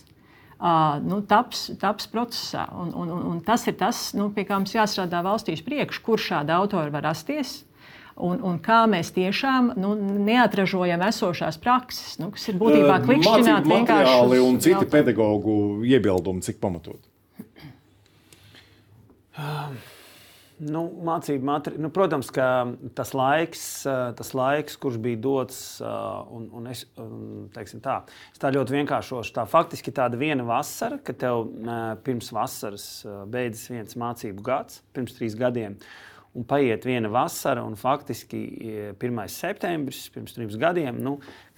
uh, 0.58 0.98
nu, 1.04 1.20
taps, 1.28 1.68
taps 1.78 2.10
procesā. 2.10 2.66
Un, 2.74 2.90
un, 2.98 3.14
un 3.30 3.38
tas 3.46 3.62
ir 3.70 3.78
tas, 3.78 4.08
nu, 4.18 4.32
pie 4.34 4.42
kā 4.48 4.58
mums 4.58 4.74
jāstrādā 4.74 5.22
valstīs 5.22 5.62
priekš, 5.62 6.02
kur 6.02 6.18
šādi 6.18 6.56
autori 6.56 6.90
var 6.94 7.06
rasties 7.12 7.60
un, 8.24 8.40
un 8.44 8.58
kā 8.62 8.82
mēs 8.90 9.12
tiešām 9.16 9.72
nu, 9.80 9.92
neatražojam 10.26 11.02
esošās 11.08 11.60
prakses, 11.62 12.16
nu, 12.22 12.30
kas 12.34 12.48
ir 12.50 12.58
būtībā 12.60 13.00
klikšķināt 13.04 13.68
vienkārši. 13.68 14.16
Un 14.48 14.58
citi 14.62 14.74
jautājumu. 14.74 14.94
pedagoģu 14.96 15.60
iebildumi, 15.92 16.44
cik 16.46 16.60
pamatot? 16.62 17.00
Nu, 20.58 20.80
mācību 21.06 21.46
materiāli. 21.46 21.84
Nu, 21.84 21.88
protams, 21.94 22.32
ka 22.34 22.66
tas 22.98 23.12
laiks, 23.14 23.62
tas 24.18 24.32
laiks, 24.34 24.74
kurš 24.82 24.96
bija 25.02 25.20
dots, 25.22 25.60
un, 26.34 26.48
un 26.58 26.66
es, 26.72 26.82
tā, 27.54 27.62
es 27.62 28.42
tā 28.42 28.50
ļoti 28.56 28.74
vienkāršošu. 28.80 29.36
Tā 29.36 29.46
faktiski 29.46 29.94
tāda 29.94 30.18
viena 30.18 30.46
vasara, 30.48 30.98
kad 30.98 31.20
tev 31.22 31.46
pirms 32.02 32.32
vasaras 32.34 32.88
beidzas 33.30 33.70
viens 33.70 33.98
mācību 34.02 34.42
gads, 34.50 34.82
pirms 34.96 35.14
trīs 35.20 35.38
gadiem. 35.38 35.78
Un 36.38 36.44
paiet 36.46 36.84
viena 36.86 37.08
vasara, 37.10 37.64
un 37.66 37.74
faktiski 37.74 38.40
1. 38.94 39.22
septembris, 39.32 40.04
pirms 40.14 40.36
trim 40.36 40.52
gadiem, 40.60 41.00
nu, 41.02 41.16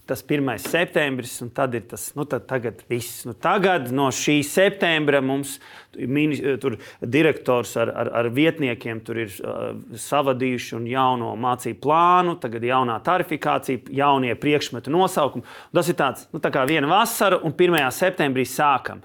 tas 0.08 0.24
1. 0.26 0.58
septembris, 0.58 1.36
un 1.44 1.50
tad 1.54 1.74
ir 1.76 1.84
tas, 1.90 2.08
nu, 2.16 2.24
tad 2.24 2.46
tagad 2.48 2.80
viss. 2.88 3.26
Nu, 3.28 3.34
tagad 3.36 3.90
no 3.94 4.08
šī 4.14 4.40
septembra 4.46 5.20
mums 5.22 5.58
mini, 5.94 6.40
tur 6.62 6.78
direktors 7.04 7.76
ar, 7.78 7.92
ar, 7.92 8.10
ar 8.22 8.30
vietniekiem 8.34 9.02
tur 9.06 9.20
ir 9.22 9.36
uh, 9.38 9.74
savadījuši 10.00 10.78
un 10.80 10.88
jauno 10.90 11.34
mācību 11.38 11.78
plānu, 11.84 12.38
tagad 12.42 12.66
jaunā 12.66 12.96
tarifikācija, 13.06 13.84
jaunie 14.00 14.32
priekšmetu 14.34 14.90
nosaukumi. 14.96 15.46
Tas 15.76 15.92
ir 15.92 15.98
tāds, 16.00 16.26
nu, 16.32 16.42
tā 16.42 16.50
kā 16.54 16.64
viena 16.66 16.90
vasara, 16.90 17.38
un 17.44 17.54
1. 17.54 17.84
septembrī 17.94 18.48
sākam. 18.48 19.04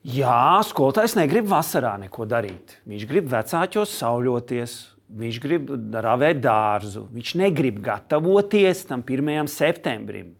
Jā, 0.00 0.60
skolotājs 0.64 1.12
negrib 1.18 1.50
vasarā 1.50 1.96
neko 2.00 2.24
darīt. 2.28 2.78
Viņš 2.88 3.04
grib 3.10 3.26
vecāķos 3.28 3.98
sauļoties, 4.00 4.78
Viņš 5.10 5.38
grib 5.42 5.70
ravēt 5.90 6.38
dārzu, 6.38 7.08
viņš 7.10 7.32
negrib 7.40 7.80
gatavoties 7.82 8.84
tam 8.86 9.02
1. 9.02 9.48
septembrim. 9.50 10.36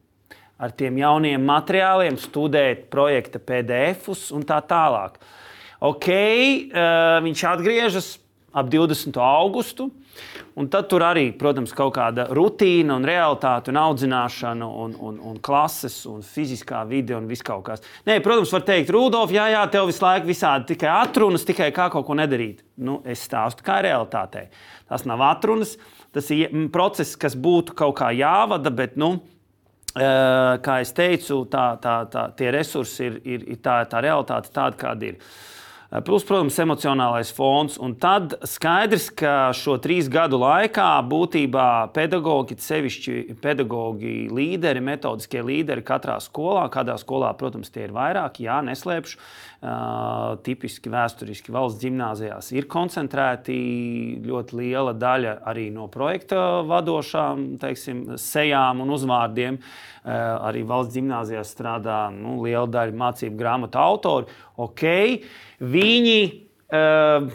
Ar 0.61 0.71
tiem 0.77 1.01
jauniem 1.01 1.43
materiāliem, 1.43 2.19
studēt 2.21 2.85
projekta 2.93 3.41
PDF 3.43 4.13
un 4.37 4.45
tā 4.47 4.61
tālāk. 4.71 5.17
Ok, 5.81 6.07
uh, 6.07 7.19
viņš 7.25 7.45
atgriežas 7.51 8.13
ap 8.53 8.71
20. 8.71 9.17
augustu. 9.21 9.91
Un 10.59 10.67
tad 10.69 10.89
tur 10.91 11.05
arī, 11.07 11.31
protams, 11.39 11.71
kaut 11.73 11.95
kāda 11.95 12.27
rutīna, 12.35 12.97
un 12.99 13.07
realitāte, 13.07 13.71
un 13.71 13.79
audzināšana, 13.81 14.67
un, 14.85 14.97
un, 14.99 15.21
un 15.31 15.39
klases, 15.41 16.01
un 16.11 16.25
fiziskā 16.27 16.83
vide, 16.91 17.15
un 17.17 17.29
viss 17.31 17.47
kaut 17.47 17.63
kas. 17.69 17.85
Nē, 18.09 18.19
protams, 18.25 18.53
var 18.53 18.67
teikt, 18.67 18.91
Rudolf, 18.93 19.33
jā, 19.33 19.47
jā, 19.55 19.63
tev 19.73 19.87
visu 19.89 20.05
laiku 20.05 20.29
visādi 20.29 20.73
tikai 20.73 20.91
atrunas, 20.99 21.47
tikai 21.49 21.71
kā 21.77 21.87
kaut 21.95 22.09
ko 22.09 22.19
nedarīt. 22.19 22.65
Nu, 22.83 22.99
es 23.07 23.23
stāstu 23.29 23.65
kā 23.65 23.79
realitātē. 23.87 24.49
Tas 24.91 25.07
nav 25.09 25.23
atrunas, 25.31 25.77
tas 26.13 26.29
ir 26.35 26.51
process, 26.75 27.15
kas 27.17 27.39
būtu 27.39 27.79
kaut 27.79 27.97
kā 28.03 28.11
jāvada, 28.19 28.75
bet, 28.75 28.99
nu, 29.01 29.15
kā 29.95 30.81
jau 30.83 30.91
teicu, 30.95 31.45
tā, 31.51 31.65
tā, 31.83 31.95
tā, 32.11 32.27
tie 32.37 32.51
resursi 32.55 33.07
ir, 33.07 33.21
ir, 33.25 33.47
ir 33.55 33.63
tā, 33.63 33.81
tā 33.91 34.03
realitāte 34.05 34.53
tāda, 34.55 34.77
kāda 34.79 35.13
ir. 35.13 35.23
Plus, 35.91 36.23
protams, 36.23 36.55
emocionālais 36.63 37.33
fons. 37.35 37.75
Un 37.83 37.97
tad 37.99 38.37
skaidrs, 38.47 39.09
ka 39.11 39.51
šo 39.59 39.75
trīs 39.83 40.07
gadu 40.07 40.39
laikā 40.39 40.87
būtībā 41.11 41.91
pedagoģi, 41.97 42.57
sevišķi 42.63 43.15
pedagoģi, 43.43 44.13
līderi, 44.31 44.85
metodiskie 44.87 45.43
līderi 45.43 45.83
katrā 45.83 46.21
skolā, 46.23 46.69
kādā 46.71 46.95
skolā, 47.01 47.33
protams, 47.35 47.73
tie 47.75 47.89
ir 47.89 47.97
vairāk, 47.97 48.39
jā, 48.39 48.61
neslēpšu. 48.71 49.19
Uh, 49.61 50.39
tipiski 50.41 50.89
vēsturiski 50.89 51.53
valsts 51.53 51.83
gimnājās 51.83 52.47
ir 52.55 52.65
koncentrēti 52.71 53.53
ļoti 54.25 54.57
liela 54.57 54.95
daļa 54.97 55.35
arī 55.51 55.67
no 55.75 55.85
projekta 55.93 56.63
vadošām 56.65 57.59
teiksim, 57.61 58.15
sejām 58.17 58.81
un 58.81 58.95
uzvārdiem. 58.95 59.59
Uh, 59.61 60.15
arī 60.49 60.63
valsts 60.65 60.97
gimnājās 60.97 61.53
strādā 61.53 62.07
nu, 62.15 62.39
liela 62.47 62.65
daļa 62.73 62.97
mācību 63.03 63.37
grāmatu 63.37 63.83
autori. 63.83 64.39
Okay, 64.61 65.21
viņi 65.61 66.19
uh, 66.73 67.31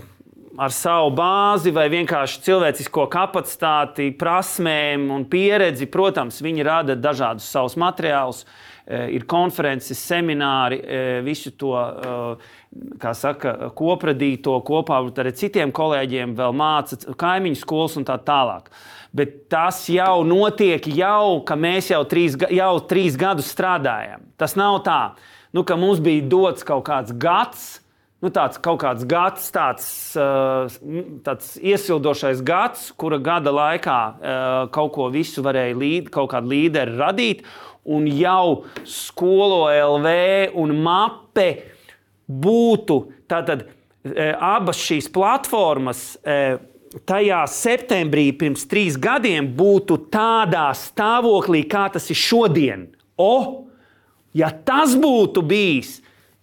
ar 0.55 0.71
savu 0.71 1.11
bāzi 1.15 1.73
vai 1.75 1.87
vienkārši 1.91 2.41
cilvēcisko 2.45 3.07
kapacitāti, 3.11 4.11
prasmēm 4.19 5.09
un 5.13 5.25
pieredzi, 5.29 5.87
protams, 5.91 6.39
viņi 6.43 6.65
rada 6.65 6.95
dažādus 6.95 7.47
savus 7.51 7.75
materiālus. 7.79 8.45
Eh, 8.85 9.15
ir 9.17 9.23
konferences, 9.25 9.97
semināri, 9.97 10.77
eh, 10.77 11.21
visu 11.25 11.49
to 11.57 11.73
saka, 13.01 13.71
kopradīto 13.73 14.59
kopā 14.61 14.99
ar 15.01 15.31
citiem 15.31 15.71
kolēģiem, 15.71 16.35
vēl 16.35 16.53
māca 16.53 17.15
kaimiņu 17.15 17.57
skolas 17.57 17.97
un 17.97 18.05
tā 18.05 18.19
tālāk. 18.19 18.67
Bet 19.13 19.49
tas 19.49 19.87
jau 19.87 20.23
notiek, 20.23 20.85
jau, 20.85 21.43
ka 21.43 21.55
mēs 21.55 21.89
jau 21.89 22.03
trīs, 22.05 22.35
jau 22.51 22.79
trīs 22.81 23.17
gadus 23.17 23.53
strādājam. 23.53 24.21
Tas 24.37 24.55
nav 24.55 24.83
tā, 24.83 25.15
nu, 25.53 25.63
ka 25.63 25.75
mums 25.75 25.99
bija 25.99 26.21
dots 26.21 26.63
kaut 26.63 26.85
kāds 26.85 27.17
gads, 27.17 27.79
nu, 28.25 28.31
tāds 28.33 28.57
kaut 28.63 28.81
kāds 28.81 29.05
gads, 29.05 29.47
tāds, 29.53 29.87
tāds 31.25 31.53
iesildošais 31.61 32.41
gads, 32.45 32.89
kura 32.97 33.19
gada 33.21 33.53
laikā 33.53 33.99
kaut 34.73 34.93
ko 34.97 35.07
visu 35.13 35.45
varēja 35.45 35.77
līd, 35.77 36.11
kaut 36.13 36.31
kādu 36.33 36.53
līderi 36.55 36.97
radīt 36.97 37.45
un 37.85 38.07
jau 38.09 38.65
skolo 38.89 39.67
LV 39.69 40.15
un 40.57 40.73
mape 40.81 41.49
būtu 42.25 42.97
tātad 43.29 43.67
e, 43.67 44.31
abas 44.33 44.81
šīs 44.81 45.11
platformas. 45.13 46.15
Tajā 47.05 47.41
septembrī 47.51 48.29
pirms 48.39 48.63
trīs 48.71 48.95
gadiem 49.01 49.49
būtu 49.57 49.99
tādā 50.13 50.69
stāvoklī, 50.79 51.65
kā 51.67 51.89
tas 51.93 52.07
ir 52.09 52.17
šodien. 52.17 52.87
O, 53.19 53.67
ja 54.33 54.49
tas 54.49 54.95
būtu 54.97 55.43
bijis, 55.45 55.97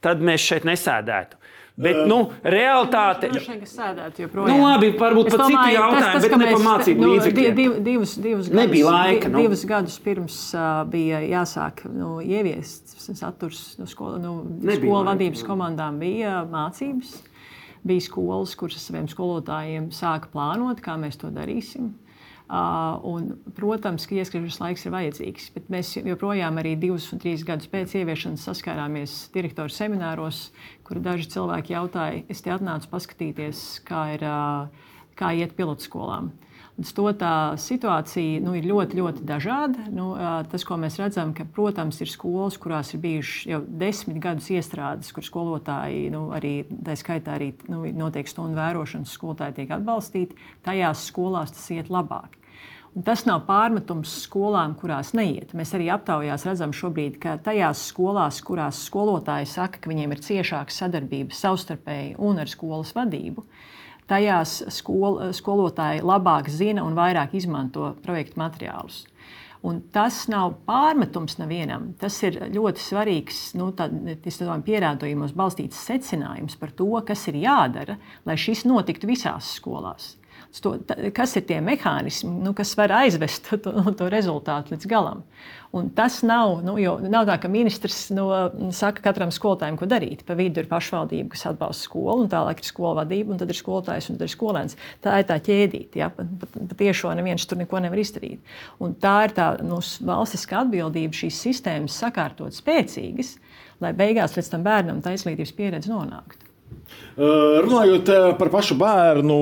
tad 0.04 0.20
mēs 0.20 0.44
šeit 0.44 0.66
nesēdētu. 0.68 1.40
Bet, 1.72 2.02
nu, 2.04 2.18
realitāte 2.44 3.30
ir 3.32 3.46
tāda, 3.64 4.10
ka. 4.12 4.44
Nu, 4.44 4.58
labi, 4.60 4.90
varbūt 5.00 5.30
jautājumu, 5.32 5.94
tas, 5.96 6.04
tas, 6.04 6.26
bet 6.26 6.34
ne 6.36 6.50
par 6.50 6.64
mācību 6.66 7.00
nu, 7.00 7.12
līdzekļiem. 7.14 7.54
Div, 7.56 7.78
divus, 7.86 8.12
divus 8.20 8.50
Nebija 8.52 8.84
gadus, 8.84 8.98
laika. 8.98 9.30
Nu. 9.32 9.40
Divus 9.40 9.64
gadus 9.70 9.96
pirms 10.04 10.36
uh, 10.52 10.82
bija 10.92 11.22
jāsāk 11.24 11.86
nu, 11.88 12.18
ieviest 12.20 12.92
saturs 13.00 13.64
no 13.80 13.88
skolu, 13.88 14.20
nu, 14.20 14.34
skolu 14.68 15.00
vadības 15.08 15.40
laika, 15.40 15.48
komandām, 15.48 15.96
bija 16.02 16.42
mācības. 16.52 17.16
Bija 17.88 18.04
skolas, 18.04 18.52
kuras 18.54 18.84
saviem 18.84 19.08
skolotājiem 19.10 19.88
sāka 19.96 20.28
plānot, 20.30 20.84
kā 20.84 21.00
mēs 21.00 21.16
to 21.18 21.32
darīsim. 21.34 21.88
Uh, 21.88 22.11
un, 22.48 23.28
protams, 23.56 24.06
ka 24.08 24.16
ieskriešanas 24.18 24.60
laiks 24.60 24.86
ir 24.86 24.94
vajadzīgs, 24.94 25.48
bet 25.54 25.68
mēs 25.72 25.94
joprojām 25.96 26.58
arī 26.60 26.74
divus 26.80 27.08
un 27.14 27.22
trīs 27.22 27.44
gadus 27.48 27.70
pēc 27.72 27.94
ieviešanas 28.00 28.44
saskārāmies 28.48 29.16
direktoru 29.34 29.72
semināros, 29.72 30.50
kur 30.86 31.00
daži 31.00 31.30
cilvēki 31.32 31.76
jautāja, 31.76 32.24
es 32.32 32.42
te 32.44 32.52
atnācu 32.52 32.90
paskatīties, 32.92 33.82
kā, 33.88 34.04
ir, 34.16 34.26
uh, 34.26 34.90
kā 35.18 35.32
iet 35.38 35.56
pilotskolām. 35.56 36.32
To 36.72 37.10
tā 37.12 37.52
situācija 37.60 38.40
nu, 38.40 38.54
ir 38.56 38.64
ļoti, 38.64 38.96
ļoti 38.96 39.24
dažāda. 39.28 39.90
Nu, 39.92 40.14
tas, 40.48 40.64
ko 40.64 40.78
mēs 40.80 40.96
redzam, 40.98 41.34
ka, 41.36 41.44
protams, 41.44 42.00
ir 42.00 42.08
skolas, 42.08 42.56
kurās 42.60 42.94
ir 42.96 43.02
bijušas 43.02 43.48
jau 43.50 43.60
desmit 43.82 44.16
gadus 44.24 44.48
iestrādes, 44.54 45.12
kur 45.12 45.26
skolotāji, 45.26 46.08
nu, 46.14 46.30
arī 46.32 46.62
tā 46.72 46.96
skaitā, 46.96 47.36
arī 47.36 47.50
nu, 47.68 47.84
notiek 48.00 48.30
stundu 48.30 48.56
vērošanas, 48.56 49.12
skolotāji 49.12 49.60
tiek 49.60 49.74
atbalstīti. 49.76 50.38
Tajās 50.64 51.04
skolās 51.12 51.52
tas 51.52 51.68
iet 51.76 51.92
labāk. 51.92 52.38
Un 52.92 53.04
tas 53.04 53.22
nav 53.24 53.46
pārmetums 53.46 54.10
skolām, 54.26 54.74
kurās 54.76 55.14
neiet. 55.16 55.54
Mēs 55.56 55.70
arī 55.76 55.86
aptaujās 55.94 56.44
redzam, 56.44 56.74
šobrīd, 56.76 57.14
ka 57.20 57.38
tajās 57.40 57.86
skolās, 57.88 58.40
kurās 58.44 58.82
skolotāji 58.88 59.48
saka, 59.48 59.80
ka 59.80 59.92
viņiem 59.92 60.12
ir 60.12 60.20
ciešāka 60.24 60.72
sadarbība 60.76 61.36
savstarpēji 61.36 62.18
un 62.20 62.42
ar 62.42 62.52
skolas 62.52 62.92
vadību, 62.96 63.46
tajās 64.10 64.58
skol, 64.74 65.20
skolotāji 65.34 66.04
labāk 66.04 66.50
zina 66.52 66.84
un 66.86 66.96
vairāk 66.98 67.36
izmanto 67.38 67.94
projektu 68.04 68.40
materiālus. 68.42 69.04
Un 69.62 69.78
tas 69.94 70.24
nav 70.26 70.56
pārmetums 70.66 71.36
nevienam. 71.38 71.92
Tas 72.00 72.16
ir 72.26 72.40
ļoti 72.50 72.82
svarīgs, 72.82 73.42
nu, 73.54 73.68
pierādījumos 74.66 75.36
balstīts 75.38 75.84
secinājums 75.86 76.58
par 76.58 76.74
to, 76.74 76.90
kas 77.06 77.28
ir 77.30 77.38
jādara, 77.44 78.00
lai 78.26 78.34
šis 78.34 78.66
notiktu 78.66 79.06
visās 79.12 79.54
skolās 79.60 80.16
to, 80.60 80.74
kas 81.16 81.36
ir 81.38 81.46
tie 81.48 81.60
mehānismi, 81.64 82.30
nu, 82.44 82.52
kas 82.56 82.74
var 82.76 82.92
aizvest 83.00 83.48
to, 83.64 83.72
to 83.96 84.08
rezultātu 84.12 84.74
līdz 84.74 84.88
galam. 84.90 85.22
Un 85.72 85.86
tas 85.96 86.18
nav, 86.28 86.58
nu, 86.66 86.74
nav 87.08 87.24
tā, 87.24 87.38
ka 87.40 87.48
ministrs 87.48 88.10
nu, 88.12 88.26
saka 88.76 89.00
katram 89.06 89.30
skolotājam, 89.32 89.78
ko 89.80 89.88
darīt. 89.88 90.20
Pa 90.28 90.36
vidu 90.36 90.60
ir 90.60 90.68
pašvaldība, 90.68 91.30
kas 91.32 91.46
atbalsta 91.48 91.88
skolu, 91.88 92.26
un 92.26 92.28
tālāk 92.32 92.60
ir 92.60 92.68
skola 92.68 92.98
vadība, 93.00 93.32
un 93.32 93.40
tad 93.40 93.48
ir 93.48 93.56
skolotājs 93.56 94.10
un 94.12 94.20
tad 94.20 94.28
ir 94.28 94.34
skolēns. 94.34 94.76
Tā 95.00 95.16
ir 95.22 95.30
tā 95.30 95.40
ķēdīte. 95.48 96.02
Ja? 96.02 96.10
Patiešām 96.12 97.16
neviens 97.16 97.48
tur 97.48 97.62
neko 97.62 97.80
nevar 97.80 98.04
izdarīt. 98.04 98.54
Un 98.84 98.92
tā 99.00 99.16
ir 99.30 99.36
tā 99.38 99.48
nu, 99.64 99.80
valstiskā 99.80 100.60
atbildība 100.66 101.22
šīs 101.22 101.40
sistēmas 101.48 101.96
sakārtot 102.04 102.52
spēcīgas, 102.52 103.38
lai 103.80 103.96
beigās 103.96 104.36
līdz 104.36 104.52
tam 104.52 104.68
bērnam 104.68 105.00
tā 105.00 105.16
izglītības 105.16 105.56
pieredze 105.56 105.94
nonāktu. 105.94 106.41
Runājot 107.16 108.08
par 108.38 108.48
pašu 108.52 108.76
bērnu, 108.80 109.36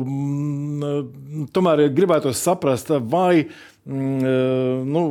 mm, 0.00 1.50
tomēr 1.52 1.84
gribētu 1.92 2.32
saprast, 2.32 2.88
vai 3.12 3.44
mm, 3.44 4.86
nu, 4.88 5.02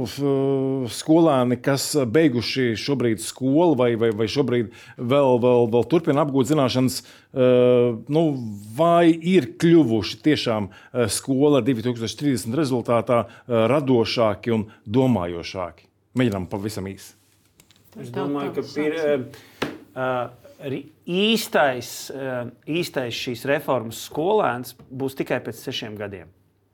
skolēni, 0.89 1.59
kas 1.61 1.91
beiguši 2.09 2.71
šobrīd 2.81 3.21
skolu, 3.21 3.77
vai, 3.77 3.91
vai, 4.01 4.09
vai 4.17 4.25
šobrīd 4.31 4.73
vēl, 4.97 5.37
vēl, 5.45 5.69
vēl 5.75 5.87
turpina 5.93 6.25
apgūt 6.25 6.49
zināšanas, 6.49 6.99
nu, 8.09 8.25
vai 8.79 9.13
ir 9.13 9.51
kļuvuši 9.61 10.21
tiešām 10.25 10.71
skola 11.13 11.61
2030 11.69 12.57
rezultātā 12.57 13.23
radošāki 13.45 14.57
un 14.57 14.67
domājošāki? 14.89 15.85
Mēģinām 16.17 16.49
pavisam 16.51 16.89
īsi. 16.91 17.13
Es 17.99 18.09
domāju, 18.11 18.53
ka 18.55 18.63
pir, 18.71 18.93
uh, 19.95 20.31
īstais, 21.07 22.11
eh, 22.13 22.51
īstais 22.67 23.17
šīs 23.17 23.45
reformas 23.49 24.05
skolēns 24.09 24.75
būs 24.89 25.17
tikai 25.19 25.41
pēc 25.43 25.59
sešiem 25.65 25.97
gadiem. 25.99 26.29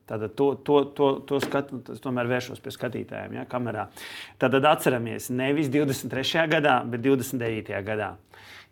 Tad 0.07 0.23
to, 0.39 0.53
to, 0.63 0.83
to, 0.95 1.07
to 1.27 1.39
skatu, 1.43 1.81
tomēr 1.99 2.29
vēršos 2.31 2.61
pie 2.63 2.71
skatītājiem, 2.71 3.41
ja, 3.41 3.43
kamerā. 3.49 3.89
Tad, 4.39 4.53
tad 4.55 4.67
atceramies 4.69 5.27
nevis 5.35 5.67
23. 5.67 6.45
gadā, 6.47 6.77
bet 6.87 7.03
29. 7.03 7.75
gadā. 7.83 8.13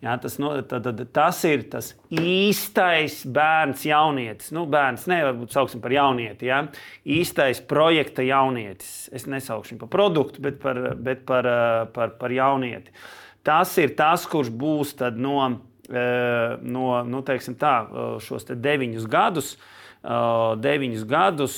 Ja, 0.03 0.17
tas, 0.21 0.35
no, 0.39 0.53
tad, 0.61 0.85
tad, 0.85 1.01
tas 1.15 1.39
ir 1.47 1.65
tas 1.71 1.93
īstais 2.13 3.21
bērns, 3.31 3.83
jaunietis. 3.87 4.51
Nu, 4.55 4.65
bērns 4.69 5.07
nevar 5.11 5.35
būt 5.39 5.55
sauksim 5.55 5.83
par 5.83 5.95
jaunieti. 5.95 6.49
Ja? 6.51 6.61
Īstais 7.07 7.59
projekta 7.67 8.23
jaunietis. 8.23 9.09
Es 9.15 9.27
nesaukšu 9.27 9.73
viņu 9.73 9.83
par 9.85 9.93
produktu, 9.95 10.43
bet 10.45 10.59
par, 10.63 10.81
bet 10.95 11.23
par, 11.27 11.49
par, 11.95 12.15
par 12.19 12.35
jaunieti. 12.35 12.95
Tas 13.45 13.75
ir 13.77 13.93
tas, 13.97 14.25
kurš 14.25 14.49
būs 14.49 14.95
no, 15.13 15.37
no 16.65 16.85
nu, 17.05 17.21
tā, 17.61 17.75
šos 18.25 18.47
deviņus 18.49 19.05
gadus, 19.05 19.55
deviņus 20.65 21.05
gadus 21.09 21.57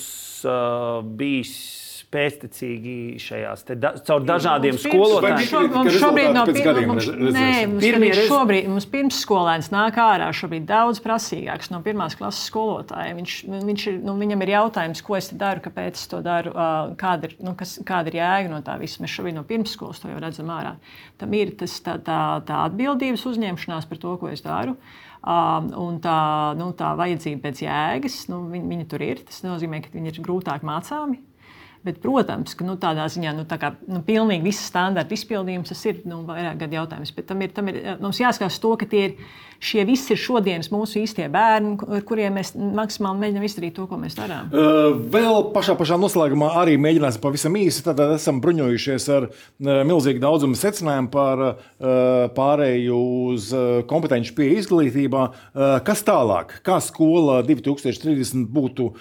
bijis 1.17 1.86
pēctecīgi 2.17 2.95
šajās 3.21 3.65
da, 3.77 3.93
caur 4.07 4.25
dažādiem 4.25 4.77
skolotājiem. 4.81 5.71
Mums 5.77 5.97
šobrīd 6.01 6.33
nav 6.35 6.51
pirmās 6.51 8.23
šobrīd 8.27 8.69
mums 8.71 8.87
pirmsskolēns 8.91 9.69
nāk 9.73 9.99
ārā 10.01 10.29
šobrīd 10.35 10.67
daudz 10.69 11.01
prasīgāks 11.03 11.71
no 11.73 11.81
pirmās 11.85 12.17
klases 12.17 12.47
skolotāja. 12.49 13.15
Viņš, 13.17 13.35
viņš 13.53 13.87
ir, 13.91 13.99
nu, 14.05 14.17
viņam 14.19 14.45
ir 14.45 14.53
jautājums, 14.55 15.03
ko 15.05 15.17
es 15.19 15.29
daru, 15.37 15.63
kāpēc 15.67 15.99
es 15.99 16.09
to 16.11 16.21
daru, 16.25 16.53
kāda 16.99 17.29
ir, 17.29 17.37
nu, 17.43 17.53
kas, 17.59 17.77
kāda 17.87 18.11
ir 18.11 18.19
jēga 18.21 18.53
no 18.53 18.61
tā 18.65 18.77
visa. 18.81 19.01
Mēs 19.03 19.15
šobrīd 19.17 19.37
no 19.37 19.45
pirmsskolas 19.47 20.01
to 20.03 20.11
jau 20.11 20.21
redzam 20.23 20.51
ārā. 20.53 20.77
Tam 21.21 21.33
ir 21.37 21.53
tas, 21.59 21.77
tā, 21.85 21.97
tā, 22.03 22.21
tā 22.47 22.63
atbildības 22.67 23.25
uzņemšanās 23.29 23.89
par 23.89 24.01
to, 24.01 24.15
ko 24.21 24.31
es 24.33 24.43
daru. 24.45 24.77
Um, 25.27 25.71
un 25.81 25.97
tā, 25.99 26.19
nu, 26.55 26.69
tā 26.77 26.93
vajadzība 26.95 27.49
pēc 27.49 27.63
jēgas, 27.65 28.19
nu, 28.31 28.45
viņa, 28.51 28.69
viņa 28.69 28.85
tur 28.91 29.03
ir. 29.03 29.23
Tas 29.27 29.41
nozīmē, 29.43 29.81
ka 29.83 29.91
viņi 29.95 30.13
ir 30.13 30.21
grūtāk 30.23 30.63
mācāmi. 30.67 31.19
Bet, 31.85 31.99
protams, 32.03 32.55
ka 32.57 32.65
nu, 32.67 32.77
tādā 32.81 33.05
ziņā 33.11 33.33
nu, 33.37 33.45
tā 33.49 33.59
kā, 33.61 33.73
nu, 33.87 34.01
pilnīgi 34.05 34.47
visas 34.49 34.69
standarta 34.71 35.13
izpildījums 35.15 35.73
tas 35.73 35.83
ir 35.89 36.01
nu, 36.09 36.23
vairāk 36.27 36.63
gadu 36.63 36.79
jautājums. 36.79 37.13
Bet 37.15 37.29
tam 37.29 37.43
ir, 37.45 37.53
tam 37.55 37.69
ir 37.71 37.81
mums 38.01 38.21
jāskatās 38.21 38.57
to, 38.63 38.73
ka 38.79 38.89
tie 38.89 39.03
ir 39.09 39.19
šie 39.59 39.83
visi 39.87 40.13
ir 40.13 40.19
šodienas 40.21 40.69
mūsu 40.73 41.01
īstie 41.01 41.25
bērni, 41.33 41.75
ar 41.97 42.03
kuriem 42.07 42.37
mēs 42.37 42.53
maksimāli 42.55 43.23
mēģinām 43.23 43.45
izdarīt 43.47 43.75
to, 43.77 43.87
ko 43.89 43.99
mēs 43.99 44.17
darām. 44.17 44.51
Vēl 45.13 45.49
pašā, 45.55 45.73
pašā 45.79 45.97
noslēgumā 46.01 46.51
arī 46.61 46.77
mēģināsim 46.81 47.23
pavisam 47.23 47.57
īsi. 47.57 47.83
Tad 47.85 48.01
esam 48.05 48.41
bruņojušies 48.43 49.07
ar 49.15 49.29
milzīgu 49.57 50.21
daudzumu 50.23 50.57
secinājumu 50.59 51.11
par 51.13 51.43
pārēju 52.37 52.99
uz 53.33 53.49
kompetenci 53.89 54.35
pie 54.37 54.51
izglītībā. 54.59 55.25
Kas 55.87 56.05
tālāk? 56.07 56.59
Kā 56.65 56.79
skola 56.83 57.41
2030 57.47 58.47
būtu 58.53 58.91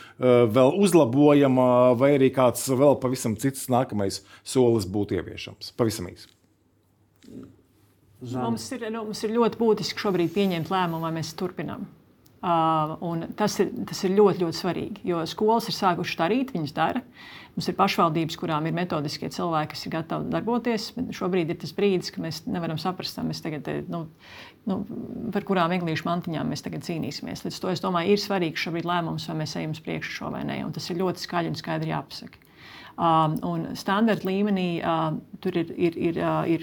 vēl 0.56 0.74
uzlabojama, 0.86 1.68
vai 2.00 2.14
arī 2.16 2.32
kāds 2.34 2.68
vēl 2.78 2.98
pavisam 3.02 3.36
cits 3.40 3.66
nākamais 3.72 4.22
solis 4.44 4.88
būtu 4.88 5.18
ieviešams? 5.18 5.74
Pavisam 5.78 6.10
īsi. 6.12 6.30
Zani. 8.22 8.42
Mums 8.46 8.64
ir, 8.72 8.86
nu, 8.88 9.04
mums 9.10 9.20
ir 9.26 9.34
ļoti 9.36 9.60
būtiski 9.60 10.00
šobrīd 10.00 10.32
pieņemt 10.32 10.72
lēmumu, 10.72 11.04
vai 11.04 11.12
mēs 11.18 11.34
turpinām. 11.36 11.84
Uh, 12.46 13.24
tas, 13.36 13.56
ir, 13.62 13.72
tas 13.88 14.02
ir 14.06 14.12
ļoti, 14.14 14.44
ļoti 14.44 14.58
svarīgi, 14.58 15.02
jo 15.08 15.22
skolas 15.26 15.66
ir 15.66 15.74
sākušas 15.74 16.18
darīt, 16.20 16.52
viņas 16.54 16.74
dara. 16.76 17.02
Mums 17.56 17.68
ir 17.72 17.76
pašvaldības, 17.78 18.36
kurām 18.36 18.68
ir 18.68 18.74
metodiskie 18.76 19.30
cilvēki, 19.32 19.72
kas 19.72 19.84
ir 19.88 19.92
gatavi 19.94 20.28
darboties. 20.32 20.90
Šobrīd 21.16 21.50
ir 21.50 21.58
tas 21.62 21.72
brīdis, 21.76 22.12
kad 22.12 22.22
mēs 22.22 22.42
nevaram 22.44 22.78
saprast, 22.78 23.18
mēs 23.24 23.40
tagad, 23.44 23.68
nu, 23.92 24.02
nu, 24.68 24.78
par 25.32 25.48
kurām 25.48 25.72
eglīšu 25.78 26.06
mantiņām 26.06 26.52
mēs 26.52 26.64
tagad 26.64 26.84
cīnīsimies. 26.86 27.46
Līdz 27.48 27.60
to 27.64 27.72
es 27.72 27.84
domāju, 27.84 28.12
ir 28.12 28.22
svarīgs 28.22 28.68
šobrīd 28.68 28.88
lēmums, 28.88 29.28
vai 29.32 29.40
mēs 29.40 29.56
ejam 29.56 29.72
uz 29.72 29.80
priekšu 29.84 30.18
šo 30.20 30.32
vai 30.36 30.44
nē. 30.46 30.60
Un 30.68 30.76
tas 30.76 30.88
ir 30.92 31.00
ļoti 31.00 31.24
skaļi 31.24 31.54
un 31.54 31.58
skaidri 31.58 31.94
jāpasaka. 31.96 32.45
Um, 32.96 33.34
un 33.44 33.64
standarta 33.76 34.24
līmenī 34.24 34.78
uh, 34.80 35.18
tur 35.44 35.58
ir, 35.60 35.68
ir, 35.76 35.98
ir, 36.00 36.16
uh, 36.16 36.46
ir, 36.48 36.62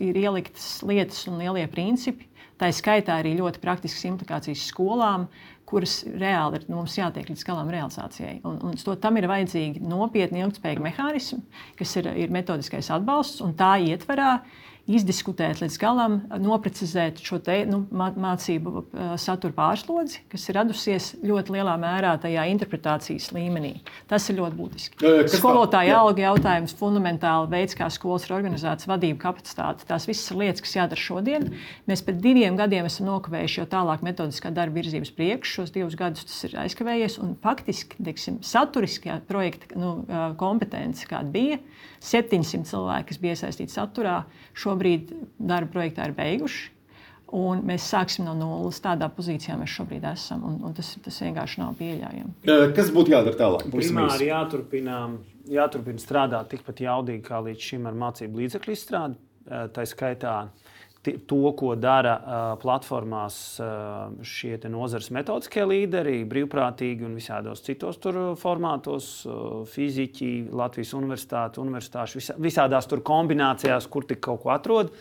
ir 0.00 0.18
ieliktas 0.22 0.78
lietas 0.88 1.26
un 1.28 1.36
lielie 1.42 1.66
principi. 1.68 2.30
Tā 2.56 2.70
ir 2.70 2.76
skaitā 2.78 3.18
arī 3.20 3.34
ļoti 3.36 3.60
praktiskas 3.60 4.06
implikācijas 4.08 4.62
skolām, 4.70 5.26
kuras 5.68 5.98
reāli 6.08 6.62
ir 6.62 6.64
nu, 6.70 6.78
mums 6.78 6.96
jātiek 6.96 7.28
līdz 7.28 7.44
galam 7.44 7.68
realizācijai. 7.74 8.38
Un, 8.48 8.56
un 8.64 8.78
to, 8.80 8.94
tam 9.02 9.20
ir 9.20 9.28
vajadzīgi 9.28 9.82
nopietni, 9.84 10.40
ilgspējīgi 10.46 10.86
mehānismi, 10.86 11.42
kas 11.76 11.92
ir, 12.00 12.08
ir 12.24 12.32
metodiskais 12.32 12.88
atbalsts, 12.96 13.42
un 13.44 13.52
tā 13.58 13.74
ietverā 13.84 14.38
izdiskutēt 14.86 15.60
līdz 15.62 15.76
galam, 15.82 16.20
noprecizēt 16.42 17.18
šo 17.24 17.40
te, 17.42 17.58
nu, 17.68 17.82
mācību 17.90 18.84
satura 19.18 19.54
pārslodzi, 19.56 20.22
kas 20.30 20.46
ir 20.46 20.58
radusies 20.60 21.08
ļoti 21.26 21.56
lielā 21.56 21.74
mērā 21.82 22.12
tajā 22.22 22.46
interpretācijas 22.52 23.32
līmenī. 23.34 23.72
Tas 24.10 24.28
ir 24.30 24.38
ļoti 24.38 24.58
būtiski. 24.58 25.12
Skolotāja 25.34 25.98
alga 25.98 26.28
jautājums, 26.28 26.74
fundamentāli 26.78 27.50
veids, 27.56 27.76
kā 27.78 27.88
skolas 27.92 28.28
ir 28.28 28.36
organizētas, 28.38 28.86
vadība, 28.90 29.18
kapacitāte. 29.26 29.88
Tās 29.88 30.06
visas 30.08 30.30
ir 30.30 30.40
lietas, 30.44 30.62
kas 30.62 30.76
jādara 30.78 31.02
šodien. 31.02 31.48
Mēs 31.90 32.04
pēc 32.06 32.22
diviem 32.22 32.58
gadiem 32.58 32.86
esam 32.86 33.10
nokavējuši 33.10 33.62
jau 33.62 33.68
tālāk 33.74 34.06
metodiskā 34.06 34.54
darba 34.54 34.78
virzības 34.78 35.12
priekšu. 35.18 35.56
Šos 35.56 35.74
divus 35.74 35.98
gadus 35.98 36.28
tas 36.28 36.46
ir 36.46 36.56
aizkavējies. 36.62 37.18
Un 37.24 37.34
faktiski, 37.42 37.98
teiksim, 38.06 38.38
saturiskā 38.46 39.18
projekta 39.26 39.74
nu, 39.78 39.96
kompetence, 40.38 41.08
kāda 41.10 41.32
bija, 41.32 41.60
700 42.06 42.68
cilvēki, 42.68 43.08
kas 43.10 43.20
bija 43.22 43.36
iesaistīti 43.36 43.72
saturā, 43.72 44.20
šobrīd 44.76 45.12
darba 45.38 45.72
projektā 45.72 46.08
ir 46.08 46.16
beiguši. 46.16 46.72
Un 47.36 47.64
mēs 47.66 47.88
sāksim 47.90 48.24
no 48.28 48.36
nulles. 48.38 48.78
Tādā 48.80 49.08
pozīcijā 49.10 49.56
mēs 49.58 49.72
šobrīd 49.74 50.04
esam. 50.12 50.44
Un, 50.46 50.60
un 50.62 50.74
tas, 50.76 50.92
tas 51.02 51.16
vienkārši 51.24 51.58
nav 51.58 51.74
pieļaujami. 51.80 52.36
Kas 52.76 52.92
būtu 52.94 53.10
jādara 53.10 53.38
tālāk? 53.40 53.64
Primāri 53.72 54.28
jāturpina, 54.28 55.00
jāturpina 55.50 55.98
strādāt 56.02 56.52
tikpat 56.52 56.84
jaudīgi 56.86 57.24
kā 57.26 57.40
līdz 57.42 57.66
šim 57.72 57.88
ar 57.90 57.98
mācību 57.98 58.44
līdzekļu 58.44 58.76
izstrādi. 58.76 59.18
Tā 59.46 59.86
skaitā 59.90 60.36
to, 61.26 61.52
ko 61.58 61.74
dara 61.78 62.14
uh, 62.16 62.44
platformās 62.60 63.36
uh, 63.60 64.10
šie 64.26 64.56
nozares 64.72 65.08
metodiskie 65.14 65.64
līderi, 65.68 66.18
brīvprātīgi 66.28 67.06
un 67.06 67.14
visādos 67.18 67.62
citos 67.66 68.00
formātos, 68.40 69.08
uh, 69.28 69.62
fiziķi, 69.70 70.50
Latvijas 70.56 70.92
universitāte, 70.98 71.62
universitāšu, 71.62 72.20
visā, 72.20 72.36
visādās 72.48 72.90
tur 72.90 73.04
kombinācijās, 73.06 73.88
kur 73.90 74.08
tik 74.08 74.22
kaut 74.26 74.42
ko 74.44 74.52
atrod. 74.56 74.92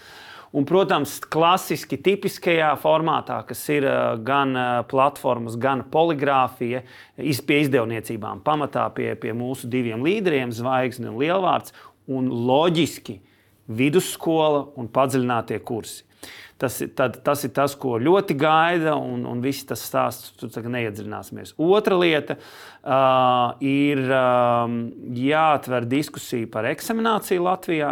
Un, 0.55 0.63
protams, 0.63 1.17
klasiski, 1.19 1.97
tipiskajā 1.99 2.69
formātā, 2.79 3.41
kas 3.49 3.65
ir 3.73 3.89
gan 4.23 4.55
platformas, 4.87 5.57
gan 5.59 5.81
poligrāfija, 5.91 6.85
pie 7.17 7.57
izdevniecībām, 7.65 8.39
pamatā 8.45 8.85
pie, 8.95 9.09
pie 9.19 9.33
mūsu 9.35 9.67
diviem 9.67 10.05
līderiem, 10.05 10.55
Zvaigznes 10.55 11.11
un 11.11 11.19
Lielvārds. 11.19 11.75
Un 12.05 12.29
loģiski, 12.29 13.17
uh, 13.17 13.34
vidusskola 13.67 14.65
un 14.79 14.89
padziļinātie 14.93 15.59
kursi. 15.65 16.03
Tas, 16.57 16.77
tad, 16.95 17.17
tas 17.25 17.41
ir 17.43 17.51
tas, 17.51 17.73
ko 17.75 17.97
ļoti 17.99 18.37
gaida, 18.39 18.93
un, 18.95 19.25
un 19.27 19.41
viss 19.43 19.65
tas 19.67 19.81
stāsts 19.83 20.31
tur 20.39 20.69
neiedziļināsimies. 20.71 21.57
Otra 21.59 21.97
lieta 21.99 22.37
uh, 22.39 23.57
ir 23.59 23.99
um, 24.07 24.77
jāatver 25.19 25.87
diskusija 25.91 26.47
par 26.53 26.69
eksamināciju 26.69 27.43
Latvijā. 27.43 27.91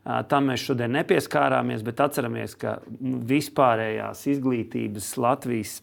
Uh, 0.00 0.24
tam 0.26 0.50
mēs 0.50 0.64
šodien 0.66 0.90
nepieskārāmies, 0.98 1.84
bet 1.86 2.02
atceramies, 2.02 2.58
ka 2.58 2.80
vispārējās 3.30 4.26
izglītības 4.34 5.14
Latvijas 5.20 5.78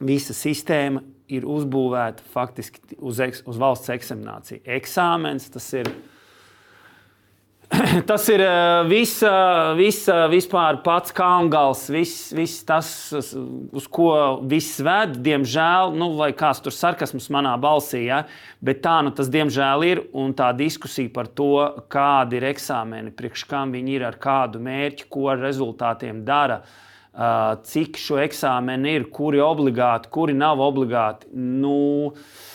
visa 0.00 0.34
sistēma 0.34 1.04
ir 1.30 1.46
uzbūvēta 1.46 2.24
faktiski 2.32 2.98
uz, 2.98 3.20
eks, 3.22 3.44
uz 3.46 3.60
valsts 3.60 3.92
eksamināciju. 3.94 4.64
Eksāmens 4.74 5.46
tas 5.54 5.68
ir 5.78 5.92
tas 8.10 8.24
ir 8.32 8.42
viss, 8.90 9.20
vis, 9.78 10.00
vispār 10.32 10.80
pats 10.82 11.14
kalngals, 11.14 11.84
viss, 11.92 12.32
viss 12.34 12.64
tas, 12.66 12.88
uz 13.14 13.86
ko 13.92 14.10
viss 14.50 14.80
ved. 14.82 15.14
Diemžēl, 15.22 15.94
nu, 15.94 16.10
vai 16.18 16.32
kāds 16.36 16.62
tur 16.64 16.74
sarkasms 16.74 17.30
manā 17.30 17.54
balsī, 17.62 18.04
ja? 18.08 18.24
bet 18.64 18.82
tā 18.82 18.98
nu 19.06 19.14
tas 19.14 19.30
diemžēl 19.30 19.86
ir. 19.86 20.02
Un 20.18 20.34
tā 20.36 20.50
diskusija 20.56 21.12
par 21.14 21.30
to, 21.30 21.52
kādi 21.92 22.40
ir 22.40 22.50
eksāmeni, 22.50 23.14
priekš 23.14 23.46
kam 23.50 23.74
viņi 23.76 23.98
ir, 24.00 24.06
ar 24.10 24.18
kādu 24.20 24.62
mērķi, 24.66 25.06
ko 25.12 25.30
ar 25.30 25.42
rezultātiem 25.44 26.24
dara. 26.26 26.62
Cik 27.66 27.98
šo 27.98 28.20
eksāmenu 28.22 28.96
ir, 28.98 29.10
kuri 29.14 29.42
obligāti, 29.42 30.10
kuri 30.10 30.34
nav 30.34 30.62
obligāti. 30.62 31.30
Nu, 31.34 31.78
uh, 32.10 32.49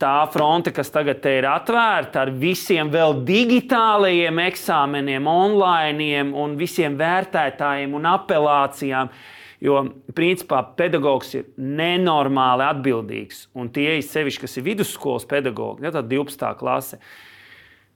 tā 0.00 0.14
fronte, 0.32 0.72
kas 0.72 0.88
tagad 0.92 1.24
ir 1.28 1.44
atvērta 1.48 2.24
ar 2.24 2.32
visiem 2.32 2.88
vēl 2.92 3.18
digitālajiem 3.28 4.40
eksāmeniem, 4.46 5.28
online 5.28 6.22
un 6.32 6.56
visiem 6.60 6.96
vērtētājiem 7.00 7.94
un 7.96 8.08
apelācijām. 8.08 9.12
Jo, 9.60 9.82
principā, 10.16 10.62
pedagogs 10.72 11.34
ir 11.36 11.50
nenormāli 11.60 12.64
atbildīgs. 12.64 13.42
Un 13.52 13.68
tie, 13.68 13.98
sevišķi, 14.00 14.46
kas 14.46 14.56
ir 14.56 14.64
vidusskolas 14.64 15.26
pedagogi, 15.28 15.84
ja, 15.84 15.92
12. 15.92 16.46
klase, 16.56 16.96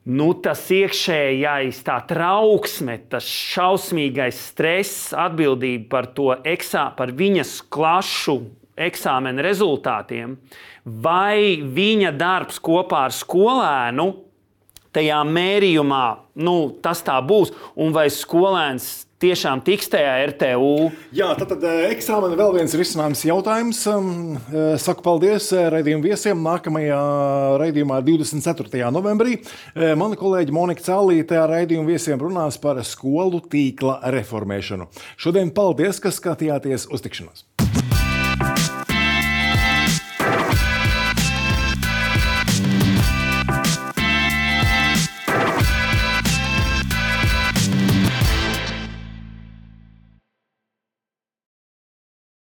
nu, 0.05 0.27
tas 0.45 0.61
iekšējais, 0.69 1.79
tā 1.87 1.95
trauksme, 2.05 2.99
tas 3.09 3.25
šausmīgais 3.25 4.43
stress, 4.51 5.09
atbildība 5.17 5.89
par 5.95 6.11
to 6.13 6.29
eksā, 6.45 6.91
par 6.93 7.15
viņas 7.17 7.55
klašu 7.73 8.37
eksāmena 8.75 9.43
rezultātiem, 9.45 10.37
vai 10.85 11.61
viņa 11.63 12.13
darbs 12.17 12.61
kopā 12.63 13.07
ar 13.07 13.15
skolēnu 13.15 14.11
tajā 14.95 15.23
mērījumā, 15.27 16.05
nu, 16.45 16.55
tas 16.83 17.03
tā 17.05 17.17
būs, 17.25 17.51
un 17.75 17.91
vai 17.95 18.07
skolēns 18.13 19.05
tiešām 19.23 19.61
tiks 19.65 19.89
tajā 19.91 20.13
RTU. 20.29 20.89
Jā, 21.15 21.31
tad, 21.39 21.55
tad 21.55 21.63
eksāmenā 21.89 22.37
vēl 22.39 22.53
viens 22.59 22.75
risinājums 22.77 23.23
jautājums. 23.27 23.81
Um, 23.89 24.35
saku 24.81 25.05
paldies 25.05 25.49
raidījuma 25.73 26.05
viesiem. 26.09 26.43
Nākamajā 26.45 26.99
raidījumā 27.61 28.01
24. 28.05 28.83
novembrī 28.93 29.39
mana 29.75 30.19
kolēģe 30.19 30.55
Monika 30.55 30.85
Cēlīte 30.85 31.39
ar 31.39 31.53
raidījuma 31.55 31.95
viesiem 31.95 32.21
runās 32.21 32.59
par 32.61 32.83
skolu 32.85 33.41
tīkla 33.51 34.01
reformēšanu. 34.15 34.91
Šodien 35.15 35.53
paldies, 35.55 36.03
ka 36.03 36.13
skatījāties 36.13 36.89
uz 36.91 37.05
tikšanos! 37.05 37.47